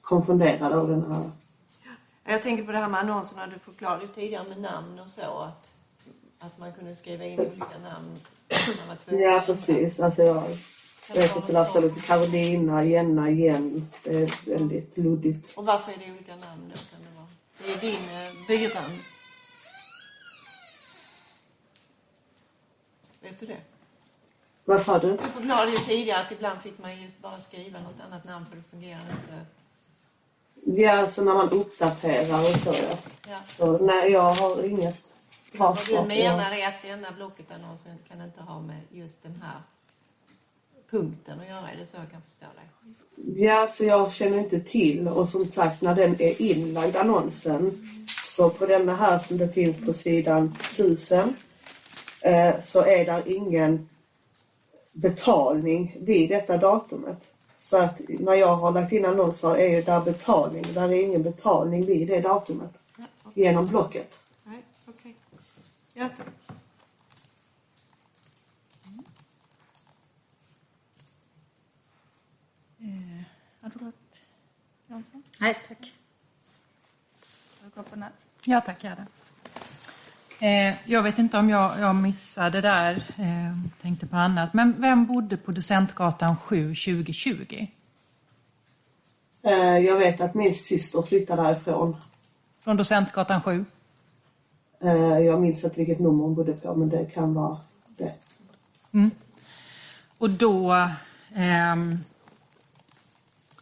konfunderad 0.00 0.72
av 0.72 0.88
den 0.88 1.12
här. 1.12 1.30
Jag 2.24 2.42
tänker 2.42 2.64
på 2.64 2.72
det 2.72 2.78
här 2.78 2.88
med 2.88 3.00
annonserna, 3.00 3.46
du 3.46 3.58
förklarade 3.58 4.02
ju 4.02 4.08
tidigare 4.08 4.48
med 4.48 4.60
namn 4.60 4.98
och 4.98 5.10
så 5.10 5.20
att, 5.20 5.74
att 6.38 6.58
man 6.58 6.72
kunde 6.72 6.96
skriva 6.96 7.24
in 7.24 7.40
olika 7.40 7.78
namn. 7.90 8.18
Ja, 9.08 9.42
precis. 9.46 10.00
Alltså 10.00 10.22
jag 10.22 10.42
Det 11.12 11.46
det 11.46 11.52
är 11.52 12.06
Carolina, 12.06 12.84
Jenna, 12.84 13.30
Jen. 13.30 13.90
Det 14.02 14.16
är 14.16 14.50
väldigt 14.50 14.98
luddigt. 14.98 15.58
Och 15.58 15.66
varför 15.66 15.92
är 15.92 15.96
det 15.96 16.12
olika 16.12 16.36
namn 16.36 16.72
då? 16.74 16.80
Kan 16.90 17.00
det, 17.00 17.16
vara? 17.16 17.26
det 17.58 17.72
är 17.72 17.90
din 17.90 17.94
eh, 17.94 18.46
byram. 18.48 18.90
Vet 23.20 23.40
du 23.40 23.46
det? 23.46 23.56
Vad 24.64 24.82
sa 24.82 24.98
du? 24.98 25.10
Du 25.10 25.28
förklarade 25.28 25.70
ju 25.70 25.76
tidigare 25.76 26.20
att 26.20 26.32
ibland 26.32 26.62
fick 26.62 26.78
man 26.78 27.00
ju 27.00 27.10
bara 27.22 27.40
skriva 27.40 27.80
något 27.80 28.00
annat 28.06 28.24
namn 28.24 28.46
för 28.46 28.56
det 28.56 28.62
fungerar 28.70 29.00
inte. 29.00 29.46
Ja, 30.82 30.92
alltså 30.92 31.22
när 31.22 31.34
man 31.34 31.50
uppdaterar 31.50 32.40
och 32.40 32.60
så 32.60 32.74
ja. 32.74 32.98
Ja. 33.28 33.38
Så, 33.46 33.78
nej, 33.78 34.12
jag 34.12 34.32
har 34.32 34.64
inget 34.64 35.14
bra 35.52 35.66
Vad 35.66 35.86
du 35.86 36.08
menar 36.08 36.52
är 36.52 36.68
att 36.68 36.82
denna 36.82 37.10
Blocket-annonsen 37.10 37.98
kan 38.08 38.22
inte 38.22 38.42
ha 38.42 38.60
med 38.60 38.80
just 38.90 39.22
den 39.22 39.42
här 39.44 39.60
punkten 40.90 41.40
att 41.40 41.48
göra. 41.48 41.70
Är 41.70 41.76
det 41.76 41.86
så 41.86 41.96
jag 41.96 42.10
kan 42.10 42.22
förstå 42.22 42.46
dig? 42.54 43.44
Ja, 43.44 43.68
så 43.72 43.84
jag 43.84 44.12
känner 44.12 44.38
inte 44.38 44.60
till 44.60 45.08
och 45.08 45.28
som 45.28 45.44
sagt 45.44 45.82
när 45.82 45.94
den 45.94 46.20
är 46.20 46.42
inlagd 46.42 46.96
annonsen 46.96 47.88
så 48.26 48.50
på 48.50 48.66
denna 48.66 48.96
här 48.96 49.18
som 49.18 49.38
det 49.38 49.48
finns 49.52 49.76
på 49.86 49.92
sidan 49.92 50.54
1000 50.70 51.34
eh, 52.20 52.54
så 52.66 52.82
är 52.84 53.04
där 53.04 53.22
ingen 53.26 53.88
betalning 54.92 55.96
vid 56.00 56.28
detta 56.28 56.56
datumet. 56.56 57.32
Så 57.56 57.76
att 57.76 58.00
när 58.08 58.34
jag 58.34 58.56
har 58.56 58.72
lagt 58.72 58.92
in 58.92 59.04
annonser 59.04 59.56
är 59.56 59.82
där 59.82 60.00
betalning. 60.00 60.64
Där 60.74 60.88
är 60.88 61.02
ingen 61.02 61.22
betalning 61.22 61.86
vid 61.86 62.08
det 62.08 62.20
datumet 62.20 62.70
Ja, 62.98 63.04
okej. 63.24 63.44
genom 63.44 63.66
Blocket. 63.66 64.10
Nej, 64.44 64.62
okej. 64.88 65.14
Ja, 65.94 66.08
tack. 66.16 66.26
Eh, 72.80 73.22
advokat 73.66 73.94
Jansson? 74.86 75.22
Nej, 75.38 75.56
tack. 75.68 75.92
Den 77.90 78.02
här? 78.02 78.12
Ja 78.44 78.60
tack, 78.60 78.84
gärna. 78.84 79.06
Eh, 80.40 80.90
jag 80.90 81.02
vet 81.02 81.18
inte 81.18 81.38
om 81.38 81.48
jag, 81.50 81.80
jag 81.80 81.94
missade 81.94 82.60
där, 82.60 82.94
eh, 83.16 83.70
tänkte 83.82 84.06
på 84.06 84.16
annat. 84.16 84.54
Men 84.54 84.80
vem 84.80 85.06
bodde 85.06 85.36
på 85.36 85.52
Docentgatan 85.52 86.36
7 86.36 86.74
2020? 86.74 87.66
Eh, 89.42 89.78
jag 89.78 89.98
vet 89.98 90.20
att 90.20 90.34
min 90.34 90.54
syster 90.54 91.02
flyttade 91.02 91.42
därifrån. 91.42 91.96
Från 92.60 92.76
Docentgatan 92.76 93.42
7? 93.42 93.64
Eh, 94.80 95.18
jag 95.18 95.40
minns 95.40 95.64
inte 95.64 95.76
vilket 95.76 95.98
nummer 95.98 96.24
hon 96.24 96.34
bodde 96.34 96.52
på 96.52 96.74
men 96.74 96.88
det 96.88 97.06
kan 97.06 97.34
vara 97.34 97.58
det. 97.86 98.12
Och 100.18 100.30
då... 100.30 100.88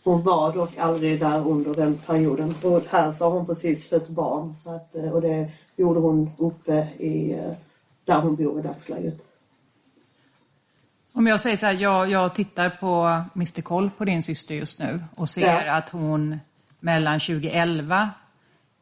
Hon 0.04 0.22
var 0.22 0.52
dock 0.52 0.78
aldrig 0.78 1.20
där 1.20 1.48
under 1.48 1.74
den 1.74 1.98
perioden. 2.06 2.54
Och 2.62 2.82
här 2.90 3.12
så 3.12 3.24
har 3.24 3.30
hon 3.30 3.46
precis 3.46 3.88
fött 3.88 4.08
barn 4.08 4.54
så 4.56 4.74
att, 4.74 4.94
eh, 4.96 5.10
och 5.10 5.20
det 5.20 5.50
gjorde 5.76 6.00
hon 6.00 6.30
uppe 6.38 6.88
i 6.98 7.32
eh, 7.32 7.52
där 8.04 8.20
hon 8.20 8.36
bor 8.36 8.58
i 8.60 8.62
dagsläget. 8.62 9.14
Om 11.12 11.26
jag 11.26 11.40
säger 11.40 11.56
så 11.56 11.66
här, 11.66 11.72
jag, 11.72 12.10
jag 12.10 12.34
tittar 12.34 12.70
på 12.70 13.22
Mr 13.34 13.60
Koll 13.60 13.90
på 13.90 14.04
din 14.04 14.22
syster 14.22 14.54
just 14.54 14.78
nu 14.78 15.02
och 15.16 15.28
ser 15.28 15.66
Ja. 15.66 15.72
att 15.72 15.88
hon 15.88 16.38
mellan 16.80 17.20
2011 17.20 18.10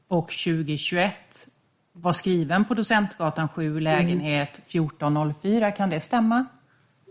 och 0.09 0.29
2021 0.29 1.47
var 1.93 2.13
skriven 2.13 2.65
på 2.65 2.75
Docentgatan 2.75 3.49
7, 3.49 3.81
lägenhet 3.81 4.59
1404. 4.59 5.71
Kan 5.73 5.91
det 5.91 6.01
stämma? 6.01 6.47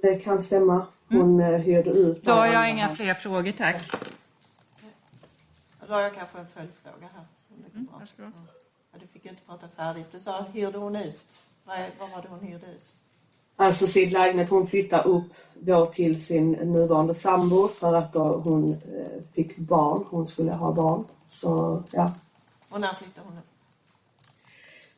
Det 0.01 0.19
kan 0.19 0.41
stämma. 0.41 0.85
Hon 1.09 1.41
mm. 1.41 1.61
hyrde 1.61 1.89
ut. 1.89 2.23
Då 2.23 2.31
har 2.31 2.47
jag 2.47 2.69
inga 2.69 2.87
här. 2.87 2.95
fler 2.95 3.13
frågor, 3.13 3.51
tack. 3.51 3.91
Då 5.87 5.93
har 5.93 6.01
jag 6.01 6.15
kanske 6.15 6.39
en 6.39 6.47
följdfråga 6.47 7.07
här. 7.15 7.23
Om 7.49 7.63
det 7.63 7.79
går 7.79 7.85
bra. 7.85 7.99
varsågod. 7.99 8.47
Ja. 8.93 8.99
Du 8.99 9.07
fick 9.07 9.25
ju 9.25 9.29
inte 9.29 9.43
prata 9.43 9.67
färdigt. 9.75 10.07
Du 10.11 10.19
sa, 10.19 10.45
hyrde 10.53 10.77
hon 10.77 10.95
ut? 10.95 11.41
Vad, 11.63 11.77
vad 11.99 12.09
var 12.09 12.21
det 12.21 12.27
hon 12.29 12.39
hyrde 12.39 12.65
ut? 12.65 12.85
Alltså 13.55 13.87
sin 13.87 14.09
lägenhet, 14.09 14.49
hon 14.49 14.67
flyttade 14.67 15.03
upp 15.03 15.33
då 15.53 15.85
till 15.85 16.25
sin 16.25 16.51
nuvarande 16.51 17.15
sambo 17.15 17.67
för 17.67 17.93
att 17.93 18.13
då 18.13 18.23
hon 18.23 18.71
eh, 18.71 19.23
fick 19.33 19.57
barn. 19.57 20.05
Hon 20.09 20.27
skulle 20.27 20.51
ha 20.51 20.71
barn. 20.71 21.05
Så 21.27 21.83
ja. 21.91 22.13
Och 22.69 22.81
när 22.81 22.93
flyttade 22.93 23.27
hon 23.27 23.37
upp? 23.37 23.45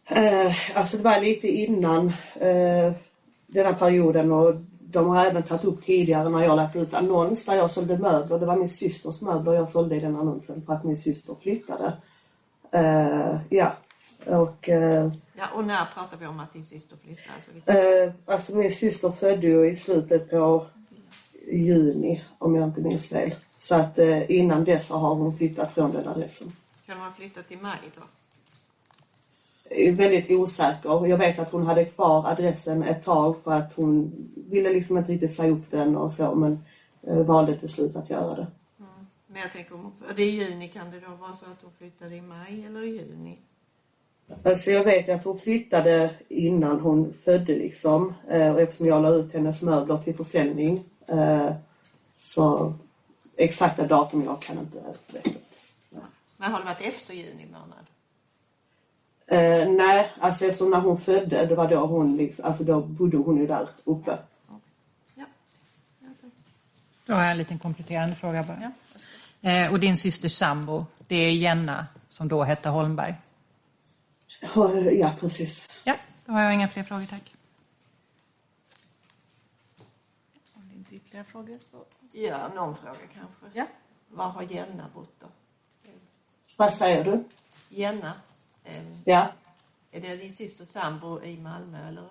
Eh, 0.06 0.78
alltså 0.78 0.97
det 0.97 1.04
var 1.04 1.20
lite 1.20 1.47
innan 1.47 2.08
eh, 2.36 2.93
den 3.47 3.66
här 3.66 3.74
perioden 3.74 4.32
och 4.32 4.56
de 4.93 5.09
har 5.09 5.25
även 5.25 5.43
tagit 5.43 5.63
upp 5.65 5.85
tidigare 5.85 6.29
när 6.29 6.43
jag 6.43 6.55
lagt 6.55 6.75
ut 6.75 6.93
annons 6.93 7.45
där 7.45 7.55
jag 7.55 7.71
sålde 7.71 7.97
möbler. 7.97 8.39
Det 8.39 8.45
var 8.45 8.55
min 8.55 8.69
systers 8.69 9.21
möbler 9.21 9.53
jag 9.53 9.69
sålde 9.69 9.95
i 9.95 9.99
den 9.99 10.15
annonsen 10.15 10.61
för 10.65 10.73
att 10.73 10.83
min 10.83 10.97
syster 10.97 11.35
flyttade. 11.41 11.93
Eh, 12.71 13.37
ja, 13.49 13.73
och 14.25 14.69
eh, 14.69 15.11
Ja, 15.37 15.45
och 15.55 15.65
när 15.65 15.85
pratar 15.95 16.17
vi 16.17 16.25
om 16.25 16.39
att 16.39 16.53
din 16.53 16.65
syster 16.65 16.95
flyttade? 16.97 17.27
Alltså, 17.35 17.51
vilken- 17.51 17.75
eh, 18.07 18.13
alltså 18.25 18.55
min 18.55 18.71
syster 18.71 19.11
födde 19.11 19.47
ju 19.47 19.71
i 19.71 19.77
slutet 19.77 20.29
på 20.29 20.65
juni 21.51 22.23
om 22.37 22.55
jag 22.55 22.63
inte 22.63 22.81
minns 22.81 23.09
fel. 23.09 23.35
Så 23.57 23.75
att 23.75 23.97
innan 24.27 24.63
dess 24.63 24.89
har 24.89 25.15
hon 25.15 25.37
flyttat 25.37 25.71
från 25.73 25.91
den 25.91 26.07
adressen. 26.07 26.51
Kan 26.85 26.97
hon 26.97 27.05
ha 27.05 27.13
flyttat 27.13 27.51
i 27.51 27.55
maj 27.57 27.79
då? 27.95 28.01
Väldigt 29.91 30.32
osäker. 30.32 31.07
Jag 31.07 31.17
vet 31.17 31.39
att 31.39 31.51
hon 31.51 31.65
hade 31.65 31.86
kvar 31.86 32.28
adressen 32.28 32.84
ett 32.84 33.05
tag 33.05 33.36
för 33.43 33.51
att 33.51 33.74
hon 33.74 34.11
ville 34.49 34.74
liksom 34.74 34.97
inte 34.97 35.11
riktigt 35.11 35.36
säga 35.36 35.51
upp 35.51 35.71
den 35.71 35.97
och 35.97 36.11
så 36.11 36.36
men 36.36 36.63
eh, 37.07 37.17
valde 37.17 37.57
till 37.57 37.69
slut 37.69 37.95
att 37.95 38.09
göra 38.09 38.36
det. 38.36 38.47
Men 39.28 39.41
jag 39.41 39.51
tänker, 39.51 39.76
om 39.76 39.91
det 40.15 40.24
är 40.24 40.32
juni, 40.32 40.67
kan 40.67 40.91
det 40.91 40.99
då 40.99 41.15
vara 41.15 41.34
så 41.34 41.45
att 41.45 41.61
hon 41.61 41.71
flyttade 41.78 42.15
i 42.15 42.21
maj 42.21 42.65
eller 42.65 42.84
i 42.84 42.89
juni? 42.89 43.38
Alltså 44.43 44.71
jag 44.71 44.84
vet 44.84 45.09
att 45.09 45.24
hon 45.24 45.39
flyttade 45.39 46.09
innan 46.30 46.80
hon 46.80 47.13
födde 47.24 47.55
liksom. 47.55 48.13
Eh, 48.30 48.51
och 48.53 48.61
eftersom 48.61 48.88
jag 48.88 49.01
la 49.01 49.09
ut 49.09 49.34
hennes 49.34 49.61
möbler 49.61 49.97
till 49.97 50.15
försäljning. 50.15 50.84
Eh, 51.07 51.53
så 52.17 52.74
exakta 53.36 53.88
datum 53.88 54.24
jag 54.24 54.41
kan 54.41 54.59
inte 54.59 54.78
veta. 55.11 55.30
Men 56.38 56.51
har 56.51 56.59
det 56.59 56.65
varit 56.65 56.82
efter 56.82 57.13
juni 57.13 57.45
månad? 57.45 57.82
Eh, 59.34 59.69
nej, 59.69 60.11
alltså 60.19 60.45
eftersom 60.45 60.69
när 60.69 60.79
hon 60.79 61.01
födde, 61.01 61.45
det 61.45 61.55
var 61.55 61.67
då 61.67 61.86
hon 61.86 62.17
liksom, 62.17 62.45
alltså 62.45 62.63
då 62.63 62.81
bodde 62.81 63.17
hon 63.17 63.38
ju 63.38 63.47
där 63.47 63.69
uppe. 63.84 64.19
Ja. 65.15 65.25
Då 67.05 67.13
har 67.13 67.21
jag 67.21 67.31
en 67.31 67.38
liten 67.38 67.59
kompletterande 67.59 68.15
fråga 68.15 68.43
bara. 68.43 68.71
Eh, 69.51 69.71
och 69.71 69.79
din 69.79 69.97
systers 69.97 70.34
sambo, 70.38 70.86
det 71.07 71.15
är 71.15 71.31
Jenna 71.31 71.88
som 72.09 72.27
då 72.27 72.43
hette 72.43 72.69
Holmberg? 72.69 73.15
Ja, 74.39 74.73
Ja, 74.81 75.11
precis. 75.19 75.69
Ja, 75.84 75.95
då 76.25 76.31
har 76.31 76.41
jag 76.41 76.53
inga 76.53 76.67
fler 76.67 76.84
frågor, 76.84 77.05
tack. 77.05 77.36
Om 80.53 80.69
det 80.69 80.75
inte 80.75 80.95
är 80.95 80.97
ytterligare 80.97 81.25
frågor 81.25 81.59
så... 81.71 81.86
Ja, 82.11 82.47
någon 82.55 82.75
fråga 82.75 82.93
kanske. 83.13 83.59
Ja. 83.59 83.65
Var 84.09 84.29
har 84.29 84.41
Jenna 84.43 84.89
bott 84.93 85.19
då? 85.19 85.27
Vad 86.57 86.73
säger 86.73 87.03
du? 87.03 87.23
Jenna, 87.69 88.13
Ja. 89.05 89.28
är 89.91 90.01
det 90.01 90.16
din 90.16 90.34
systers 90.34 90.68
sambo 90.68 91.22
i 91.24 91.38
Malmö 91.38 91.88
eller 91.88 92.07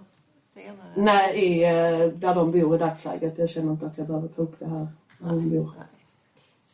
senare? 0.48 0.92
Nej, 0.96 1.38
i, 1.38 1.64
eh, 1.64 2.08
där 2.08 2.34
de 2.34 2.52
bor 2.52 2.74
i 2.74 2.78
dagsläget. 2.78 3.38
Jag 3.38 3.50
känner 3.50 3.72
inte 3.72 3.86
att 3.86 3.98
jag 3.98 4.06
behöver 4.06 4.28
ta 4.28 4.42
upp 4.42 4.58
det 4.58 4.66
här. 4.68 4.88
Där 5.18 5.28
de 5.28 5.50
bor. 5.50 5.74
Nej. 5.78 5.86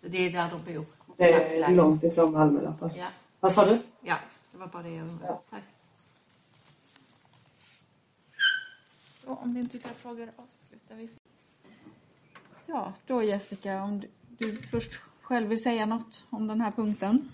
Så 0.01 0.09
det 0.09 0.19
är 0.27 0.31
där 0.31 0.51
de 0.51 0.75
bor? 0.75 0.85
Det 1.17 1.33
är 1.33 1.41
dagsläget? 1.41 1.77
långt 1.77 2.03
ifrån 2.05 2.33
Malmö 2.33 2.63
i 2.63 2.67
alla 2.67 2.77
fall. 2.77 2.91
Ja, 2.97 3.07
Vad 3.41 3.53
sa 3.53 3.65
du? 3.67 3.79
ja, 4.01 4.17
det 4.53 4.59
var 4.59 4.67
bara 4.67 4.83
det 4.83 4.91
jag 4.91 5.03
undrade. 5.09 5.27
Ja. 5.33 5.43
Tack. 5.51 5.63
Så 9.25 9.35
om 9.35 9.55
det 9.55 9.61
inte 9.61 9.77
är 9.77 9.79
ytterligare 9.79 9.99
frågor 9.99 10.29
avslutar 10.37 10.95
vi. 10.95 11.09
Ja, 12.67 12.93
då 13.07 13.23
Jessica, 13.23 13.83
om 13.83 14.01
du, 14.01 14.09
du 14.39 14.63
först 14.63 15.01
själv 15.23 15.49
vill 15.49 15.63
säga 15.63 15.87
något 15.87 16.25
om 16.31 16.47
den 16.47 16.61
här 16.61 16.71
punkten. 16.71 17.33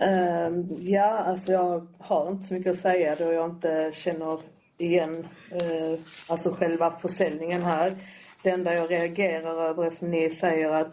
Ehm, 0.00 0.66
ja, 0.80 1.18
alltså 1.18 1.52
jag 1.52 1.86
har 1.98 2.30
inte 2.30 2.46
så 2.46 2.54
mycket 2.54 2.72
att 2.72 2.78
säga 2.78 3.14
då 3.14 3.32
jag 3.32 3.50
inte 3.50 3.90
känner 3.94 4.40
igen 4.78 5.28
uh, 5.52 5.98
alltså 6.28 6.50
själva 6.50 6.98
försäljningen 7.02 7.62
här. 7.62 7.96
Det 8.42 8.50
enda 8.50 8.74
jag 8.74 8.90
reagerar 8.90 9.62
över 9.62 9.86
eftersom 9.86 10.10
ni 10.10 10.30
säger 10.30 10.68
att 10.68 10.92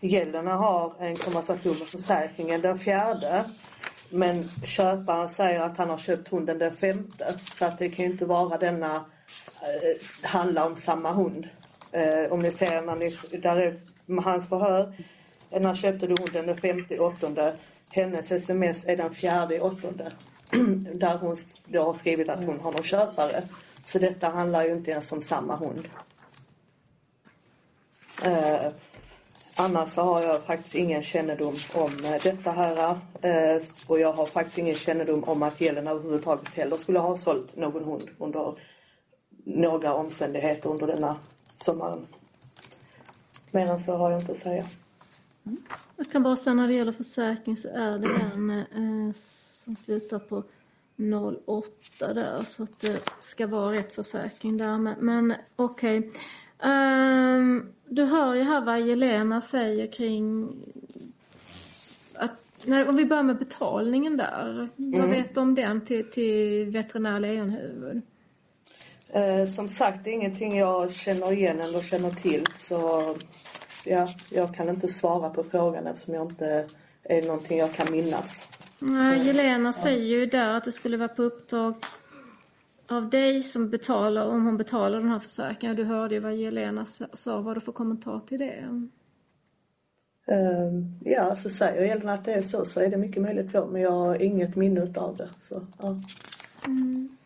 gälderna 0.00 0.54
har 0.54 0.92
en 0.98 1.16
konversation 1.16 1.78
med 1.78 1.86
försäkringen 1.88 2.60
den 2.60 2.78
fjärde. 2.78 3.44
Men 4.10 4.48
köparen 4.64 5.28
säger 5.28 5.60
att 5.60 5.76
han 5.76 5.90
har 5.90 5.98
köpt 5.98 6.28
hunden 6.28 6.58
den 6.58 6.74
femte. 6.74 7.34
Så 7.52 7.64
att 7.64 7.78
det 7.78 7.88
kan 7.88 8.04
ju 8.04 8.10
inte 8.10 8.24
vara 8.24 8.58
denna, 8.58 8.96
eh, 9.60 10.28
handla 10.28 10.66
om 10.66 10.76
samma 10.76 11.12
hund. 11.12 11.48
Eh, 11.92 12.32
om 12.32 12.42
ni 12.42 12.50
ser 12.50 12.82
när 12.82 12.96
ni, 12.96 13.38
där 13.38 13.56
är 13.56 13.80
hans 14.22 14.48
förhör. 14.48 14.92
När 15.50 15.74
köpte 15.74 16.06
du 16.06 16.14
hunden 16.22 16.46
den 16.46 16.56
femte 16.56 16.98
åttonde. 16.98 17.56
Hennes 17.94 18.32
sms 18.32 18.84
är 18.86 18.96
den 18.96 19.14
fjärde 19.14 19.60
åttonde. 19.60 20.12
där 20.94 21.18
hon 21.18 21.36
då 21.66 21.84
har 21.84 21.94
skrivit 21.94 22.28
att 22.28 22.44
hon 22.44 22.60
har 22.60 22.72
någon 22.72 22.82
köpare. 22.82 23.42
Så 23.84 23.98
detta 23.98 24.28
handlar 24.28 24.64
ju 24.64 24.72
inte 24.72 24.90
ens 24.90 25.12
om 25.12 25.22
samma 25.22 25.56
hund. 25.56 25.88
Eh, 28.24 28.72
annars 29.54 29.90
så 29.90 30.02
har 30.02 30.22
jag 30.22 30.42
faktiskt 30.42 30.74
ingen 30.74 31.02
kännedom 31.02 31.56
om 31.74 32.04
eh, 32.04 32.22
detta 32.22 32.50
här. 32.50 32.98
Eh, 33.22 33.62
och 33.86 34.00
jag 34.00 34.12
har 34.12 34.26
faktiskt 34.26 34.58
ingen 34.58 34.74
kännedom 34.74 35.24
om 35.24 35.42
att 35.42 35.60
Jelena 35.60 35.90
överhuvudtaget 35.90 36.48
heller 36.48 36.76
skulle 36.76 36.98
ha 36.98 37.16
sålt 37.16 37.56
någon 37.56 37.84
hund 37.84 38.10
under 38.18 38.54
några 39.44 39.94
omständigheter 39.94 40.70
under 40.70 40.86
denna 40.86 41.16
sommaren. 41.56 42.06
Mer 43.50 43.66
än 43.66 43.80
så 43.80 43.96
har 43.96 44.10
jag 44.10 44.20
inte 44.20 44.32
att 44.32 44.38
säga. 44.38 44.66
Jag 46.02 46.12
kan 46.12 46.22
bara 46.22 46.36
säga 46.36 46.54
när 46.54 46.68
det 46.68 46.74
gäller 46.74 46.92
försäkring 46.92 47.56
så 47.56 47.68
är 47.68 47.98
det 47.98 48.18
den 48.18 48.50
eh, 48.50 49.14
som 49.64 49.76
slutar 49.76 50.18
på 50.18 50.44
08 51.46 52.14
där 52.14 52.44
så 52.44 52.62
att 52.62 52.80
det 52.80 53.00
ska 53.20 53.46
vara 53.46 53.76
rätt 53.76 53.94
försäkring 53.94 54.56
där. 54.56 54.78
Men, 54.78 54.94
men 55.00 55.34
okej. 55.56 56.10
Ehm, 56.62 57.72
du 57.88 58.04
hör 58.04 58.34
ju 58.34 58.42
här 58.42 58.60
vad 58.60 58.80
Jelena 58.80 59.40
säger 59.40 59.92
kring 59.92 60.48
att, 62.14 62.30
när, 62.64 62.88
om 62.88 62.96
vi 62.96 63.04
börjar 63.04 63.22
med 63.22 63.38
betalningen 63.38 64.16
där. 64.16 64.68
Vad 64.76 65.08
vet 65.08 65.34
du 65.34 65.40
om 65.40 65.54
den 65.54 65.80
till, 65.80 66.10
till 66.10 66.70
veterinär 66.70 67.20
Lejonhuvud? 67.20 68.02
Eh, 69.08 69.46
som 69.46 69.68
sagt, 69.68 70.04
det 70.04 70.10
är 70.10 70.14
ingenting 70.14 70.58
jag 70.58 70.92
känner 70.92 71.32
igen 71.32 71.60
eller 71.60 71.80
känner 71.80 72.10
till. 72.10 72.46
Så 72.58 73.14
ja, 73.84 74.08
jag 74.30 74.54
kan 74.54 74.68
inte 74.68 74.88
svara 74.88 75.30
på 75.30 75.42
frågan 75.42 75.86
eftersom 75.86 76.14
jag 76.14 76.30
inte 76.30 76.66
är 77.02 77.22
någonting 77.22 77.58
jag 77.58 77.74
kan 77.74 77.92
minnas. 77.92 78.48
Nej, 78.78 79.26
Jelena 79.26 79.72
säger 79.72 80.04
ju 80.04 80.26
där 80.26 80.54
att 80.54 80.64
det 80.64 80.72
skulle 80.72 80.96
vara 80.96 81.08
på 81.08 81.22
uppdrag 81.22 81.74
av 82.88 83.10
dig 83.10 83.42
som 83.42 83.70
betalar, 83.70 84.26
om 84.26 84.46
hon 84.46 84.56
betalar 84.56 84.98
den 84.98 85.08
här 85.08 85.18
försäkringen. 85.18 85.76
Du 85.76 85.84
hörde 85.84 86.14
ju 86.14 86.20
vad 86.20 86.36
Jelena 86.36 86.86
sa, 87.12 87.40
vad 87.40 87.56
du 87.56 87.60
för 87.60 87.72
kommentar 87.72 88.20
till 88.28 88.38
det? 88.38 88.88
Eh, 90.26 91.12
ja, 91.12 91.36
så 91.36 91.50
säger 91.50 91.84
Jelena 91.84 92.14
att 92.14 92.24
det 92.24 92.32
är 92.32 92.42
så, 92.42 92.64
så 92.64 92.80
är 92.80 92.88
det 92.88 92.96
mycket 92.96 93.22
möjligt 93.22 93.50
så. 93.50 93.66
Men 93.66 93.82
jag 93.82 93.90
har 93.90 94.22
inget 94.22 94.56
minne 94.56 94.82
utav 94.82 95.16
det. 95.16 95.28
Så, 95.48 95.66
ja. 95.82 95.90
Eh, 96.64 97.21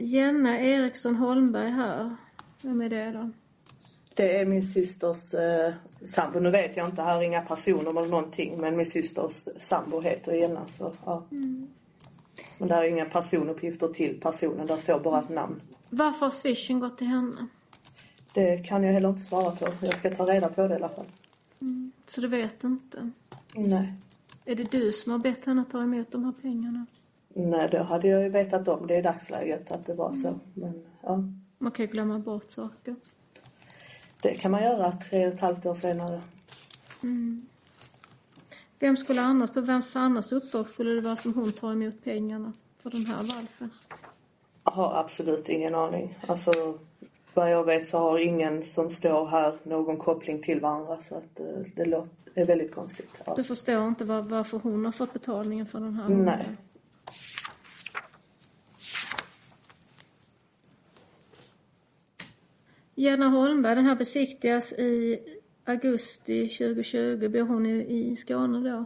Jenna 0.00 0.60
Eriksson 0.60 1.16
Holmberg 1.16 1.70
här. 1.70 2.16
Vem 2.62 2.80
är 2.80 2.88
det 2.88 3.12
då? 3.12 3.30
Det 4.14 4.38
är 4.38 4.46
min 4.46 4.66
systers 4.66 5.34
eh, 5.34 5.72
sambo. 6.04 6.40
Nu 6.40 6.50
vet 6.50 6.76
jag 6.76 6.88
inte, 6.88 7.02
här 7.02 7.18
är 7.18 7.22
inga 7.22 7.42
personer 7.42 7.90
eller 7.90 8.06
någonting. 8.06 8.60
Men 8.60 8.76
min 8.76 8.86
systers 8.86 9.48
sambo 9.58 10.00
heter 10.00 10.32
Jenna. 10.32 10.66
Så, 10.66 10.92
ja. 11.04 11.24
Men 12.58 12.68
där 12.68 12.76
är 12.76 12.88
inga 12.88 13.04
personuppgifter 13.04 13.88
till 13.88 14.20
personen. 14.20 14.66
Där 14.66 14.76
står 14.76 15.00
bara 15.00 15.20
ett 15.20 15.28
namn. 15.28 15.60
Varför 15.90 16.26
har 16.26 16.30
swishen 16.30 16.80
gått 16.80 16.98
till 16.98 17.06
henne? 17.06 17.46
Det 18.34 18.58
kan 18.58 18.82
jag 18.82 18.92
heller 18.92 19.08
inte 19.08 19.20
svara 19.20 19.50
på. 19.50 19.66
Jag 19.80 19.98
ska 19.98 20.10
ta 20.10 20.26
reda 20.26 20.48
på 20.48 20.68
det 20.68 20.74
i 20.74 20.76
alla 20.76 20.88
fall. 20.88 21.06
Så 22.08 22.20
du 22.20 22.28
vet 22.28 22.64
inte? 22.64 23.10
Nej. 23.54 23.92
Är 24.44 24.54
det 24.54 24.70
du 24.70 24.92
som 24.92 25.12
har 25.12 25.18
bett 25.18 25.44
henne 25.44 25.64
ta 25.70 25.82
emot 25.82 26.12
de 26.12 26.24
här 26.24 26.32
pengarna? 26.42 26.86
Nej, 27.40 27.68
då 27.72 27.82
hade 27.82 28.08
jag 28.08 28.22
ju 28.22 28.28
vetat 28.28 28.68
om 28.68 28.86
det 28.86 28.96
i 28.96 29.02
dagsläget 29.02 29.72
att 29.72 29.86
det 29.86 29.94
var 29.94 30.12
så. 30.14 30.40
Men 30.54 30.84
ja, 31.02 31.24
Man 31.58 31.72
kan 31.72 31.86
ju 31.86 31.92
glömma 31.92 32.18
bort 32.18 32.50
saker. 32.50 32.96
det 34.22 34.34
kan 34.34 34.50
man 34.50 34.62
göra 34.62 34.92
tre 34.92 35.26
och 35.26 35.34
ett 35.34 35.40
halvt 35.40 35.66
år 35.66 35.74
senare. 35.74 36.20
Vem 38.78 38.96
skulle 38.96 39.20
annars, 39.20 39.50
på 39.50 39.60
vems 39.60 39.96
annars 39.96 40.32
uppdrag 40.32 40.68
skulle 40.68 40.90
det 40.90 41.00
vara 41.00 41.16
som 41.16 41.34
hon 41.34 41.52
tar 41.52 41.72
emot 41.72 42.04
pengarna 42.04 42.52
för 42.78 42.90
den 42.90 43.06
här 43.06 43.16
valpen? 43.16 43.70
Jag 44.64 44.72
har 44.72 45.00
absolut 45.00 45.48
ingen 45.48 45.74
aning. 45.74 46.18
Alltså, 46.28 46.78
vad 47.34 47.52
jag 47.52 47.64
vet 47.64 47.88
så 47.88 47.98
har 47.98 48.18
ingen 48.18 48.64
som 48.64 48.90
står 48.90 49.26
här 49.26 49.54
någon 49.62 49.96
koppling 49.96 50.42
till 50.42 50.60
varandra. 50.60 50.96
Så 51.02 51.14
att 51.14 51.40
eh, 51.40 51.46
det 51.76 51.84
låter, 51.84 52.08
är 52.34 52.46
väldigt 52.46 52.74
konstigt. 52.74 53.10
Ja. 53.24 53.34
Du 53.36 53.44
förstår 53.44 53.88
inte 53.88 54.04
var, 54.04 54.22
varför 54.22 54.58
hon 54.58 54.84
har 54.84 54.92
fått 54.92 55.12
betalningen 55.12 55.66
för 55.66 55.80
den 55.80 55.94
här 55.94 56.08
Nej. 56.08 56.16
hunden? 56.16 56.56
Jenna 62.98 63.28
Holmberg, 63.28 63.74
den 63.74 63.84
här 63.84 63.94
besiktigas 63.94 64.72
i 64.72 65.20
augusti 65.64 66.48
2020. 66.48 67.28
Bor 67.28 67.40
hon 67.40 67.66
i, 67.66 68.10
i 68.10 68.16
Skåne 68.16 68.70
då? 68.70 68.84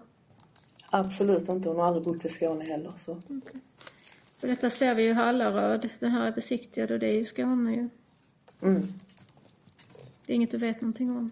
Absolut 0.91 1.49
inte. 1.49 1.69
Hon 1.69 1.79
har 1.79 1.87
aldrig 1.87 2.05
bott 2.05 2.25
i 2.25 2.29
Skåne 2.29 2.65
heller. 2.65 2.93
Så. 3.05 3.21
För 4.39 4.49
detta 4.49 4.71
ser 4.71 4.95
vi 4.95 5.03
ju 5.03 5.09
i 5.09 5.13
Hallaröd. 5.13 5.89
Den 6.01 6.11
här 6.11 6.27
är 6.27 6.33
besiktigad 6.33 6.91
och 6.91 6.99
det 6.99 7.07
är 7.07 7.13
ju 7.13 7.25
Skåne 7.25 7.73
ju. 7.75 7.89
Mm. 8.63 8.83
Det 10.27 10.33
är 10.33 10.37
inget 10.37 10.51
du 10.51 10.59
vet 10.59 10.81
någonting 10.81 11.11
om. 11.11 11.31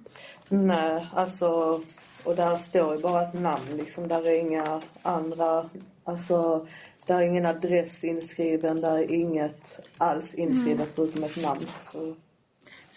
Nej, 0.48 1.06
alltså... 1.12 1.82
Och 2.24 2.36
där 2.36 2.56
står 2.56 2.94
ju 2.94 3.02
bara 3.02 3.22
ett 3.22 3.40
namn 3.40 3.76
liksom. 3.76 4.08
Där 4.08 4.26
är 4.26 4.40
inga 4.40 4.82
andra... 5.02 5.70
Alltså, 6.04 6.66
där 7.06 7.16
är 7.18 7.22
ingen 7.22 7.46
adress 7.46 8.04
inskriven. 8.04 8.80
Där 8.80 8.98
är 8.98 9.12
inget 9.12 9.80
alls 9.98 10.34
inskrivet 10.34 10.92
förutom 10.94 11.24
ett 11.24 11.42
namn. 11.42 11.66
Så, 11.92 12.16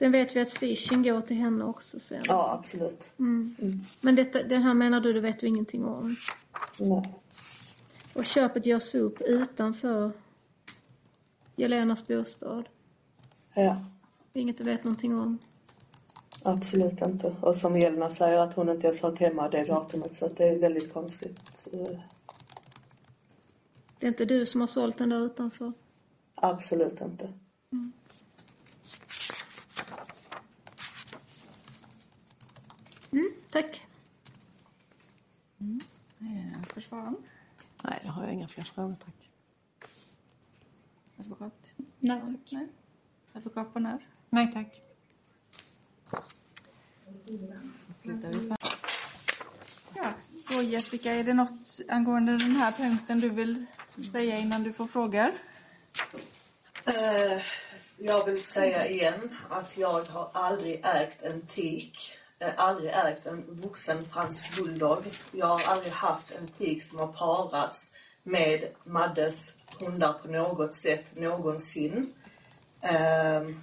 Sen 0.04 0.12
vet 0.12 0.36
vi 0.36 0.40
att 0.40 0.50
swishen 0.50 1.04
går 1.04 1.22
till 1.22 1.38
henne 1.38 1.66
också 1.66 2.00
sen. 2.00 2.24
ja, 2.28 2.52
absolut. 2.60 3.04
Men 4.02 4.16
detta, 4.16 4.44
det 4.44 4.58
här 4.58 4.74
menar 4.74 5.02
du, 5.02 5.14
det 5.14 5.20
vet 5.20 5.40
du 5.40 5.48
ingenting 5.48 5.86
om? 5.86 6.16
Nej. 6.80 7.14
Och 8.14 8.26
köpet 8.26 8.66
görs 8.66 8.96
upp 8.96 9.22
utanför 9.22 10.12
Jelenas 11.56 12.08
bostad? 12.08 12.70
Ja. 13.54 13.86
Inget 14.34 14.58
du 14.58 14.64
vet 14.64 14.84
någonting 14.84 15.20
om? 15.20 15.38
Absolut 16.44 17.02
inte. 17.02 17.36
Och 17.42 17.56
som 17.56 17.80
Jelna 17.80 18.10
säger 18.10 18.40
att 18.40 18.54
hon 18.54 18.70
inte 18.70 18.88
ens 18.88 19.02
har 19.02 19.16
hemma 19.16 19.50
det 19.50 19.64
datumet 19.64 20.16
så 20.16 20.26
att 20.26 20.38
det 20.38 20.48
är 20.48 20.60
väldigt 20.60 20.94
konstigt. 20.94 21.42
Det 24.00 24.06
är 24.06 24.08
inte 24.08 24.26
du 24.26 24.46
som 24.46 24.62
har 24.62 24.68
sålt 24.68 24.98
den 24.98 25.10
där 25.10 25.26
utanför? 25.26 25.74
Absolut 26.36 27.02
inte. 27.02 27.34
Mm. 27.72 27.94
Mm, 33.14 33.30
tack. 33.54 33.86
Mm. 35.60 35.80
Eh, 36.20 36.64
försvararen? 36.74 37.16
Nej, 37.84 38.00
då 38.04 38.10
har 38.10 38.24
jag 38.24 38.34
inga 38.34 38.48
fler 38.48 38.64
frågor 38.64 38.96
tack. 39.06 39.30
Advokat? 41.18 41.54
Nej 42.00 42.22
tack. 42.22 42.52
Nej. 42.52 42.68
Advokat 43.34 43.74
på 43.74 43.80
när? 43.80 44.08
Nej 44.30 44.52
tack. 44.54 44.82
slutar 47.96 48.30
vi 48.30 48.50
på. 48.50 48.56
Ja, 49.96 50.14
då 50.50 50.62
Jessica, 50.62 51.12
är 51.12 51.24
det 51.24 51.34
något 51.34 51.80
angående 51.90 52.38
den 52.38 52.56
här 52.56 52.72
punkten 52.72 53.20
du 53.20 53.30
vill 53.30 53.66
säga 54.12 54.38
innan 54.38 54.64
du 54.64 54.74
får 54.74 54.88
frågor? 54.88 55.32
Uh, 56.88 57.44
jag 57.98 58.26
vill 58.26 58.44
säga 58.44 58.88
igen 58.88 59.38
att 59.50 59.78
jag 59.78 60.04
har 60.04 60.32
aldrig 60.34 60.86
ägt 60.86 61.22
en 61.22 61.42
tik. 61.42 62.18
Jag 62.44 62.52
har 62.52 62.70
aldrig 62.70 62.92
ägt 62.92 63.26
en 63.26 63.44
vuxen 63.48 64.02
fransk 64.02 64.56
bulldog. 64.56 65.04
Jag 65.32 65.48
har 65.48 65.62
aldrig 65.68 65.94
haft 65.94 66.32
en 66.32 66.48
tik 66.48 66.84
som 66.84 67.00
har 67.00 67.08
parats 67.08 67.94
med 68.24 68.64
Maddes 68.84 69.54
hundar 69.80 70.14
på 70.14 70.28
något 70.28 70.76
sätt 70.76 71.06
någonsin. 71.16 72.14
Ehm, 72.82 73.62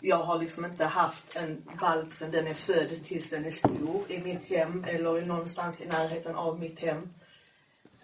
jag 0.00 0.16
har 0.16 0.38
liksom 0.38 0.64
inte 0.64 0.84
haft 0.84 1.36
en 1.36 1.62
valp 1.80 2.12
sedan 2.12 2.30
den 2.30 2.46
är 2.46 2.54
född 2.54 3.04
tills 3.04 3.30
den 3.30 3.44
är 3.44 3.50
stor 3.50 4.02
i 4.08 4.18
mitt 4.18 4.44
hem 4.44 4.84
eller 4.88 5.26
någonstans 5.26 5.80
i 5.80 5.86
närheten 5.86 6.36
av 6.36 6.60
mitt 6.60 6.80
hem. 6.80 7.08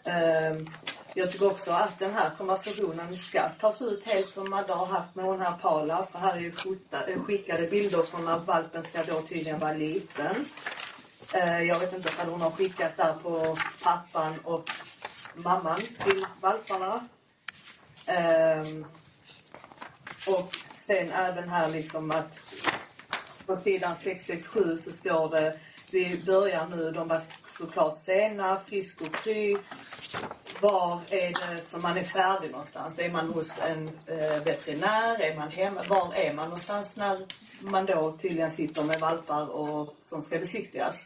Ehm, 0.04 0.68
jag 1.14 1.32
tycker 1.32 1.46
också 1.46 1.70
att 1.70 1.98
den 1.98 2.14
här 2.14 2.30
konversationen 2.38 3.16
ska 3.16 3.48
tas 3.48 3.82
ut 3.82 4.08
helt 4.08 4.28
som 4.28 4.50
Madde 4.50 4.72
har 4.72 4.86
haft 4.86 5.14
med 5.14 5.24
hon 5.24 5.40
här 5.40 5.52
Paula. 5.62 6.06
För 6.12 6.18
här 6.18 6.36
är 6.36 6.40
ju 6.40 6.52
eh, 6.92 7.22
skickade 7.22 7.66
bilder 7.66 8.02
från 8.02 8.24
när 8.24 8.38
valpen 8.38 8.84
ska 8.84 9.02
då 9.02 9.20
tydligen 9.20 9.58
vara 9.58 9.72
liten. 9.72 10.46
Eh, 11.32 11.62
jag 11.62 11.80
vet 11.80 11.92
inte 11.92 12.10
om 12.22 12.30
hon 12.30 12.40
har 12.40 12.50
skickat 12.50 12.96
där 12.96 13.12
på 13.22 13.58
pappan 13.82 14.34
och 14.44 14.70
mamman 15.34 15.80
till 16.04 16.26
valparna. 16.40 17.08
Ehm, 18.06 18.86
och 20.26 20.56
sen 20.76 21.10
även 21.10 21.48
här 21.48 21.68
liksom 21.68 22.10
att 22.10 22.38
på 23.46 23.56
sidan 23.56 23.94
667 24.02 24.78
så 24.78 24.92
står 24.92 25.30
det 25.30 25.58
vi 25.92 26.22
börjar 26.26 26.66
nu, 26.66 26.90
de 26.90 27.08
var 27.08 27.22
såklart 27.58 27.98
sena, 27.98 28.60
frisk 28.66 29.00
och 29.00 29.14
kry. 29.14 29.56
Var 30.60 31.00
är 31.10 31.28
det 31.28 31.62
som 31.64 31.82
man 31.82 31.96
är 31.96 32.04
färdig 32.04 32.50
någonstans? 32.50 32.98
Är 32.98 33.10
man 33.10 33.28
hos 33.30 33.58
en 33.58 33.88
eh, 34.06 34.42
veterinär? 34.44 35.20
Är 35.20 35.36
man 35.36 35.50
hemma? 35.50 35.82
Var 35.88 36.14
är 36.14 36.34
man 36.34 36.44
någonstans 36.44 36.96
när 36.96 37.26
man 37.60 37.86
då 37.86 38.18
tydligen 38.22 38.52
sitter 38.52 38.84
med 38.84 39.00
valpar 39.00 39.46
och, 39.46 39.96
som 40.00 40.22
ska 40.22 40.38
besiktigas? 40.38 40.96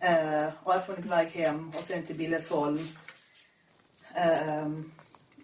Eh, 0.00 0.48
och 0.62 0.74
att 0.74 0.86
funnit 0.86 1.06
väg 1.06 1.28
hem 1.28 1.68
och 1.68 1.84
sen 1.86 2.02
till 2.02 2.16
Billesholm. 2.16 2.88
Eh, 4.14 4.68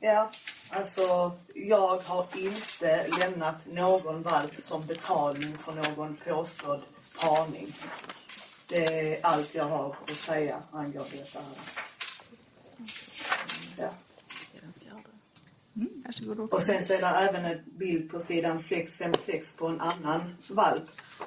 ja, 0.01 0.31
Alltså, 0.71 1.33
jag 1.55 1.99
har 1.99 2.27
inte 2.37 3.07
lämnat 3.19 3.67
någon 3.67 4.23
valp 4.23 4.61
som 4.61 4.87
betalning 4.87 5.59
för 5.59 5.73
någon 5.73 6.17
påstådd 6.17 6.83
parning. 7.21 7.75
Det 8.69 8.85
är 8.85 9.27
allt 9.27 9.55
jag 9.55 9.65
har 9.65 9.97
att 10.03 10.11
säga 10.11 10.63
angående 10.73 11.17
detta 11.17 11.41
Ja. 13.79 13.91
Mm, 15.77 16.49
och 16.51 16.63
sen 16.63 16.85
så 16.85 16.93
är 16.93 17.01
det 17.01 17.07
även 17.07 17.45
en 17.45 17.59
bild 17.65 18.11
på 18.11 18.21
sidan 18.21 18.63
656 18.63 19.57
på 19.57 19.67
en 19.67 19.81
annan 19.81 20.37
valp 20.51 20.83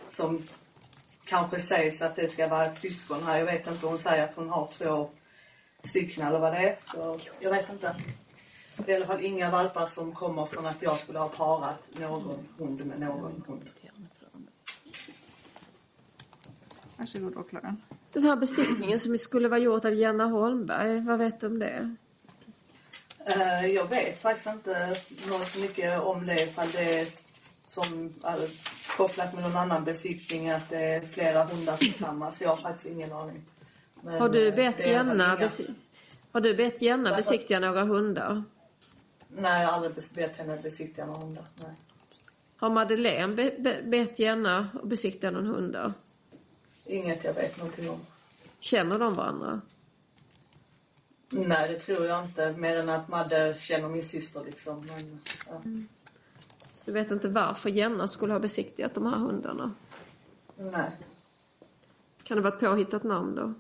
som 0.10 0.44
kanske 1.26 1.60
sägs 1.60 2.02
att 2.02 2.16
det 2.16 2.28
ska 2.28 2.48
vara 2.48 2.66
ett 2.66 2.78
syskon 2.78 3.24
här. 3.24 3.38
Jag 3.38 3.46
vet 3.46 3.68
inte, 3.68 3.88
hon 3.88 3.98
säger 3.98 4.24
att 4.24 4.36
hon 4.36 4.50
har 4.50 4.70
två 4.72 5.10
stycken 5.84 6.28
eller 6.28 6.40
vad 6.40 6.54
det 6.54 6.70
är. 6.70 6.76
Så 6.80 7.20
jag 7.40 7.52
vet 7.52 7.70
inte. 7.70 7.96
Det 8.78 8.92
är 8.92 8.94
i 8.94 8.96
alla 8.96 9.08
fall 9.08 9.26
inga 9.26 9.50
valpar 9.52 9.86
som 9.86 10.12
kommer 10.12 10.46
från 10.46 10.66
att 10.66 10.82
jag 10.82 10.98
skulle 10.98 11.20
ha 11.20 11.30
parat 11.30 11.80
någon 12.00 12.48
hund 12.58 12.86
med 12.86 13.00
någon 13.00 13.44
hund. 13.48 13.70
Varsågod 16.98 17.38
åklagaren. 17.38 17.82
Den 18.14 18.24
här 18.24 18.36
besiktningen 18.36 19.00
som 19.00 19.18
skulle 19.18 19.48
vara 19.48 19.60
gjord 19.60 19.86
av 19.86 19.94
Jenna 19.94 20.26
Holmberg, 20.26 21.02
vad 21.02 21.20
vet 21.20 21.40
du 21.40 21.48
om 21.48 21.60
det? 21.60 21.96
Uh, 23.36 23.68
jag 23.68 23.90
vet 23.90 24.22
faktiskt 24.22 24.48
inte 24.48 24.96
så 25.44 25.60
mycket 25.60 26.02
om 26.02 26.26
det 26.26 26.44
ifall 26.44 26.72
det 26.72 27.00
är 27.00 27.08
som 27.68 28.06
uh, 28.06 28.50
kopplat 28.98 29.34
med 29.34 29.44
någon 29.44 29.56
annan 29.56 29.84
besiktning 29.84 30.50
att 30.50 30.70
det 30.70 30.80
är 30.80 31.02
flera 31.02 31.44
hundar 31.44 31.78
tillsammans. 31.78 32.42
Jag 32.42 32.50
har 32.50 32.58
faktiskt 32.58 32.96
ingen 32.96 33.14
aning. 33.14 33.44
Men, 34.02 34.22
har 34.22 34.30
du 34.30 34.52
bett 34.52 34.88
Jenna, 34.88 35.38
besi 35.38 35.74
har 36.32 36.42
du 36.42 36.56
bett 36.56 36.82
Jenna 36.82 37.16
alltså, 37.16 37.32
besiktiga 37.32 37.60
några 37.60 37.84
hundar? 37.84 38.44
Nej, 39.28 39.62
jag 39.62 39.68
har 39.70 39.74
aldrig 39.74 39.94
bett 40.14 40.38
henne 40.38 40.60
besiktiga 40.64 41.06
någon 41.06 41.22
hund. 41.22 41.40
Nej. 41.56 41.72
Har 42.58 42.70
Madeleine 42.70 43.36
be, 43.36 43.52
be, 43.60 43.82
bett 43.84 44.20
Jenna 44.20 44.68
besiktiga 44.84 45.32
någon 45.32 45.48
hund? 45.48 45.94
Inget 46.88 47.24
jag 47.24 47.34
vet 47.34 47.58
någonting 47.58 47.90
om. 47.90 48.00
Känner 48.60 49.00
de 49.00 49.16
varandra? 49.16 49.62
Nej, 51.30 51.70
det 51.70 51.80
tror 51.80 52.06
jag 52.06 52.26
inte. 52.26 52.52
Mer 52.52 52.78
än 52.78 52.90
att 52.90 53.08
Madde 53.08 53.56
känner 53.60 53.90
min 53.90 54.04
syster 54.04 54.44
liksom. 54.46 54.86
Men, 54.86 55.20
ja. 55.50 55.56
mm. 55.56 55.88
Du 56.86 56.92
vet 56.92 57.12
inte 57.12 57.28
varför 57.28 57.70
Jenna 57.70 58.08
skulle 58.08 58.34
ha 58.34 58.40
besiktigat 58.40 58.94
de 58.94 59.06
här 59.06 59.18
hundarna? 59.18 59.74
Nej. 60.58 60.92
Kan 62.24 62.38
det 62.38 62.44
vara 62.44 62.54
ett 62.54 62.60
påhittat 62.60 63.04
namn 63.04 63.36
då? 63.36 63.54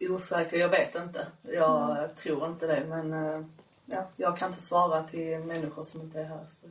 Osäker, 0.00 0.56
jag 0.56 0.68
vet 0.68 0.94
inte. 0.94 1.26
Jag 1.42 1.98
mm. 1.98 2.10
tror 2.16 2.48
inte 2.48 2.66
det, 2.66 2.86
men 2.88 3.12
eh, 3.12 3.46
ja, 3.84 4.10
jag 4.16 4.36
kan 4.36 4.50
inte 4.50 4.62
svara 4.62 5.02
till 5.02 5.38
människor 5.38 5.84
som 5.84 6.00
inte 6.00 6.20
är 6.20 6.24
här. 6.24 6.46
Så. 6.48 6.66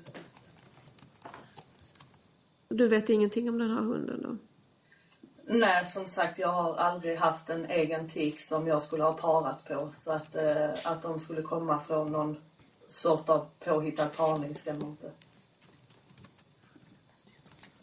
Du 2.69 2.87
vet 2.87 3.09
ingenting 3.09 3.49
om 3.49 3.57
den 3.57 3.69
här 3.69 3.81
hunden 3.81 4.21
då? 4.21 4.37
Nej, 5.49 5.85
som 5.85 6.05
sagt, 6.05 6.39
jag 6.39 6.47
har 6.47 6.75
aldrig 6.75 7.17
haft 7.17 7.49
en 7.49 7.65
egen 7.65 8.09
tik 8.09 8.41
som 8.41 8.67
jag 8.67 8.83
skulle 8.83 9.03
ha 9.03 9.13
parat 9.13 9.65
på. 9.65 9.91
Så 9.95 10.11
att, 10.11 10.35
eh, 10.35 10.69
att 10.83 11.01
de 11.01 11.19
skulle 11.19 11.41
komma 11.41 11.79
från 11.79 12.11
någon 12.11 12.37
sort 12.87 13.29
av 13.29 13.49
påhittad 13.59 14.07
parning 14.07 14.55
stämmer 14.55 14.85
inte. 14.85 15.11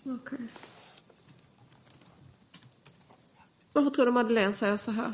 Okej. 0.01 0.13
Okay. 0.15 0.47
Varför 3.73 3.91
tror 3.91 4.07
du 4.07 4.13
Madeleine 4.13 4.53
säger 4.53 4.77
så 4.77 4.91
här? 4.91 5.13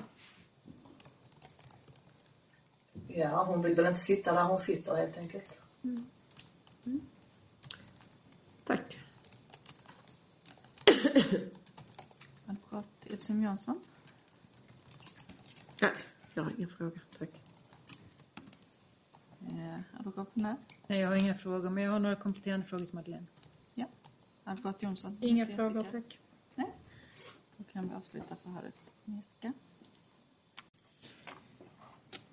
Ja, 3.09 3.45
hon 3.45 3.63
vill 3.63 3.75
väl 3.75 3.87
inte 3.87 4.01
sitta 4.01 4.35
där 4.35 4.43
hon 4.43 4.59
sitter 4.59 4.97
helt 4.97 5.19
enkelt. 5.19 5.61
Mm. 5.85 6.07
Mm. 6.87 7.01
Tack. 8.65 8.99
Elsum 13.11 13.43
Jansson? 13.43 13.81
Nej, 15.83 15.93
jag 16.35 16.43
har 16.43 16.53
ingen 16.57 16.69
fråga. 16.69 17.01
Tack. 17.19 17.29
Eh, 19.41 19.99
advokat? 19.99 20.29
Nej, 20.35 21.01
jag 21.01 21.09
har 21.09 21.17
inga 21.17 21.35
frågor, 21.35 21.71
men 21.71 21.85
jag 21.85 21.93
har 21.93 21.99
några 21.99 22.17
kompletterande 22.17 22.67
frågor 22.67 22.85
till 22.85 22.95
Madeleine. 22.95 23.27
Ja. 23.75 23.87
Advokat 24.45 24.83
Jonsson? 24.83 25.19
Inga 25.21 25.47
frågor, 25.47 25.83
tack. 25.83 26.19
Nej. 26.55 26.75
Då 27.57 27.65
kan 27.65 27.89
vi 27.89 27.95
avsluta 27.95 28.37
förhöret 28.43 28.75
med 29.05 29.17
Jessica. 29.17 29.53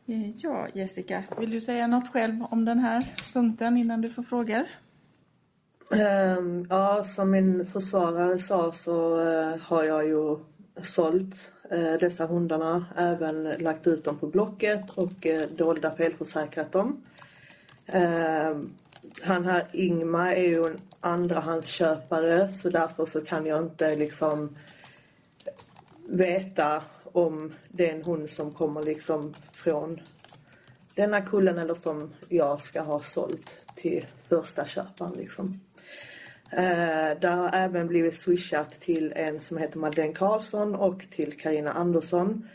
Eh, 0.05 0.29
ja, 0.29 0.67
Jessica, 0.73 1.23
vill 1.39 1.51
du 1.51 1.61
säga 1.61 1.87
något 1.87 2.07
själv 2.07 2.43
om 2.43 2.65
den 2.65 2.79
här 2.79 3.13
punkten 3.33 3.77
innan 3.77 4.01
du 4.01 4.09
får 4.09 4.23
frågor? 4.23 4.67
Um, 5.89 6.67
ja, 6.69 7.03
som 7.03 7.31
min 7.31 7.65
försvarare 7.65 8.39
sa 8.39 8.71
så 8.71 9.19
uh, 9.19 9.57
har 9.57 9.83
jag 9.83 10.07
ju 10.07 10.37
sålt 10.83 11.35
eh, 11.69 11.93
dessa 11.93 12.25
hundarna, 12.25 12.85
även 12.97 13.43
lagt 13.43 13.87
ut 13.87 14.03
dem 14.03 14.17
på 14.17 14.27
Blocket 14.27 14.97
och 14.97 15.25
eh, 15.25 15.49
dolda 15.49 15.91
felförsäkrat 15.91 16.71
dem. 16.71 17.01
Ehm, 17.85 18.73
han 19.21 19.45
här 19.45 19.67
Ingmar 19.71 20.31
är 20.31 20.47
ju 20.47 20.65
en 20.65 20.77
andrahandsköpare 20.99 22.53
så 22.53 22.69
därför 22.69 23.05
så 23.05 23.21
kan 23.21 23.45
jag 23.45 23.63
inte 23.63 23.95
liksom 23.95 24.55
veta 26.07 26.83
om 27.03 27.53
det 27.69 27.89
är 27.89 27.95
en 27.95 28.03
hund 28.03 28.29
som 28.29 28.51
kommer 28.51 28.83
liksom 28.83 29.33
från 29.51 29.99
denna 30.95 31.21
kullen 31.21 31.57
eller 31.57 31.73
som 31.73 32.13
jag 32.29 32.61
ska 32.61 32.81
ha 32.81 33.01
sålt 33.01 33.49
till 33.75 34.05
första 34.29 34.65
köparen 34.65 35.13
liksom. 35.13 35.59
Eh, 36.51 37.19
det 37.21 37.27
har 37.27 37.49
även 37.53 37.87
blivit 37.87 38.17
swishat 38.17 38.79
till 38.79 39.13
en 39.15 39.41
som 39.41 39.57
heter 39.57 39.79
Madeleine 39.79 40.13
Karlsson 40.13 40.75
och 40.75 41.05
till 41.15 41.39
Karina 41.39 41.71
Andersson. 41.71 42.47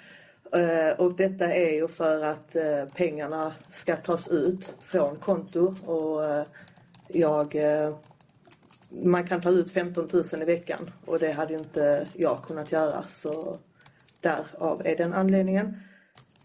Eh, 0.52 1.00
och 1.00 1.16
detta 1.16 1.54
är 1.54 1.72
ju 1.72 1.88
för 1.88 2.24
att 2.24 2.56
eh, 2.56 2.84
pengarna 2.94 3.52
ska 3.70 3.96
tas 3.96 4.28
ut 4.28 4.74
från 4.80 5.16
konto 5.16 5.74
och 5.84 6.24
eh, 6.24 6.44
jag 7.08 7.54
eh, 7.56 7.94
man 8.88 9.26
kan 9.26 9.40
ta 9.40 9.50
ut 9.50 9.70
15 9.70 10.08
000 10.12 10.24
i 10.42 10.44
veckan 10.44 10.90
och 11.06 11.18
det 11.18 11.32
hade 11.32 11.54
inte 11.54 12.06
jag 12.14 12.44
kunnat 12.44 12.72
göra 12.72 13.04
så 13.08 13.58
därav 14.20 14.82
är 14.84 14.96
den 14.96 15.12
anledningen 15.12 15.80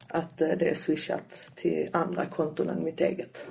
att 0.07 0.41
eh, 0.41 0.49
det 0.49 0.69
är 0.69 0.75
swishat 0.75 1.51
till 1.55 1.89
andra 1.93 2.25
konton 2.25 2.69
än 2.69 2.83
mitt 2.83 3.01
eget. 3.01 3.47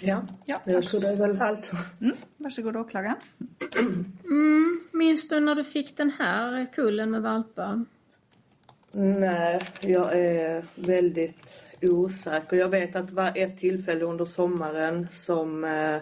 Ja, 0.00 0.22
Ja. 0.44 0.60
jag 0.64 0.84
tror 0.84 1.00
det 1.00 1.08
är 1.08 1.16
väl 1.16 1.42
allt. 1.42 1.72
Mm. 2.00 2.16
Varsågod 2.36 2.76
åklagaren. 2.76 3.16
Mm, 4.24 4.80
minns 4.92 5.28
du 5.28 5.40
när 5.40 5.54
du 5.54 5.64
fick 5.64 5.96
den 5.96 6.10
här 6.10 6.66
kullen 6.74 7.10
med 7.10 7.22
valpar? 7.22 7.84
Nej, 8.92 9.60
jag 9.80 10.18
är 10.18 10.64
väldigt 10.74 11.64
osäker. 11.82 12.56
Jag 12.56 12.68
vet 12.68 12.96
att 12.96 13.08
det 13.08 13.14
var 13.14 13.32
ett 13.34 13.58
tillfälle 13.58 14.04
under 14.04 14.24
sommaren 14.24 15.08
som 15.12 15.64
eh, 15.64 15.94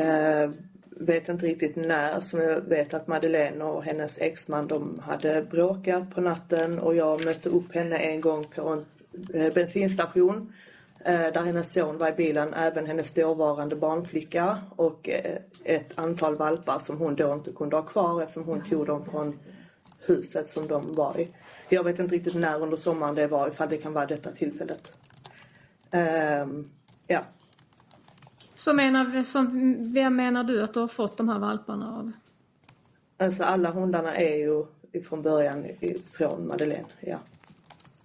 eh, 0.00 0.50
vet 0.90 1.28
inte 1.28 1.46
riktigt 1.46 1.76
när, 1.76 2.20
som 2.20 2.40
jag 2.40 2.60
vet 2.60 2.94
att 2.94 3.06
Madeleine 3.06 3.64
och 3.64 3.84
hennes 3.84 4.18
exman 4.18 4.66
de 4.66 4.98
hade 5.04 5.42
bråkat 5.42 6.14
på 6.14 6.20
natten 6.20 6.78
och 6.78 6.94
jag 6.96 7.24
mötte 7.24 7.48
upp 7.48 7.74
henne 7.74 7.96
en 7.96 8.20
gång 8.20 8.44
på 8.44 8.68
en 8.68 8.84
eh, 9.34 9.54
bensinstation 9.54 10.36
eh, 10.36 10.42
där 11.04 11.44
hennes 11.44 11.72
son 11.72 11.98
var 11.98 12.08
i 12.08 12.12
bilen, 12.12 12.54
även 12.54 12.86
hennes 12.86 13.14
dåvarande 13.14 13.76
barnflicka 13.76 14.58
och 14.76 15.08
eh, 15.08 15.38
ett 15.64 15.98
antal 15.98 16.36
valpar 16.36 16.78
som 16.78 16.98
hon 16.98 17.16
då 17.16 17.34
inte 17.34 17.52
kunde 17.52 17.76
ha 17.76 17.82
kvar 17.82 18.22
eftersom 18.22 18.44
hon 18.44 18.62
tog 18.64 18.86
dem 18.86 19.04
från 19.04 19.38
huset 20.06 20.50
som 20.50 20.66
de 20.66 20.94
var 20.94 21.20
i. 21.20 21.28
Jag 21.68 21.84
vet 21.84 21.98
inte 21.98 22.14
riktigt 22.14 22.34
när 22.34 22.62
under 22.62 22.76
sommaren 22.76 23.14
det 23.14 23.26
var, 23.26 23.48
ifall 23.48 23.68
det 23.68 23.76
kan 23.76 23.92
vara 23.92 24.06
detta 24.06 24.32
tillfället. 24.32 24.98
Ehm, 25.90 26.64
ja, 27.06 27.24
Så 28.54 28.74
menar, 28.74 29.22
som, 29.22 29.76
vem 29.92 30.16
menar 30.16 30.44
du 30.44 30.62
att 30.62 30.74
du 30.74 30.80
har 30.80 30.88
fått 30.88 31.16
de 31.16 31.28
här 31.28 31.38
valparna 31.38 31.98
av? 31.98 32.12
alltså 33.18 33.42
alla 33.44 33.70
hundarna 33.70 34.16
är 34.16 34.36
ju 34.36 34.66
från 35.02 35.22
början 35.22 35.66
från 36.12 36.48
Madeleine, 36.48 36.88
ja. 37.00 37.18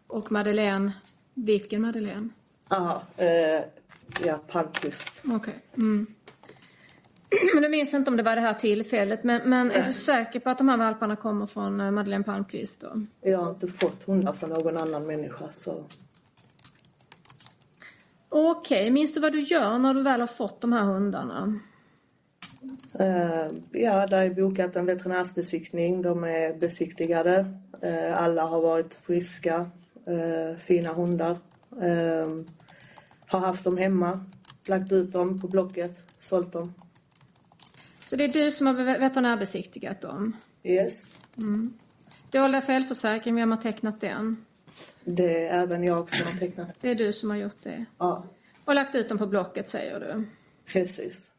Och 0.08 0.32
Madeleine, 0.32 0.92
vilken 1.34 1.82
Madeleine? 1.82 2.30
Aha, 2.68 3.04
eh, 3.18 3.64
ja, 4.26 4.40
Palmqvist. 4.48 5.24
Okej. 5.26 5.56
Mm. 5.78 6.08
Men 7.54 7.64
du 7.64 7.70
minns 7.70 7.94
inte 7.94 8.12
om 8.12 8.18
det 8.18 8.24
var 8.24 8.36
det 8.36 8.42
här 8.42 8.54
tillfället. 8.54 9.24
Men, 9.24 9.50
men 9.50 9.72
är 9.72 9.86
du 9.86 9.94
säker 9.94 10.40
på 10.40 10.50
att 10.50 10.58
de 10.58 10.70
här 10.70 10.78
valparna 10.78 11.16
kommer 11.16 11.46
från 11.46 11.80
eh, 11.80 11.92
Madeleine 11.92 12.24
Palmqvist 12.24 12.82
då? 12.82 13.02
Jag 13.22 13.38
har 13.38 13.50
inte 13.50 13.68
fått 13.68 14.04
hundar 14.04 14.34
från 14.34 14.50
någon 14.50 14.78
annan 14.78 15.08
människa 15.08 15.52
så. 15.54 15.84
Okej, 18.30 18.90
minns 18.90 19.14
du 19.14 19.20
vad 19.20 19.32
du 19.32 19.40
gör 19.40 19.78
när 19.78 19.94
du 19.94 20.04
väl 20.04 20.20
har 20.20 20.28
fått 20.28 20.62
de 20.62 20.74
här 20.74 20.84
hundarna? 20.84 21.60
Eh, 23.00 23.52
ja, 23.72 24.08
där 24.08 24.22
är 24.22 24.30
bokat 24.30 24.76
en 24.76 24.86
veterinärsbesiktning. 24.86 26.02
De 26.02 26.24
är 26.24 26.54
besiktigade. 26.54 27.54
Eh, 27.82 28.24
alla 28.24 28.46
har 28.46 28.62
varit 28.62 28.94
friska. 28.94 29.70
Fina 30.58 30.94
hundar. 30.94 31.38
Eh, 31.82 32.28
har 33.26 33.40
haft 33.40 33.64
dem 33.64 33.78
hemma. 33.78 34.26
Lagt 34.66 34.92
ut 34.92 35.12
dem 35.12 35.42
på 35.42 35.48
Blocket. 35.48 36.04
Sålt 36.22 36.52
dem. 36.54 36.74
Så 38.06 38.16
det 38.16 38.24
är 38.24 38.28
du 38.34 38.52
som 38.52 38.68
har 38.68 38.74
ve- 38.74 38.98
veterinärbesiktigat 38.98 40.02
dem? 40.02 40.38
Yes. 40.64 41.20
Dåliga 42.32 42.62
självförsäkring, 42.62 43.36
vem 43.36 43.52
har 43.52 43.58
tecknat 43.58 44.02
den? 44.02 44.46
Det 45.04 45.48
är 45.48 45.62
även 45.64 45.84
jag 45.84 46.10
som 46.16 46.28
har 46.34 46.40
tecknat. 46.40 46.68
Det 46.82 46.90
är 46.90 46.96
du 46.96 47.14
som 47.14 47.30
har 47.30 47.38
gjort 47.38 47.64
det. 47.64 47.86
Ja, 47.98 48.24
Och 48.66 48.76
lagt 48.76 48.96
ut 48.96 49.10
dem 49.10 49.18
på 49.18 49.28
Blocket 49.28 49.70
säger 49.70 50.00
du? 50.00 50.24
precis. 50.66 51.30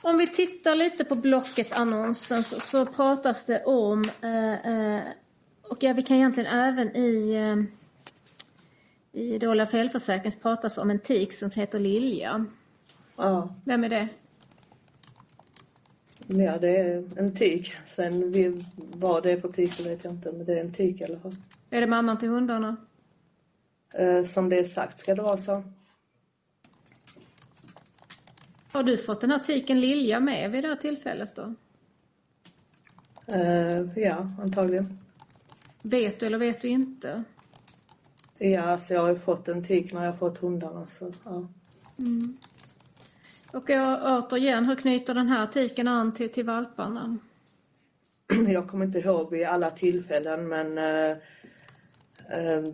Om 0.00 0.18
vi 0.18 0.26
tittar 0.26 0.74
lite 0.74 1.04
på 1.04 1.14
Blocket-annonsen 1.14 2.42
så, 2.42 2.60
så 2.60 2.86
pratas 2.86 3.44
det 3.46 3.64
om, 3.64 4.04
eh, 4.22 4.66
eh, 4.66 5.02
och 5.62 5.82
ja, 5.82 5.92
vi 5.92 6.02
kan 6.02 6.16
egentligen 6.16 6.52
även 6.58 6.96
i, 6.96 7.32
eh, 7.34 7.64
i 9.14 9.38
dåliga 9.38 9.66
felförsäkring 9.66 10.32
pratas 10.42 10.78
om 10.78 10.90
en 10.90 10.98
tik 10.98 11.32
som 11.32 11.50
heter 11.50 11.78
Lilja. 11.78 12.46
Ja, 13.16 13.54
Vem 13.64 13.84
är 13.84 13.88
det? 13.88 14.08
ja 16.26 16.58
det 16.58 16.76
är 16.76 17.04
en 17.16 17.34
tik. 17.34 17.72
Sen 17.86 18.32
vi, 18.32 18.64
vad 18.76 19.22
det 19.22 19.30
är 19.32 19.40
för 19.40 19.48
tik 19.48 19.86
vet 19.86 20.04
jag 20.04 20.12
inte. 20.12 20.32
Men 20.32 20.46
det 20.46 20.52
är 20.52 20.60
en 20.60 20.72
tik 20.72 21.00
i 21.00 21.04
alla 21.04 21.18
fall. 21.18 21.32
Är 21.70 21.80
det 21.80 21.86
mamman 21.86 22.18
till 22.18 22.28
hundarna? 22.28 22.76
Eh, 23.94 24.24
som 24.24 24.48
det 24.48 24.58
är 24.58 24.64
sagt 24.64 24.98
ska 24.98 25.14
det 25.14 25.22
vara 25.22 25.36
så. 25.38 25.62
Har 28.72 28.82
du 28.82 28.98
fått 28.98 29.20
den 29.20 29.30
här 29.30 29.38
tiken 29.38 29.80
Lilja 29.80 30.20
med 30.20 30.50
vid 30.52 30.64
det 30.64 30.68
här 30.68 30.76
tillfället 30.76 31.36
då? 31.36 31.54
Eh, 33.26 33.80
ja, 33.96 34.30
antagligen. 34.42 34.98
Vet 35.82 36.20
du 36.20 36.26
eller 36.26 36.38
vet 36.38 36.60
du 36.60 36.68
inte? 36.68 37.24
Ja, 38.50 38.62
alltså 38.62 38.94
jag 38.94 39.00
har 39.00 39.08
ju 39.08 39.18
fått 39.18 39.48
en 39.48 39.64
tik 39.64 39.92
när 39.92 40.04
jag 40.04 40.12
har 40.12 40.18
fått 40.18 40.38
hundarna. 40.38 40.86
Så, 40.90 41.10
ja. 41.24 41.46
Och 43.52 43.70
jag, 43.70 44.00
återigen, 44.04 44.64
hur 44.64 44.74
knyter 44.74 45.14
den 45.14 45.28
här 45.28 45.46
tiken 45.46 45.88
an 45.88 46.14
till, 46.14 46.32
till 46.32 46.46
valparna? 46.46 47.18
Jag 48.48 48.68
kommer 48.68 48.84
inte 48.84 48.98
ihåg 48.98 49.30
vid 49.30 49.46
alla 49.46 49.70
tillfällen 49.70 50.48
men 50.48 50.78
eh, 50.78 51.16
eh, 52.28 52.64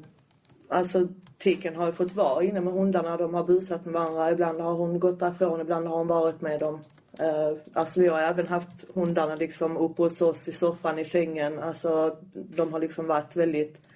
alltså 0.69 1.09
tiken 1.39 1.77
har 1.77 1.87
ju 1.87 1.93
fått 1.93 2.13
vara 2.13 2.45
inne 2.45 2.61
med 2.61 2.73
hundarna. 2.73 3.17
De 3.17 3.35
har 3.35 3.45
busat 3.45 3.85
med 3.85 3.95
varandra. 3.95 4.33
Ibland 4.33 4.61
har 4.61 4.73
hon 4.73 5.01
gått 5.01 5.21
därifrån, 5.21 5.61
ibland 5.61 5.87
har 5.87 5.97
hon 5.97 6.07
varit 6.07 6.41
med 6.41 6.61
dem. 6.61 6.81
Eh, 7.21 7.59
alltså 7.73 8.01
vi 8.01 8.09
har 8.09 8.21
även 8.21 8.47
haft 8.47 8.85
hundarna 8.95 9.35
liksom 9.35 9.77
uppe 9.77 10.03
hos 10.03 10.23
oss 10.23 10.49
i 10.49 10.53
soffan 10.53 10.99
i 10.99 11.05
sängen. 11.05 11.59
Alltså 11.59 12.17
de 12.33 12.73
har 12.73 12.81
liksom 12.81 13.07
varit 13.07 13.37
väldigt 13.37 13.90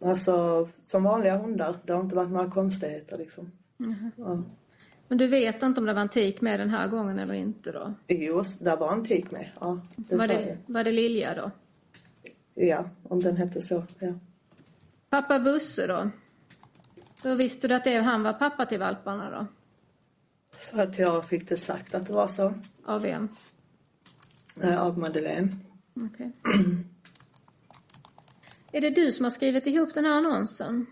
Alltså 0.00 0.68
som 0.80 1.04
vanliga 1.04 1.38
hundar. 1.38 1.78
Det 1.84 1.92
har 1.92 2.00
inte 2.00 2.16
varit 2.16 2.30
några 2.30 2.50
konstigheter 2.50 3.18
liksom. 3.18 3.52
Ja. 4.16 4.42
Men 5.08 5.18
du 5.18 5.26
vet 5.26 5.62
inte 5.62 5.80
om 5.80 5.86
det 5.86 5.92
var 5.92 6.00
en 6.00 6.08
tik 6.08 6.40
med 6.40 6.60
den 6.60 6.70
här 6.70 6.88
gången 6.88 7.18
eller 7.18 7.34
inte 7.34 7.72
då? 7.72 7.94
Jo, 8.06 8.44
där 8.58 8.76
var 8.76 8.92
en 8.92 9.04
tik 9.04 9.30
med. 9.30 9.50
Ja, 9.60 9.80
det 9.96 10.16
Var 10.16 10.28
det, 10.28 10.58
var 10.66 10.84
det 10.84 10.92
Lilja 10.92 11.34
då? 11.34 11.50
Ja, 12.54 12.90
om 13.02 13.20
den 13.20 13.36
hette 13.36 13.62
så. 13.62 13.84
Ja. 13.98 14.14
Pappa 15.10 15.38
Busse 15.38 15.86
då? 15.86 16.10
Då 17.22 17.34
visste 17.34 17.68
du 17.68 17.74
att 17.74 17.84
det, 17.84 17.96
han 17.96 18.22
var 18.22 18.32
pappa 18.32 18.66
till 18.66 18.78
valparna 18.78 19.30
då? 19.30 19.46
För 20.58 20.78
att 20.78 20.98
jag 20.98 21.28
fick 21.28 21.48
det 21.48 21.56
sagt 21.56 21.94
att 21.94 22.06
det 22.06 22.12
var 22.12 22.28
så. 22.28 22.54
Av 22.84 23.02
vem? 23.02 23.28
Eh, 24.60 24.82
av 24.82 24.98
Madeleine. 24.98 25.48
Okej. 25.94 26.32
Är 28.76 28.80
det 28.80 28.90
du 28.90 29.12
som 29.12 29.24
har 29.24 29.30
skrivit 29.30 29.66
ihop 29.66 29.94
den 29.94 30.04
här 30.04 30.12
annonsen? 30.12 30.86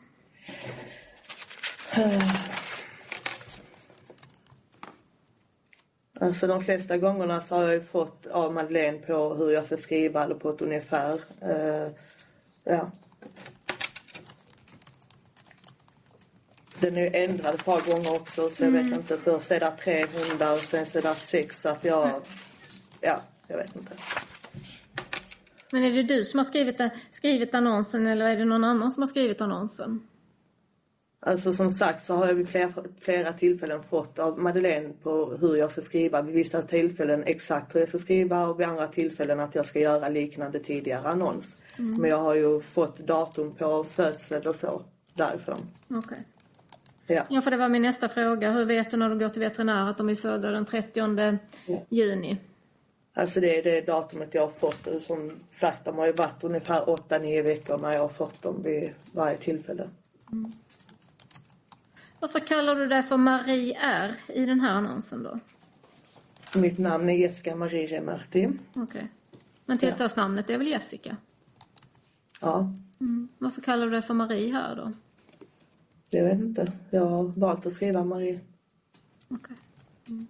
Alltså 6.21 6.47
de 6.47 6.65
flesta 6.65 6.99
gångerna 6.99 7.43
så 7.43 7.55
har 7.55 7.63
jag 7.63 7.73
ju 7.73 7.85
fått 7.85 8.27
av 8.27 8.55
Madeleine 8.55 8.99
på 8.99 9.35
hur 9.35 9.51
jag 9.51 9.67
ska 9.67 9.77
skriva 9.77 10.25
eller 10.25 10.35
på 10.35 10.51
ett 10.51 10.63
ungefär. 10.63 11.21
Eh, 11.41 11.93
ja. 12.65 12.91
Den 16.79 16.97
är 16.97 17.01
ju 17.01 17.11
ändrad 17.13 17.55
ett 17.55 17.65
par 17.65 17.81
gånger 17.81 18.15
också 18.15 18.51
så 18.51 18.65
jag 18.65 18.71
vet 18.71 18.93
inte. 18.93 19.19
Först 19.19 19.51
är 19.51 19.61
det 19.61 19.77
tre 19.85 20.07
hundar 20.07 20.53
och 20.53 20.59
sen 20.59 20.87
är 20.95 21.03
det 21.03 21.15
sex 21.15 21.61
så 21.61 21.69
att 21.69 21.85
jag... 21.85 22.21
Ja, 23.01 23.21
jag 23.49 23.57
vet 23.57 23.77
inte. 23.77 23.93
Men 25.75 25.85
är 25.85 25.93
det 25.93 26.03
du 26.03 26.25
som 26.25 26.39
har 26.39 26.45
skrivit, 26.45 26.81
skrivit 27.11 27.55
annonsen 27.55 28.07
eller 28.07 28.27
är 28.27 28.37
det 28.37 28.45
någon 28.45 28.65
annan 28.65 28.93
som 28.93 29.03
har 29.03 29.09
skrivit 29.09 29.41
annonsen? 29.41 30.01
Alltså 31.21 31.53
som 31.53 31.71
sagt 31.71 32.07
så 32.07 32.15
har 32.15 32.27
jag 32.27 32.35
vid 32.35 32.49
flera, 32.49 32.73
flera 33.01 33.33
tillfällen 33.33 33.83
fått 33.83 34.19
av 34.19 34.39
Madeleine 34.39 34.93
på 35.03 35.37
hur 35.41 35.57
jag 35.57 35.73
ska 35.73 35.81
skriva. 35.81 36.23
Vid 36.23 36.35
vissa 36.35 36.63
tillfällen 36.63 37.23
exakt 37.27 37.75
hur 37.75 37.81
jag 37.81 37.89
ska 37.89 37.99
skriva 37.99 38.47
och 38.47 38.61
vid 38.61 38.67
andra 38.67 38.89
tillfällen 38.89 39.41
att 39.41 39.55
jag 39.55 39.67
ska 39.67 39.81
göra 39.81 40.09
liknande 40.09 40.59
tidigare 40.59 41.09
annons. 41.09 41.57
Men 41.77 42.11
jag 42.11 42.19
har 42.19 42.35
ju 42.35 42.61
fått 42.61 42.99
datum 42.99 43.55
på 43.55 43.85
födsel 43.85 44.47
och 44.47 44.57
så 44.57 44.83
därifrån. 45.15 45.59
Okej. 45.91 46.25
Ja. 47.07 47.25
Ja, 47.31 47.41
för 47.41 47.51
det 47.51 47.57
var 47.57 47.69
min 47.69 47.83
nästa 47.83 48.09
fråga. 48.09 48.51
Hur 48.51 48.65
vet 48.65 48.91
du 48.91 48.97
när 48.97 49.11
du 49.11 49.19
går 49.19 49.29
till 49.29 49.41
veterinär 49.41 49.91
att 49.91 49.99
de 49.99 50.09
är 50.09 50.15
födda 50.15 50.51
den 50.51 50.67
30 50.67 51.39
juni? 51.89 52.39
Alltså 53.15 53.41
det 53.41 53.59
är 53.59 53.63
det 53.63 53.81
datumet 53.81 54.35
jag 54.35 54.47
har 54.47 54.53
fått. 54.53 54.87
Och 54.87 55.03
Som 55.03 55.33
sagt, 55.51 55.85
de 55.85 55.99
har 55.99 56.07
ju 56.07 56.13
varit 56.13 56.45
ungefär 56.45 56.85
8-9 56.85 57.43
veckor 57.43 57.79
när 57.79 57.93
jag 57.93 58.01
har 58.01 58.09
fått 58.09 58.43
dem 58.43 58.63
vid 58.63 58.95
varje 59.13 59.37
tillfälle. 59.37 59.89
Varför 62.21 62.41
kallar 62.41 62.75
du 62.75 62.87
dig 62.87 63.03
för 63.03 63.17
Marie 63.17 63.79
R 63.81 64.15
i 64.27 64.47
den 64.47 64.61
här 64.61 64.75
annonsen 64.75 65.23
då? 65.23 65.41
Mitt 66.61 66.79
namn 66.79 67.09
är 67.09 67.15
Jessica 67.15 67.57
Marie 67.57 67.87
Remarti. 67.87 68.49
Okej. 68.71 68.83
Okay. 68.83 69.03
Men 69.67 69.79
tilltalsnamnet 69.79 70.51
är 70.51 70.59
väl 70.59 70.67
Jessica? 70.67 71.17
Ja. 72.41 72.73
Mm. 73.01 73.29
Varför 73.39 73.61
kallar 73.61 73.85
du 73.85 73.91
dig 73.91 74.03
för 74.03 74.15
Marie 74.15 74.53
här 74.53 74.77
då? 74.77 74.93
Jag 76.11 76.25
vet 76.25 76.41
inte. 76.41 76.73
Jag 76.91 77.07
har 77.07 77.23
valt 77.23 77.67
att 77.67 77.73
skriva 77.73 78.05
Marie. 78.05 78.41
Okej. 79.29 79.39
Okay. 79.39 79.57
Mm. 80.09 80.27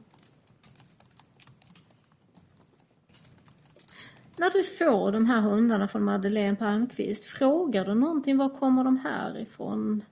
När 4.39 4.51
du 4.51 4.63
får 4.63 5.13
de 5.13 5.27
här 5.27 5.41
hundarna 5.41 5.89
från 5.89 6.05
Madeleine 6.05 6.57
Palmqvist, 6.57 7.25
frågar 7.25 7.85
du 7.85 7.95
någonting, 7.95 8.37
var 8.37 8.49
kommer 8.49 8.85
de 8.85 8.97
här 8.97 9.39
ifrån? 9.39 10.03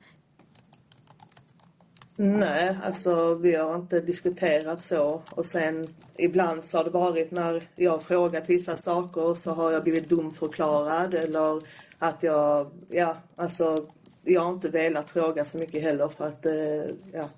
Nej, 2.17 2.79
alltså 2.83 3.35
vi 3.35 3.55
har 3.55 3.75
inte 3.77 4.01
diskuterat 4.01 4.83
så. 4.83 5.23
Och 5.31 5.47
sen 5.47 5.85
ibland 6.17 6.65
så 6.65 6.77
har 6.77 6.85
det 6.85 6.91
varit 6.91 7.31
när 7.31 7.69
jag 7.77 7.91
har 7.91 7.99
frågat 7.99 8.51
vissa 8.51 8.77
saker 8.77 9.35
så 9.35 9.51
har 9.51 9.73
jag 9.73 9.83
blivit 9.83 10.09
dumförklarad 10.09 11.15
eller 11.15 11.63
att 11.99 12.23
jag, 12.23 12.71
ja 12.89 13.17
alltså 13.37 13.87
jag 14.25 14.41
har 14.41 14.53
inte 14.53 14.69
velat 14.69 15.11
fråga 15.11 15.45
så 15.45 15.59
mycket 15.59 15.83
heller 15.83 16.09
för 16.09 16.29
att, 16.29 16.47
eh, 16.47 16.95
ja. 17.13 17.29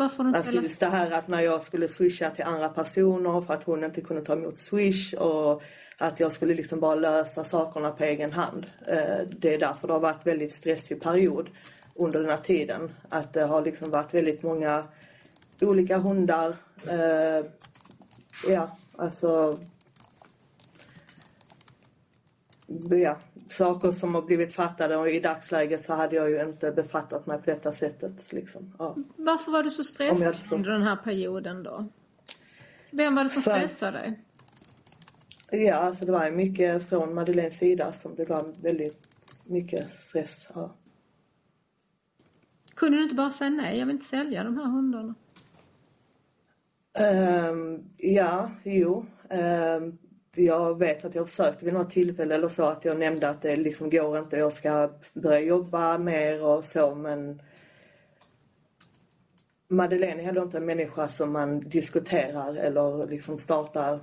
Varför 0.00 0.24
inte 0.24 0.38
alltså 0.38 0.62
just 0.62 0.80
det 0.80 0.86
här 0.86 1.10
att 1.10 1.28
när 1.28 1.40
jag 1.40 1.64
skulle 1.64 1.88
swisha 1.88 2.30
till 2.30 2.44
andra 2.44 2.68
personer 2.68 3.40
för 3.40 3.54
att 3.54 3.64
hon 3.64 3.84
inte 3.84 4.00
kunde 4.00 4.22
ta 4.22 4.32
emot 4.32 4.58
swish 4.58 5.14
och 5.14 5.62
att 5.98 6.20
jag 6.20 6.32
skulle 6.32 6.54
liksom 6.54 6.80
bara 6.80 6.94
lösa 6.94 7.44
sakerna 7.44 7.90
på 7.90 8.04
egen 8.04 8.32
hand. 8.32 8.66
Eh, 8.86 9.26
det 9.38 9.54
är 9.54 9.58
därför 9.58 9.86
det 9.86 9.92
har 9.92 10.00
varit 10.00 10.26
väldigt 10.26 10.52
stressig 10.52 11.02
period 11.02 11.50
under 11.94 12.20
den 12.20 12.28
här 12.28 12.36
tiden. 12.36 12.90
Att 13.08 13.32
det 13.32 13.42
har 13.42 13.62
liksom 13.62 13.90
varit 13.90 14.14
väldigt 14.14 14.42
många 14.42 14.84
olika 15.60 15.98
hundar. 15.98 16.56
Eh, 16.86 17.46
ja, 18.48 18.76
alltså 18.96 19.58
ja, 22.90 23.18
saker 23.48 23.90
som 23.90 24.14
har 24.14 24.22
blivit 24.22 24.52
fattade 24.52 24.96
och 24.96 25.10
i 25.10 25.20
dagsläget 25.20 25.84
så 25.84 25.94
hade 25.94 26.16
jag 26.16 26.30
ju 26.30 26.42
inte 26.42 26.72
befattat 26.72 27.26
mig 27.26 27.38
på 27.38 27.44
detta 27.50 27.72
sättet. 27.72 28.32
Liksom. 28.32 28.74
Ja. 28.78 28.96
Varför 29.16 29.52
var 29.52 29.62
du 29.62 29.70
så 29.70 29.84
stressad 29.84 30.36
jag... 30.48 30.58
under 30.58 30.70
den 30.70 30.82
här 30.82 30.96
perioden 30.96 31.62
då? 31.62 31.88
Vem 32.90 33.14
var 33.14 33.24
det 33.24 33.30
som 33.30 33.42
För... 33.42 33.50
stressade 33.50 33.98
dig? 33.98 34.20
Ja, 35.50 35.74
alltså 35.74 36.04
det 36.04 36.12
var 36.12 36.30
mycket 36.30 36.88
från 36.88 37.14
Madeleines 37.14 37.58
sida 37.58 37.92
som 37.92 38.14
det 38.14 38.24
var 38.24 38.62
väldigt 38.62 39.06
mycket 39.44 39.86
stress. 40.00 40.48
Ja. 40.54 40.74
Kunde 42.74 42.98
du 42.98 43.02
inte 43.02 43.14
bara 43.14 43.30
säga 43.30 43.50
nej, 43.50 43.78
jag 43.78 43.86
vill 43.86 43.94
inte 43.94 44.06
sälja 44.06 44.44
de 44.44 44.58
här 44.58 44.64
hundarna? 44.64 45.14
Um, 46.98 47.84
ja, 47.96 48.50
jo. 48.64 49.06
Um, 49.30 49.98
jag 50.34 50.78
vet 50.78 51.04
att 51.04 51.14
jag 51.14 51.28
försökte 51.28 51.64
vid 51.64 51.74
något 51.74 51.90
tillfälle 51.90 52.34
eller 52.34 52.48
så 52.48 52.64
att 52.64 52.84
jag 52.84 52.98
nämnde 52.98 53.28
att 53.28 53.42
det 53.42 53.56
liksom 53.56 53.90
går 53.90 54.18
inte, 54.18 54.36
jag 54.36 54.52
ska 54.52 54.90
börja 55.12 55.40
jobba 55.40 55.98
mer 55.98 56.44
och 56.44 56.64
så 56.64 56.94
men 56.94 57.42
Madeleine 59.68 60.20
är 60.20 60.24
heller 60.24 60.42
inte 60.42 60.56
en 60.56 60.66
människa 60.66 61.08
som 61.08 61.32
man 61.32 61.60
diskuterar 61.60 62.54
eller 62.54 63.06
liksom 63.06 63.38
startar 63.38 64.00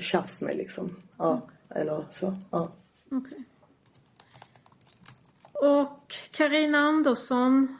tjafs 0.00 0.40
med 0.40 0.56
liksom. 0.56 0.96
Ja, 1.18 1.40
eller 1.68 2.04
så. 2.12 2.36
Ja. 2.50 2.72
Okay. 3.10 3.38
Och 5.52 6.14
Karina 6.30 6.78
Andersson, 6.78 7.76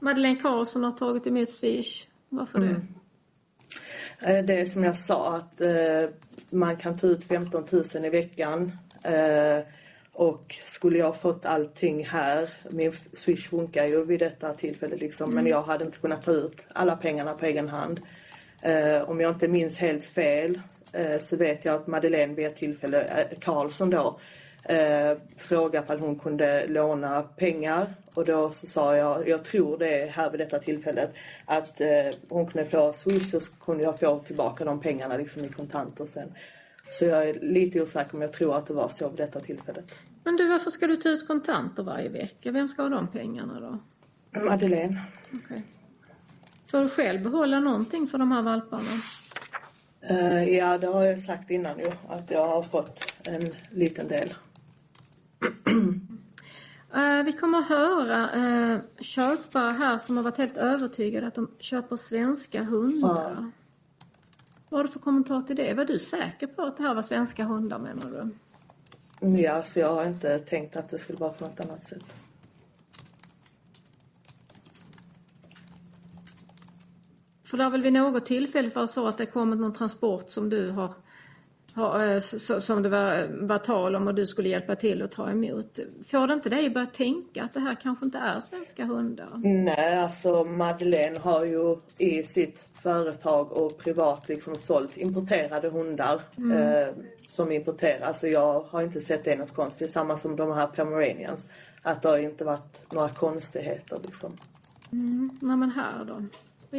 Madeleine 0.00 0.40
Karlsson 0.40 0.84
har 0.84 0.92
tagit 0.92 1.26
emot 1.26 1.50
Swish. 1.50 2.06
Varför 2.28 2.58
mm. 2.58 2.74
det? 2.74 4.38
Eh, 4.38 4.44
det 4.44 4.60
är 4.60 4.66
som 4.66 4.84
jag 4.84 4.98
sa 4.98 5.36
att 5.36 5.60
eh, 5.60 6.04
man 6.50 6.76
kan 6.76 6.98
ta 6.98 7.06
ut 7.06 7.24
15 7.24 7.64
000 7.70 8.04
i 8.04 8.08
veckan. 8.08 8.72
Eh, 9.02 9.58
och 10.12 10.56
skulle 10.64 10.98
jag 10.98 11.16
fått 11.16 11.44
allting 11.44 12.06
här, 12.06 12.48
min 12.70 12.92
swish 13.12 13.48
funkar 13.48 13.86
ju 13.86 14.04
vid 14.04 14.20
detta 14.20 14.54
tillfälle 14.54 14.96
liksom, 14.96 15.30
mm. 15.30 15.34
men 15.34 15.52
jag 15.52 15.62
hade 15.62 15.84
inte 15.84 15.98
kunnat 15.98 16.24
ta 16.24 16.32
ut 16.32 16.56
alla 16.72 16.96
pengarna 16.96 17.32
på 17.32 17.46
egen 17.46 17.68
hand. 17.68 18.00
Eh, 18.62 19.10
om 19.10 19.20
jag 19.20 19.34
inte 19.34 19.48
minns 19.48 19.78
helt 19.78 20.04
fel 20.04 20.60
eh, 20.92 21.20
så 21.20 21.36
vet 21.36 21.64
jag 21.64 21.74
att 21.74 21.86
Madeleine 21.86 22.34
vid 22.34 22.46
ett 22.46 22.56
tillfälle, 22.56 23.02
eh, 23.02 23.38
Karlsson 23.38 23.90
då, 23.90 24.18
eh, 24.70 25.18
frågade 25.36 25.94
om 25.94 26.00
hon 26.00 26.18
kunde 26.18 26.66
låna 26.66 27.22
pengar 27.22 27.94
och 28.14 28.24
då 28.24 28.50
så 28.52 28.66
sa 28.66 28.96
jag, 28.96 29.28
jag 29.28 29.44
tror 29.44 29.78
det 29.78 30.02
är 30.02 30.08
här 30.08 30.30
vid 30.30 30.40
detta 30.40 30.58
tillfället, 30.58 31.14
att 31.44 31.80
eh, 31.80 31.88
hon 32.28 32.46
kunde 32.46 32.70
få 32.70 32.92
swish 32.92 33.34
och 33.34 33.42
så 33.42 33.52
kunde 33.52 33.82
jag 33.82 34.00
få 34.00 34.18
tillbaka 34.18 34.64
de 34.64 34.80
pengarna 34.80 35.16
liksom 35.16 35.44
i 35.44 35.48
kontanter 35.48 36.06
sen. 36.06 36.32
Så 36.92 37.04
jag 37.04 37.28
är 37.28 37.40
lite 37.40 37.82
osäker 37.82 38.14
om 38.14 38.22
jag 38.22 38.32
tror 38.32 38.56
att 38.56 38.66
det 38.66 38.74
var 38.74 38.88
så 38.88 39.08
vid 39.08 39.18
detta 39.18 39.40
tillfället. 39.40 39.84
Men 40.24 40.36
du, 40.36 40.48
varför 40.48 40.70
ska 40.70 40.86
du 40.86 40.96
ta 40.96 41.08
ut 41.08 41.26
kontanter 41.26 41.82
varje 41.82 42.08
vecka? 42.08 42.50
Vem 42.50 42.68
ska 42.68 42.82
ha 42.82 42.88
de 42.88 43.08
pengarna 43.08 43.60
då? 43.60 43.78
Madeleine. 44.40 45.00
Okay. 45.44 45.62
Får 46.70 46.82
du 46.82 46.88
själv 46.88 47.22
behålla 47.22 47.60
någonting 47.60 48.06
för 48.06 48.18
de 48.18 48.32
här 48.32 48.42
valparna? 48.42 48.90
Uh, 50.10 50.54
ja, 50.54 50.78
det 50.78 50.86
har 50.86 51.04
jag 51.04 51.20
sagt 51.20 51.50
innan 51.50 51.78
ju, 51.78 51.90
att 52.08 52.30
jag 52.30 52.48
har 52.48 52.62
fått 52.62 53.14
en 53.24 53.50
liten 53.70 54.08
del. 54.08 54.34
Uh, 55.42 57.22
vi 57.24 57.32
kommer 57.32 57.58
att 57.58 57.68
höra 57.68 58.36
uh, 58.36 58.80
köpare 59.00 59.72
här 59.72 59.98
som 59.98 60.16
har 60.16 60.24
varit 60.24 60.38
helt 60.38 60.56
övertygade 60.56 61.26
att 61.26 61.34
de 61.34 61.50
köper 61.58 61.96
svenska 61.96 62.62
hundar. 62.62 63.36
Ja. 63.38 63.50
Vad 64.68 64.78
har 64.78 64.84
du 64.84 64.90
för 64.90 65.00
kommentar 65.00 65.42
till 65.42 65.56
det? 65.56 65.74
Var 65.74 65.84
du 65.84 65.98
säker 65.98 66.46
på 66.46 66.62
att 66.62 66.76
det 66.76 66.82
här 66.82 66.94
var 66.94 67.02
svenska 67.02 67.44
hundar 67.44 67.78
menar 67.78 68.10
du? 68.10 68.30
Ja, 69.42 69.62
så 69.62 69.78
jag 69.78 69.94
har 69.94 70.06
inte 70.06 70.38
tänkt 70.38 70.76
att 70.76 70.88
det 70.88 70.98
skulle 70.98 71.18
vara 71.18 71.32
på 71.32 71.44
något 71.44 71.60
annat 71.60 71.84
sätt. 71.84 72.04
För 77.44 77.56
det 77.56 77.64
har 77.64 77.70
väl 77.70 77.82
vid 77.82 77.92
något 77.92 78.26
tillfälle 78.26 78.68
varit 78.68 78.90
så 78.90 79.08
att 79.08 79.18
det 79.18 79.26
kommit 79.26 79.60
någon 79.60 79.72
transport 79.72 80.30
som 80.30 80.50
du 80.50 80.70
har 80.70 80.86
Eh, 80.86 81.09
som 82.60 82.82
det 82.82 82.88
var, 82.88 83.46
var 83.46 83.58
tal 83.58 83.96
om 83.96 84.08
och 84.08 84.14
du 84.14 84.26
skulle 84.26 84.48
hjälpa 84.48 84.76
till 84.76 85.02
att 85.02 85.12
ta 85.12 85.30
emot. 85.30 85.78
Får 86.06 86.26
det 86.26 86.34
inte 86.34 86.48
dig 86.48 86.66
att 86.66 86.74
börja 86.74 86.86
tänka 86.86 87.42
att 87.42 87.54
det 87.54 87.60
här 87.60 87.76
kanske 87.82 88.04
inte 88.04 88.18
är 88.18 88.40
svenska 88.40 88.84
hundar? 88.84 89.28
Nej, 89.64 89.98
alltså 89.98 90.44
Madeleine 90.44 91.18
har 91.18 91.44
ju 91.44 91.76
i 91.98 92.22
sitt 92.22 92.68
företag 92.82 93.52
och 93.52 93.78
privat 93.78 94.28
liksom 94.28 94.54
sålt 94.54 94.96
importerade 94.96 95.68
hundar 95.68 96.20
mm. 96.38 96.52
eh, 96.52 96.94
som 97.26 97.52
importeras. 97.52 98.20
Så 98.20 98.26
jag 98.26 98.60
har 98.70 98.82
inte 98.82 99.00
sett 99.00 99.24
det 99.24 99.36
något 99.36 99.54
konstigt. 99.54 99.90
Samma 99.90 100.18
som 100.18 100.36
de 100.36 100.52
här 100.52 100.66
Pomeranians. 100.66 101.46
Att 101.82 102.02
det 102.02 102.08
har 102.08 102.18
inte 102.18 102.44
varit 102.44 102.92
några 102.92 103.08
konstigheter 103.08 103.98
liksom. 104.02 104.32
Mm. 104.92 105.30
Nej 105.40 105.56
men 105.56 105.70
här 105.70 106.04
då? 106.04 106.24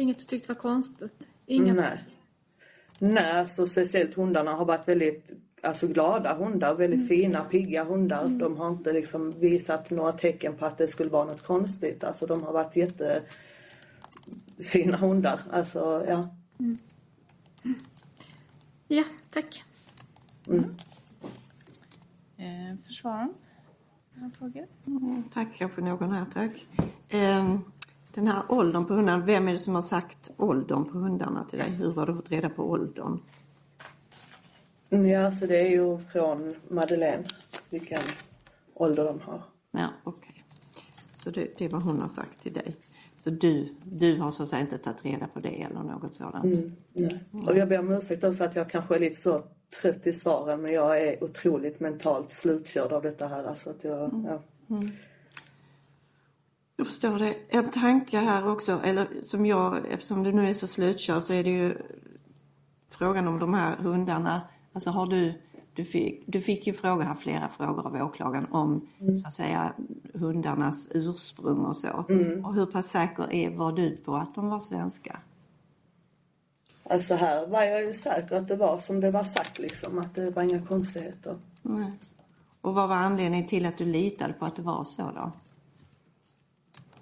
Inget 0.00 0.18
du 0.18 0.24
tyckte 0.24 0.48
var 0.48 0.60
konstigt? 0.60 1.28
Inga 1.46 1.74
Nej. 1.74 1.98
Nej, 3.04 3.48
så 3.48 3.66
speciellt 3.66 4.14
hundarna 4.14 4.54
har 4.54 4.64
varit 4.64 4.88
väldigt 4.88 5.30
alltså 5.62 5.86
glada 5.86 6.34
hundar, 6.34 6.74
väldigt 6.74 6.98
mm. 6.98 7.08
fina, 7.08 7.44
pigga 7.44 7.84
hundar. 7.84 8.24
Mm. 8.24 8.38
De 8.38 8.56
har 8.56 8.68
inte 8.68 8.92
liksom 8.92 9.30
visat 9.30 9.90
några 9.90 10.12
tecken 10.12 10.56
på 10.56 10.66
att 10.66 10.78
det 10.78 10.88
skulle 10.88 11.10
vara 11.10 11.24
något 11.24 11.42
konstigt. 11.42 12.04
Alltså 12.04 12.26
de 12.26 12.42
har 12.42 12.52
varit 12.52 12.76
jättefina 12.76 13.26
hundar. 14.96 15.40
Alltså, 15.50 16.04
ja. 16.08 16.28
Mm. 16.58 16.78
Ja, 18.88 19.04
tack. 19.30 19.64
Mm. 20.48 20.76
Eh, 22.36 22.76
försvararen? 22.86 23.34
Frågor? 24.38 24.66
Mm, 24.86 25.22
tack, 25.34 25.48
kanske 25.56 25.80
någon 25.80 26.12
här, 26.12 26.26
tack. 26.34 26.66
Eh, 27.08 27.58
den 28.14 28.26
här 28.26 28.42
åldern 28.48 28.86
på 28.86 28.94
hundarna, 28.94 29.24
vem 29.24 29.48
är 29.48 29.52
det 29.52 29.58
som 29.58 29.74
har 29.74 29.82
sagt 29.82 30.30
åldern 30.36 30.84
på 30.84 30.98
hundarna 30.98 31.44
till 31.44 31.58
dig? 31.58 31.70
Hur 31.70 31.92
har 31.92 32.06
du 32.06 32.14
fått 32.14 32.30
reda 32.30 32.48
på 32.48 32.70
åldern? 32.70 33.20
Mm, 34.90 35.08
ja, 35.08 35.32
så 35.32 35.46
det 35.46 35.60
är 35.60 35.68
ju 35.68 35.98
från 35.98 36.54
Madeleine 36.68 37.24
vilken 37.70 38.02
ålder 38.74 39.04
de 39.04 39.20
har. 39.20 39.42
Ja, 39.70 39.88
okej. 40.04 40.28
Okay. 40.28 40.42
Så 41.16 41.30
det, 41.30 41.58
det 41.58 41.64
är 41.64 41.68
vad 41.68 41.82
hon 41.82 42.00
har 42.00 42.08
sagt 42.08 42.42
till 42.42 42.52
dig. 42.52 42.76
Så 43.16 43.30
du, 43.30 43.74
du 43.84 44.20
har 44.20 44.30
så 44.30 44.42
att 44.42 44.48
säga 44.48 44.60
inte 44.60 44.78
tagit 44.78 45.04
reda 45.04 45.26
på 45.26 45.40
det 45.40 45.62
eller 45.62 45.82
något 45.82 46.14
sådant? 46.14 46.44
Mm, 46.44 46.72
nej. 46.92 47.24
Och 47.46 47.56
jag 47.56 47.68
ber 47.68 47.78
om 47.78 47.92
ursäkt 47.92 48.24
också 48.24 48.44
att 48.44 48.56
jag 48.56 48.70
kanske 48.70 48.94
är 48.94 48.98
lite 48.98 49.20
så 49.20 49.40
trött 49.82 50.06
i 50.06 50.12
svaren 50.12 50.62
men 50.62 50.72
jag 50.72 51.02
är 51.02 51.24
otroligt 51.24 51.80
mentalt 51.80 52.32
slutkörd 52.32 52.92
av 52.92 53.02
detta 53.02 53.26
här. 53.26 53.44
Alltså 53.44 53.70
att 53.70 53.84
jag, 53.84 54.14
mm. 54.14 54.24
ja. 54.24 54.40
Jag 56.82 56.86
förstår 56.86 57.18
det. 57.18 57.36
En 57.48 57.70
tanke 57.70 58.18
här 58.18 58.48
också, 58.48 58.80
eller 58.84 59.08
som 59.22 59.46
jag, 59.46 59.86
eftersom 59.92 60.22
du 60.22 60.32
nu 60.32 60.48
är 60.48 60.54
så 60.54 60.66
slutkörd 60.66 61.22
så 61.22 61.32
är 61.32 61.44
det 61.44 61.50
ju 61.50 61.76
frågan 62.90 63.28
om 63.28 63.38
de 63.38 63.54
här 63.54 63.76
hundarna. 63.76 64.40
Alltså 64.72 64.90
har 64.90 65.06
du 65.06 65.34
du 65.74 65.84
fick, 65.84 66.22
du 66.26 66.40
fick 66.40 66.66
ju 66.66 66.72
fråga 66.72 67.04
här 67.04 67.14
flera 67.14 67.48
frågor 67.48 67.86
av 67.86 67.94
åklagaren 67.94 68.46
om 68.50 68.88
Mm. 69.00 69.18
så 69.18 69.26
att 69.26 69.34
säga 69.34 69.72
hundarnas 70.14 70.88
ursprung 70.90 71.58
och 71.58 71.76
så. 71.76 72.04
Mm. 72.08 72.44
Och 72.44 72.54
hur 72.54 72.66
pass 72.66 72.88
säker 72.88 73.32
är, 73.32 73.50
var 73.50 73.72
du 73.72 73.96
på 73.96 74.16
att 74.16 74.34
de 74.34 74.48
var 74.48 74.60
svenska? 74.60 75.18
Alltså 76.84 77.14
här 77.14 77.46
var 77.46 77.62
jag 77.62 77.86
ju 77.86 77.94
säker 77.94 78.36
att 78.36 78.48
det 78.48 78.56
var 78.56 78.78
som 78.78 79.00
det 79.00 79.10
var 79.10 79.24
sagt 79.24 79.58
liksom, 79.58 79.98
att 79.98 80.14
det 80.14 80.30
var 80.30 80.42
inga 80.42 80.66
konstigheter. 80.66 81.36
Nej. 81.62 81.92
Och 82.60 82.74
vad 82.74 82.88
var 82.88 82.96
anledningen 82.96 83.46
till 83.46 83.66
att 83.66 83.78
du 83.78 83.84
litade 83.84 84.32
på 84.32 84.44
att 84.44 84.56
det 84.56 84.62
var 84.62 84.84
så 84.84 85.02
då? 85.02 85.32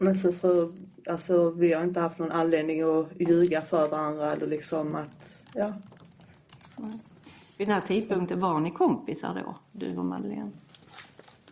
Men 0.02 0.18
så 0.18 0.32
för, 0.32 0.72
alltså 1.08 1.50
vi 1.50 1.72
har 1.72 1.82
inte 1.84 2.00
haft 2.00 2.18
någon 2.18 2.32
anledning 2.32 2.82
att 2.82 3.06
ljuga 3.18 3.62
för 3.62 3.88
varandra 3.88 4.32
eller 4.32 4.46
liksom 4.46 4.94
att, 4.94 5.42
ja. 5.54 5.72
Vid 7.56 7.68
den 7.68 7.74
här 7.74 7.80
tidpunkten 7.80 8.40
var 8.40 8.60
ni 8.60 8.70
kompisar 8.70 9.42
då, 9.44 9.54
du 9.72 9.96
och 9.96 10.04
Madeleine? 10.04 10.50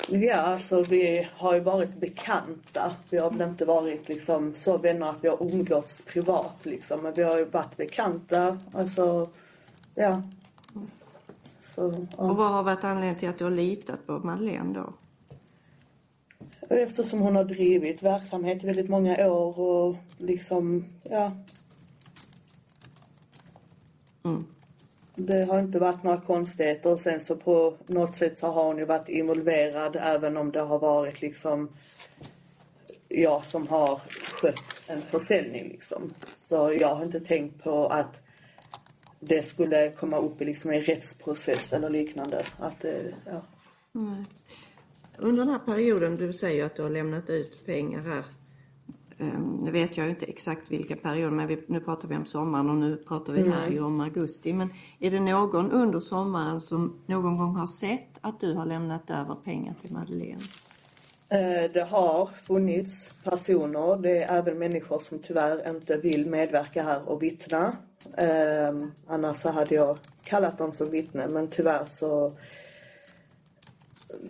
Ja, 0.09 0.37
alltså 0.37 0.83
vi 0.83 1.29
har 1.37 1.55
ju 1.55 1.61
varit 1.61 2.01
bekanta. 2.01 2.93
Vi 3.11 3.19
har 3.19 3.31
väl 3.31 3.49
inte 3.49 3.65
varit 3.65 4.09
liksom 4.09 4.55
så 4.55 4.79
vänner 4.79 5.11
att 5.11 5.25
vi 5.25 5.29
har 5.29 5.43
umgåtts 5.43 6.03
privat 6.03 6.59
liksom. 6.63 7.01
Men 7.01 7.13
vi 7.15 7.23
har 7.23 7.39
ju 7.39 7.45
varit 7.45 7.77
bekanta. 7.77 8.59
Alltså, 8.73 9.29
ja. 9.95 10.23
Så, 11.61 11.87
Och 11.87 12.07
ja. 12.17 12.33
vad 12.33 12.51
har 12.51 12.63
varit 12.63 12.85
anledningen 12.85 13.17
till 13.17 13.29
att 13.29 13.39
du 13.39 13.45
har 13.45 13.51
litat 13.51 14.07
på 14.07 14.13
Madeleine 14.13 14.73
då? 14.75 14.93
Eftersom 16.71 17.21
hon 17.21 17.37
har 17.37 17.45
drivit 17.45 18.03
verksamhet 18.03 18.65
i 18.65 18.67
väldigt 18.67 18.89
många 18.89 19.31
år 19.31 19.59
och 19.59 19.97
liksom, 20.19 20.85
ja. 21.03 21.33
Mm. 24.25 24.47
Det 25.15 25.45
har 25.45 25.61
inte 25.61 25.79
varit 25.79 26.03
några 26.03 26.21
konstigheter 26.21 26.93
och 26.93 27.01
sen 27.01 27.21
så 27.21 27.37
på 27.37 27.75
något 27.87 28.17
sätt 28.17 28.39
så 28.39 28.47
har 28.47 28.65
hon 28.65 28.79
ju 28.79 28.85
varit 28.85 29.09
involverad 29.09 29.97
även 29.97 30.37
om 30.37 30.53
det 30.53 30.61
har 30.61 30.79
varit 30.79 31.21
liksom 31.21 31.69
jag 33.09 33.45
som 33.45 33.67
har 33.67 34.01
skött 34.33 34.83
en 34.87 35.03
försäljning 35.03 35.69
liksom. 35.69 36.15
Så 36.37 36.77
jag 36.81 36.95
har 36.95 37.05
inte 37.05 37.21
tänkt 37.21 37.65
på 37.65 37.87
att 37.87 38.21
det 39.21 39.47
skulle 39.47 39.91
komma 39.91 40.19
upp 40.19 40.43
i 40.43 40.45
liksom 40.45 40.71
en 40.71 40.83
rättsprocess 40.83 41.73
eller 41.73 41.91
liknande. 41.91 42.45
Att 42.59 42.81
det, 42.81 43.15
ja. 43.25 43.43
Nej. 43.93 44.25
Under 45.21 45.45
den 45.45 45.49
här 45.49 45.59
perioden, 45.59 46.17
du 46.17 46.33
säger 46.33 46.65
att 46.65 46.77
du 46.77 46.83
har 46.83 46.91
lämnat 46.91 47.31
ut 47.31 47.67
pengar 47.67 48.01
här. 48.01 48.25
Um, 49.21 49.61
nu 49.65 49.71
vet 49.71 49.97
jag 49.97 50.09
inte 50.09 50.27
exakt 50.27 50.63
vilka 50.71 50.97
perioder, 50.97 51.31
men 51.31 51.47
vi, 51.47 51.65
nu 51.67 51.81
pratar 51.81 52.09
vi 52.09 52.17
om 52.17 52.27
sommaren 52.27 52.71
och 52.71 52.77
nu 52.77 52.97
pratar 52.97 53.33
vi 53.33 53.51
här 53.51 53.69
ju 53.71 53.81
om 53.81 54.01
augusti. 54.01 54.53
Men 54.53 54.69
är 54.99 55.11
det 55.11 55.21
någon 55.21 55.73
under 55.73 56.01
sommaren 56.01 56.61
som 56.61 57.01
någon 57.07 57.37
gång 57.39 57.55
har 57.57 57.67
sett 57.67 58.19
att 58.21 58.41
du 58.41 58.55
har 58.55 58.67
lämnat 58.67 59.11
över 59.11 59.35
pengar 59.35 59.75
till 59.83 59.93
Madeleine? 59.93 60.41
Eh, 61.29 61.71
Det 61.73 61.87
har 61.91 62.27
funnits 62.27 63.13
personer, 63.25 63.97
det 63.97 64.23
är 64.23 64.39
även 64.39 64.59
människor 64.59 64.99
som 64.99 65.19
tyvärr 65.19 65.71
inte 65.71 65.97
vill 65.97 66.27
medverka 66.27 66.83
här 66.83 67.09
och 67.09 67.23
vittna. 67.23 67.77
Eh, 68.17 68.75
annars 69.07 69.37
så 69.37 69.51
hade 69.51 69.75
jag 69.75 69.99
kallat 70.25 70.59
dem 70.59 70.73
som 70.73 70.91
vittne 70.91 71.29
men 71.29 71.49
tyvärr 71.49 71.85
så 71.91 72.33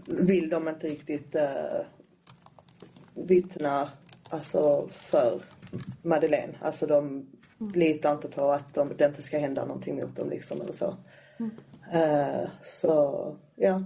vill 0.07 0.49
de 0.49 0.69
inte 0.69 0.87
riktigt 0.87 1.35
eh, 1.35 1.81
vittna 3.15 3.89
alltså 4.29 4.89
för 4.93 5.43
Madeleine. 6.03 6.55
Alltså 6.61 6.87
de 6.87 7.27
litar 7.75 8.13
inte 8.13 8.29
på 8.29 8.53
att 8.53 8.75
de, 8.75 8.93
det 8.97 9.07
inte 9.07 9.23
ska 9.23 9.39
hända 9.39 9.65
någonting 9.65 9.97
mot 9.97 10.17
dem 10.17 10.31
liksom 10.31 10.61
eller 10.61 10.73
så. 10.73 10.95
Eh, 11.93 12.49
så 12.65 13.37
ja. 13.57 13.83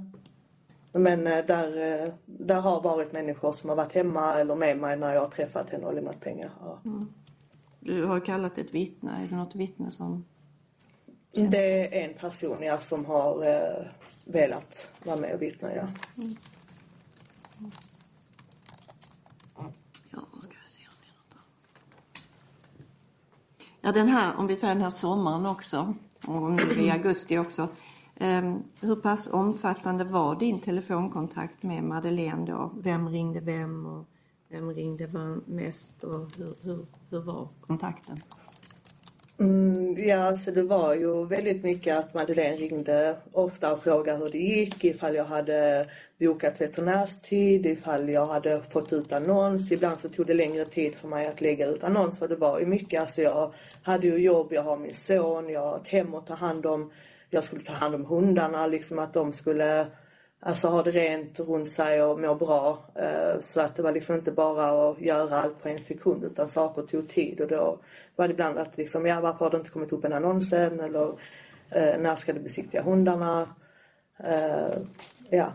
Men 0.93 1.26
eh, 1.26 1.45
där, 1.47 2.03
eh, 2.03 2.12
där 2.26 2.61
har 2.61 2.82
varit 2.82 3.12
människor 3.12 3.53
som 3.53 3.68
har 3.68 3.76
varit 3.76 3.93
hemma 3.93 4.34
eller 4.34 4.55
med 4.55 4.78
mig 4.78 4.97
när 4.97 5.14
jag 5.14 5.20
har 5.20 5.28
träffat 5.28 5.70
henne 5.70 5.86
och 5.86 5.95
lämnat 5.95 6.20
pengar. 6.20 6.51
Ja. 6.61 6.80
Du 7.80 8.05
har 8.05 8.20
kallat 8.20 8.59
ett 8.59 8.74
vittne. 8.74 9.11
Är 9.11 9.28
det 9.28 9.36
något 9.36 9.55
vittne 9.55 9.90
som... 9.90 10.24
Det 11.32 11.96
är 11.96 12.08
en 12.08 12.14
person 12.14 12.62
ja, 12.62 12.80
som 12.80 13.04
har 13.04 13.46
eh, 13.46 13.86
velat 14.24 14.90
vara 15.04 15.16
med 15.16 15.34
och 15.34 15.42
vittna. 15.42 15.74
Ja. 15.74 15.88
Ja, 20.10 20.20
ska 20.40 20.52
vi 20.62 20.68
se 20.68 20.80
om 20.88 20.94
det 21.00 21.08
är 21.08 21.16
något 21.16 21.32
annat. 21.32 22.24
Ja, 23.80 23.92
den 23.92 24.08
här, 24.08 24.36
om 24.36 24.46
vi 24.46 24.56
säger 24.56 24.74
den 24.74 24.82
här 24.82 24.90
sommaren 24.90 25.46
också, 25.46 25.94
och 26.26 26.50
nu 26.50 26.82
i 26.82 26.90
augusti 26.90 27.38
också. 27.38 27.68
Eh, 28.14 28.56
hur 28.80 28.96
pass 28.96 29.28
omfattande 29.32 30.04
var 30.04 30.34
din 30.34 30.60
telefonkontakt 30.60 31.62
med 31.62 31.84
Madeleine 31.84 32.46
då? 32.46 32.70
Vem 32.76 33.08
ringde 33.08 33.40
vem 33.40 33.86
och 33.86 34.06
vem 34.48 34.70
ringde 34.70 35.08
mest 35.46 36.04
och 36.04 36.36
hur, 36.36 36.54
hur, 36.62 36.86
hur 37.10 37.20
var 37.20 37.48
kontakten? 37.60 38.16
Mm, 39.40 39.96
ja, 39.98 40.16
alltså 40.16 40.50
det 40.50 40.62
var 40.62 40.94
ju 40.94 41.26
väldigt 41.26 41.62
mycket 41.62 41.98
att 41.98 42.14
Madeleine 42.14 42.56
ringde 42.56 43.16
ofta 43.32 43.72
och 43.72 43.82
frågade 43.82 44.18
hur 44.18 44.32
det 44.32 44.38
gick, 44.38 44.84
ifall 44.84 45.14
jag 45.14 45.24
hade 45.24 45.86
bokat 46.18 46.60
veterinärstid, 46.60 47.66
ifall 47.66 48.08
jag 48.08 48.26
hade 48.26 48.62
fått 48.70 48.92
ut 48.92 49.12
annons. 49.12 49.72
Ibland 49.72 50.00
så 50.00 50.08
tog 50.08 50.26
det 50.26 50.34
längre 50.34 50.64
tid 50.64 50.94
för 50.94 51.08
mig 51.08 51.26
att 51.26 51.40
lägga 51.40 51.66
ut 51.66 51.84
annons 51.84 52.18
för 52.18 52.28
det 52.28 52.36
var 52.36 52.60
ju 52.60 52.66
mycket. 52.66 53.00
Alltså 53.00 53.22
jag 53.22 53.54
hade 53.82 54.06
ju 54.06 54.16
jobb, 54.18 54.52
jag 54.52 54.62
har 54.62 54.76
min 54.76 54.94
son, 54.94 55.48
jag 55.48 55.60
har 55.60 55.76
ett 55.76 55.88
hem 55.88 56.14
att 56.14 56.26
ta 56.26 56.34
hand 56.34 56.66
om. 56.66 56.92
Jag 57.30 57.44
skulle 57.44 57.62
ta 57.62 57.72
hand 57.72 57.94
om 57.94 58.04
hundarna, 58.04 58.66
liksom 58.66 58.98
att 58.98 59.14
de 59.14 59.32
skulle 59.32 59.86
Alltså 60.45 60.68
ha 60.68 60.82
det 60.82 60.90
rent 60.90 61.40
runt 61.40 61.68
sig 61.68 62.03
och 62.03 62.20
må 62.20 62.34
bra. 62.34 62.78
Eh, 62.95 63.40
så 63.40 63.61
att 63.61 63.76
det 63.76 63.82
var 63.82 63.93
liksom 63.93 64.14
inte 64.16 64.32
bara 64.32 64.90
att 64.90 65.01
göra 65.01 65.40
allt 65.40 65.62
på 65.62 65.68
en 65.68 65.84
sekund 65.84 66.24
utan 66.24 66.49
saker 66.49 66.82
tog 66.82 67.09
tid 67.09 67.40
och 67.40 67.49
då 67.49 67.78
var 68.16 68.28
det 68.28 68.32
ibland 68.32 68.59
att 68.59 68.76
liksom, 68.76 69.07
ja 69.07 69.20
varför 69.20 69.45
har 69.45 69.51
det 69.51 69.57
inte 69.57 69.70
kommit 69.70 69.93
upp 69.93 70.05
en 70.05 70.12
annons 70.12 70.53
än 70.53 70.80
eller 70.80 71.09
eh, 71.70 71.99
när 71.99 72.16
ska 72.16 72.32
du 72.32 72.40
besiktiga 72.40 72.82
hundarna? 72.82 73.55
Eh, 74.24 74.78
ja. 75.30 75.53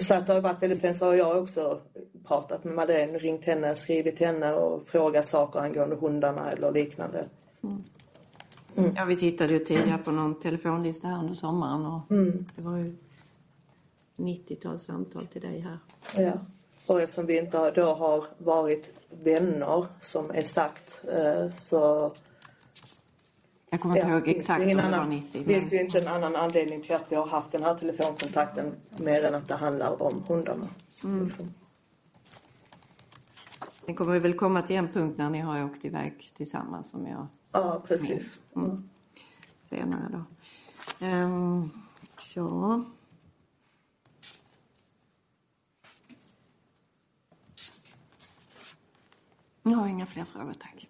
Så 0.00 0.14
att 0.14 0.26
det 0.26 0.32
har 0.32 0.40
varit 0.40 0.62
väldigt, 0.62 0.80
sen 0.80 0.94
så 0.94 1.04
har 1.04 1.14
jag 1.14 1.42
också 1.42 1.80
pratat 2.26 2.64
med 2.64 2.74
Madeleine, 2.74 3.18
ringt 3.18 3.44
henne, 3.44 3.76
skrivit 3.76 4.18
henne 4.18 4.52
och 4.52 4.88
frågat 4.88 5.28
saker 5.28 5.60
angående 5.60 5.96
hundarna 5.96 6.52
eller 6.52 6.72
liknande. 6.72 7.24
Mm. 7.64 7.82
Ja, 8.76 9.04
vi 9.04 9.16
tittade 9.16 9.52
ju 9.52 9.58
tidigare 9.58 9.98
på 9.98 10.10
någon 10.10 10.40
telefonlista 10.40 11.08
här 11.08 11.18
under 11.18 11.34
sommaren 11.34 11.86
och 11.86 12.00
det 12.56 12.62
var 12.62 12.76
ju 12.76 12.96
90-tals 14.16 14.84
samtal 14.84 15.26
till 15.26 15.40
dig 15.40 15.60
här. 15.60 15.78
Ja. 16.22 16.32
Och 16.86 17.02
eftersom 17.02 17.26
vi 17.26 17.38
inte 17.38 17.70
då 17.70 17.94
har 17.94 18.24
varit 18.38 18.88
vänner 19.10 19.86
som 20.00 20.30
är 20.30 20.44
sagt 20.44 21.00
eh, 21.08 21.50
så 21.50 22.12
Jag 23.70 23.80
kommer 23.80 23.96
inte 23.96 24.08
ja, 24.08 24.14
ihåg 24.14 24.28
exakt 24.28 24.58
om 24.58 24.64
ingen 24.64 24.76
det 24.76 24.82
var 24.82 24.90
annan, 24.90 25.10
90. 25.10 25.44
finns 25.44 25.72
ju 25.72 25.80
inte 25.80 25.98
en 25.98 26.08
annan 26.08 26.36
anledning 26.36 26.82
till 26.82 26.94
att 26.94 27.04
vi 27.08 27.16
har 27.16 27.26
haft 27.26 27.52
den 27.52 27.62
här 27.62 27.74
telefonkontakten 27.74 28.72
mer 28.96 29.24
än 29.24 29.34
att 29.34 29.48
det 29.48 29.54
handlar 29.54 30.02
om 30.02 30.22
hundarna. 30.28 30.68
Liksom. 30.90 31.30
Sen 33.86 33.94
kommer 33.94 34.12
vi 34.12 34.18
väl 34.18 34.34
komma 34.34 34.62
till 34.62 34.76
en 34.76 34.88
punkt 34.88 35.18
när 35.18 35.30
ni 35.30 35.38
har 35.38 35.64
åkt 35.64 35.84
iväg 35.84 36.32
tillsammans 36.36 36.90
som 36.90 37.06
jag 37.06 37.26
Ja, 37.56 37.82
precis. 37.86 38.38
Mm. 38.56 38.88
senare 39.62 40.08
då. 40.12 40.24
Ehm, 41.06 41.70
ja. 42.34 42.84
Jag 49.62 49.76
har 49.76 49.88
inga 49.88 50.06
fler 50.06 50.24
frågor, 50.24 50.52
tack. 50.52 50.88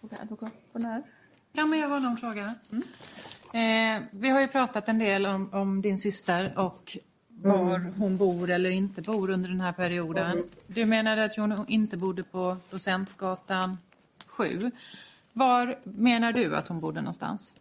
Fråga 0.00 0.16
advokaten 0.22 1.02
Ja, 1.52 1.66
men 1.66 1.78
jag 1.78 1.88
har 1.88 2.00
någon 2.00 2.16
fråga. 2.16 2.54
Eh, 3.52 4.02
vi 4.10 4.28
har 4.28 4.40
ju 4.40 4.48
pratat 4.48 4.88
en 4.88 4.98
del 4.98 5.26
om, 5.26 5.52
om 5.52 5.82
din 5.82 5.98
syster 5.98 6.58
och 6.58 6.98
var 7.44 7.92
hon 7.98 8.16
bor 8.16 8.50
eller 8.50 8.70
inte 8.70 9.02
bor 9.02 9.30
under 9.30 9.48
den 9.48 9.60
här 9.60 9.72
perioden. 9.72 10.44
Du 10.66 10.84
menade 10.84 11.24
att 11.24 11.36
hon 11.36 11.64
inte 11.68 11.96
bodde 11.96 12.22
på 12.22 12.56
Docentgatan 12.70 13.78
7. 14.26 14.70
Var 15.32 15.78
menar 15.82 16.32
du 16.32 16.56
att 16.56 16.68
hon 16.68 16.80
bodde 16.80 17.00
någonstans? 17.00 17.54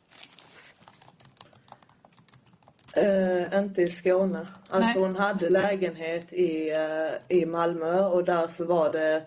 Eh, 2.96 3.60
inte 3.60 3.82
i 3.82 3.90
Skåne. 3.90 4.48
Alltså 4.70 5.00
Nej. 5.00 5.08
hon 5.08 5.16
hade 5.16 5.50
lägenhet 5.50 6.34
i, 6.34 6.70
eh, 6.70 7.38
i 7.38 7.46
Malmö 7.46 8.06
och 8.06 8.24
där 8.24 8.48
så 8.48 8.66
var 8.66 8.92
det 8.92 9.24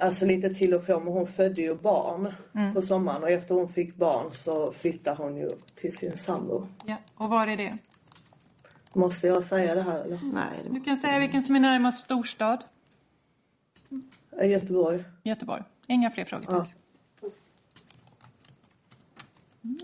Alltså 0.00 0.24
lite 0.24 0.54
till 0.54 0.74
och 0.74 0.84
från, 0.84 1.04
men 1.04 1.12
hon 1.12 1.26
födde 1.26 1.62
ju 1.62 1.74
barn 1.74 2.34
på 2.74 2.82
sommaren 2.82 3.22
och 3.22 3.30
efter 3.30 3.54
hon 3.54 3.68
fick 3.68 3.96
barn 3.96 4.30
så 4.32 4.72
flyttade 4.72 5.16
hon 5.16 5.36
ju 5.36 5.50
till 5.74 5.96
sin 5.96 6.18
sambo. 6.18 6.66
Ja, 6.86 6.96
och 7.14 7.30
var 7.30 7.46
är 7.46 7.56
det? 7.56 7.78
Måste 8.92 9.26
jag 9.26 9.44
säga 9.44 9.74
det 9.74 9.82
här 9.82 10.00
eller? 10.04 10.20
Nej, 10.32 10.60
det 10.64 10.70
Du 10.70 10.80
kan 10.80 10.96
säga 10.96 11.18
vilken 11.18 11.42
som 11.42 11.56
är 11.56 11.60
närmast 11.60 12.04
storstad. 12.04 12.64
Göteborg. 14.42 15.04
Göteborg. 15.22 15.62
Inga 15.86 16.10
fler 16.10 16.24
frågor, 16.24 16.46
Ja. 16.48 16.58
tack. 16.58 16.74
Mm. 19.64 19.78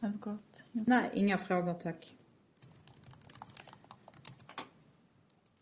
Advokat? 0.00 0.62
Nej, 0.72 1.10
inga 1.14 1.38
frågor 1.38 1.74
tack. 1.74 2.16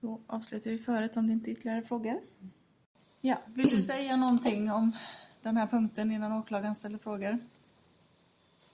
Då 0.01 0.21
avslutar 0.27 0.71
vi 0.71 0.79
förut 0.79 1.17
om 1.17 1.27
det 1.27 1.33
inte 1.33 1.51
är 1.51 1.53
ytterligare 1.53 1.83
frågor. 1.83 2.21
Ja, 3.21 3.39
vill 3.47 3.69
du 3.69 3.83
säga 3.83 4.17
någonting 4.17 4.71
om 4.73 4.93
den 5.43 5.57
här 5.57 5.67
punkten 5.67 6.13
innan 6.13 6.33
åklagaren 6.33 6.75
ställer 6.75 6.99
frågor? 6.99 7.39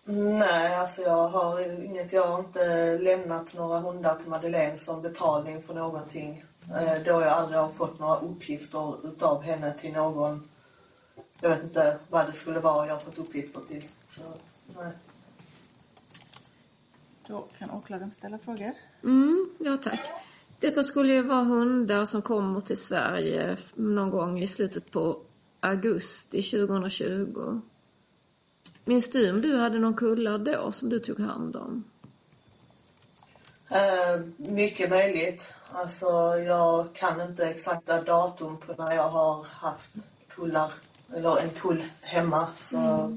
Nej, 0.05 0.74
alltså 0.74 1.02
jag 1.02 1.28
har 1.28 1.85
inget. 1.85 2.12
Jag 2.12 2.26
har 2.26 2.39
inte 2.39 2.98
lämnat 2.98 3.55
några 3.55 3.78
hundar 3.78 4.14
till 4.14 4.28
Madeleine 4.28 4.78
som 4.78 5.02
betalning 5.02 5.62
för 5.62 5.74
någonting. 5.74 6.44
Eh, 6.70 7.02
då 7.05 7.10
jag 7.10 7.28
aldrig 7.28 7.60
har 7.60 7.72
fått 7.72 7.98
några 7.98 8.18
uppgifter 8.18 9.06
utav 9.06 9.43
henne 9.43 9.74
till 9.81 9.93
någon. 9.93 10.48
Jag 11.40 11.51
vet 11.51 11.62
inte 11.62 11.98
vad 12.10 12.26
det 12.26 12.32
skulle 12.32 12.60
vara 12.60 12.86
jag 12.86 12.94
har 12.94 13.01
fått 13.01 13.18
uppgifter 13.18 13.60
till. 13.60 13.85
Så, 14.10 14.22
nej. 14.78 14.93
Då 17.26 17.47
kan 17.59 17.70
åklagaren 17.70 18.12
ställa 18.14 18.39
frågor. 18.39 18.72
Mm, 19.02 19.51
ja 19.59 19.76
tack. 19.76 20.10
Detta 20.60 20.85
skulle 20.85 21.12
ju 21.12 21.22
vara 21.22 21.43
hundar 21.43 22.05
som 22.05 22.22
kommer 22.22 22.60
till 22.60 22.76
Sverige 22.76 23.56
någon 23.74 24.10
gång 24.10 24.43
i 24.43 24.47
slutet 24.47 24.90
på 24.90 25.20
augusti 25.60 26.43
2020. 26.43 27.60
Minns 28.85 29.11
du 29.11 29.31
om 29.31 29.40
du 29.40 29.56
hade 29.56 29.78
någon 29.78 29.94
kullar 29.94 30.39
då 30.39 30.73
som 30.73 30.89
du 30.89 30.98
tog 31.01 31.20
hand 31.20 31.56
om? 31.56 31.85
Eh, 33.70 34.20
mycket 34.36 34.90
möjligt. 34.90 35.55
Alltså, 35.73 36.06
jag 36.47 36.94
kan 36.94 37.20
inte 37.20 37.47
exakta 37.47 38.02
datum 38.02 38.56
på 38.56 38.82
när 38.82 38.94
jag 38.94 39.09
har 39.09 39.44
haft 39.44 39.94
kullar, 40.28 40.70
eller 41.15 41.39
en 41.39 41.51
kull 41.51 41.85
hemma. 42.01 42.48
Så 42.59 43.12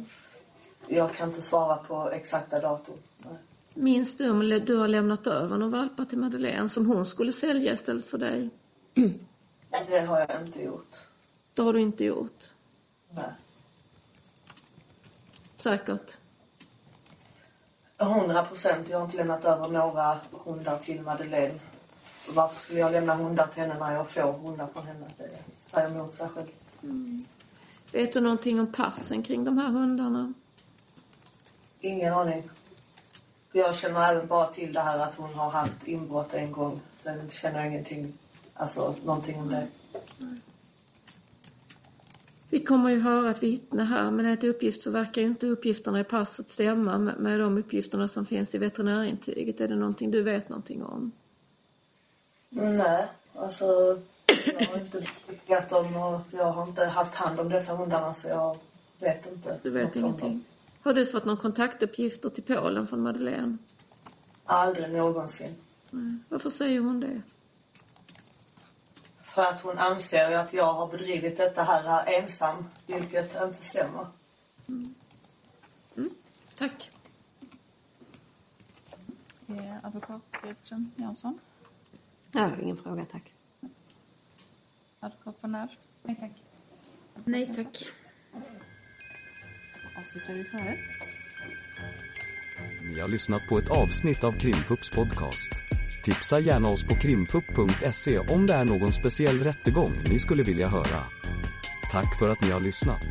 jag 0.88 1.14
kan 1.14 1.30
inte 1.30 1.41
svara 1.41 1.76
på 1.76 2.11
exakta 2.11 2.60
datum. 2.60 2.95
Nej. 3.18 3.38
Minns 3.73 4.18
du 4.18 4.30
om 4.30 4.39
du 4.65 4.76
har 4.76 4.88
lämnat 4.88 5.27
över 5.27 5.57
någon 5.57 5.72
valpar 5.72 6.06
till 6.06 6.18
Madeleine 6.18 6.69
som 6.69 6.85
hon 6.85 7.06
skulle 7.06 7.31
sälja 7.31 7.73
istället 7.73 8.06
för 8.06 8.18
dig? 8.18 8.49
Det 9.89 9.99
har 9.99 10.19
jag 10.19 10.41
inte 10.41 10.64
gjort. 10.64 10.95
Det 11.53 11.61
har 11.61 11.73
du 11.73 11.80
inte 11.80 12.03
gjort. 12.03 12.44
Nej. 13.10 13.31
Säkert. 15.57 16.17
100 17.99 18.45
procent. 18.45 18.89
Jag 18.89 18.97
har 18.97 19.05
inte 19.05 19.17
lämnat 19.17 19.45
över 19.45 19.67
några 19.67 20.19
hundar 20.31 20.77
till 20.77 21.01
Madeleine. 21.01 21.59
Varför 22.29 22.55
skulle 22.55 22.79
jag 22.79 22.91
lämna 22.91 23.15
hundar 23.15 23.47
till 23.47 23.63
henne 23.63 23.79
när 23.79 23.93
jag 23.93 24.09
får 24.09 24.31
hundar 24.31 24.67
från 24.73 24.88
henne? 24.88 25.05
Det 25.17 25.29
säger 25.57 25.91
emot 25.91 26.13
sig 26.13 26.29
själv. 26.29 26.47
Vet 27.91 28.13
du 28.13 28.21
någonting 28.21 28.59
om 28.59 28.71
passen 28.71 29.23
kring 29.23 29.43
de 29.43 29.57
här 29.57 29.69
hundarna? 29.69 30.34
Ingen 31.81 32.13
aning. 32.13 32.49
Jag 33.51 33.75
känner 33.75 34.11
även 34.11 34.27
bara 34.27 34.47
till 34.47 34.73
det 34.73 34.81
här 34.81 34.99
att 34.99 35.15
hon 35.15 35.34
har 35.34 35.49
haft 35.49 35.88
inbrott 35.88 36.34
en 36.34 36.51
gång. 36.51 36.79
Sen 36.97 37.29
känner 37.29 37.59
jag 37.59 37.67
ingenting, 37.67 38.13
alltså 38.53 38.95
någonting 39.03 39.41
om 39.41 39.49
det. 39.49 39.67
Vi 42.49 42.60
kommer 42.60 42.90
ju 42.90 42.99
höra 42.99 43.32
ett 43.32 43.44
vittne 43.44 43.84
här, 43.84 44.11
men 44.11 44.26
enligt 44.26 44.44
uppgift 44.44 44.82
så 44.82 44.91
verkar 44.91 45.22
inte 45.22 45.48
uppgifterna 45.48 45.99
i 45.99 46.03
passet 46.03 46.49
stämma 46.49 46.98
med, 46.98 47.40
de 47.40 47.57
uppgifterna 47.57 48.07
som 48.07 48.26
finns 48.26 48.56
i 48.56 48.57
veterinärintyget. 48.57 49.61
Är 49.61 49.68
det 49.68 49.76
någonting 49.76 50.11
du 50.11 50.24
vet 50.24 50.49
någonting 50.49 50.84
om? 50.84 51.11
Nej, 52.49 53.07
alltså 53.36 53.65
jag 54.60 54.68
har 54.68 54.80
inte 54.80 54.99
byggt 55.28 55.69
dem 55.69 55.95
och 55.95 56.22
jag 56.32 56.52
har 56.52 56.68
inte 56.68 56.86
haft 56.86 57.15
hand 57.15 57.40
om 57.40 57.49
dessa 57.49 57.76
hundarna 57.76 58.14
så 58.14 58.28
jag 58.28 58.57
vet 58.99 59.32
inte. 59.32 59.60
Du 59.64 59.69
vet 59.69 59.95
ingenting? 59.95 60.44
Har 60.82 60.94
du 60.94 61.06
fått 61.06 61.26
någon 61.26 61.38
kontaktuppgifter 61.38 62.30
till 62.30 62.44
Polen 62.44 62.88
från 62.88 63.02
Madeleine? 63.02 63.57
Aldrig 64.45 64.90
någonsin. 64.90 65.56
Nej. 65.90 66.18
Varför 66.30 66.49
säger 66.49 66.80
hon 66.80 66.99
det? 66.99 67.22
För 69.38 69.45
att 69.45 69.61
hon 69.61 69.77
anser 69.77 70.31
att 70.31 70.53
jag 70.53 70.73
har 70.73 70.88
bedrivit 70.88 71.38
detta 71.38 71.64
här 71.64 72.05
ensam, 72.07 72.65
vilket 72.88 73.41
inte 73.41 73.65
stämmer. 73.65 74.07
Tack. 76.57 76.89
Eh, 79.47 79.85
advokat 79.85 80.22
Edström 80.43 80.91
Jansson. 80.95 81.39
Jag 82.31 82.41
har 82.41 82.59
ingen 82.59 82.77
fråga, 82.77 83.05
tack. 83.05 83.34
Advokat 84.99 85.35
von 85.41 85.51
När. 85.51 85.77
Nej 86.03 86.15
tack. 86.19 86.43
Nej 87.26 87.55
tack. 87.55 87.89
Avslutar 89.97 90.34
vi 90.34 90.43
förut. 90.43 90.80
Ni 92.81 92.99
har 92.99 93.07
lyssnat 93.07 93.41
på 93.49 93.57
ett 93.57 93.69
avsnitt 93.69 94.23
av 94.23 94.39
Krimfupps 94.39 94.89
podcast. 94.89 95.77
Tipsa 96.07 96.39
gärna 96.39 96.67
oss 96.67 96.84
på 96.84 96.95
krimfupp.se 96.95 98.19
om 98.19 98.45
det 98.45 98.53
är 98.53 98.65
någon 98.65 98.93
speciell 98.93 99.43
rättegång 99.43 99.93
ni 100.09 100.19
skulle 100.19 100.43
vilja 100.43 100.67
höra. 100.67 101.03
Tack 101.91 102.19
för 102.19 102.29
att 102.29 102.41
ni 102.41 102.51
har 102.51 102.59
lyssnat. 102.59 103.01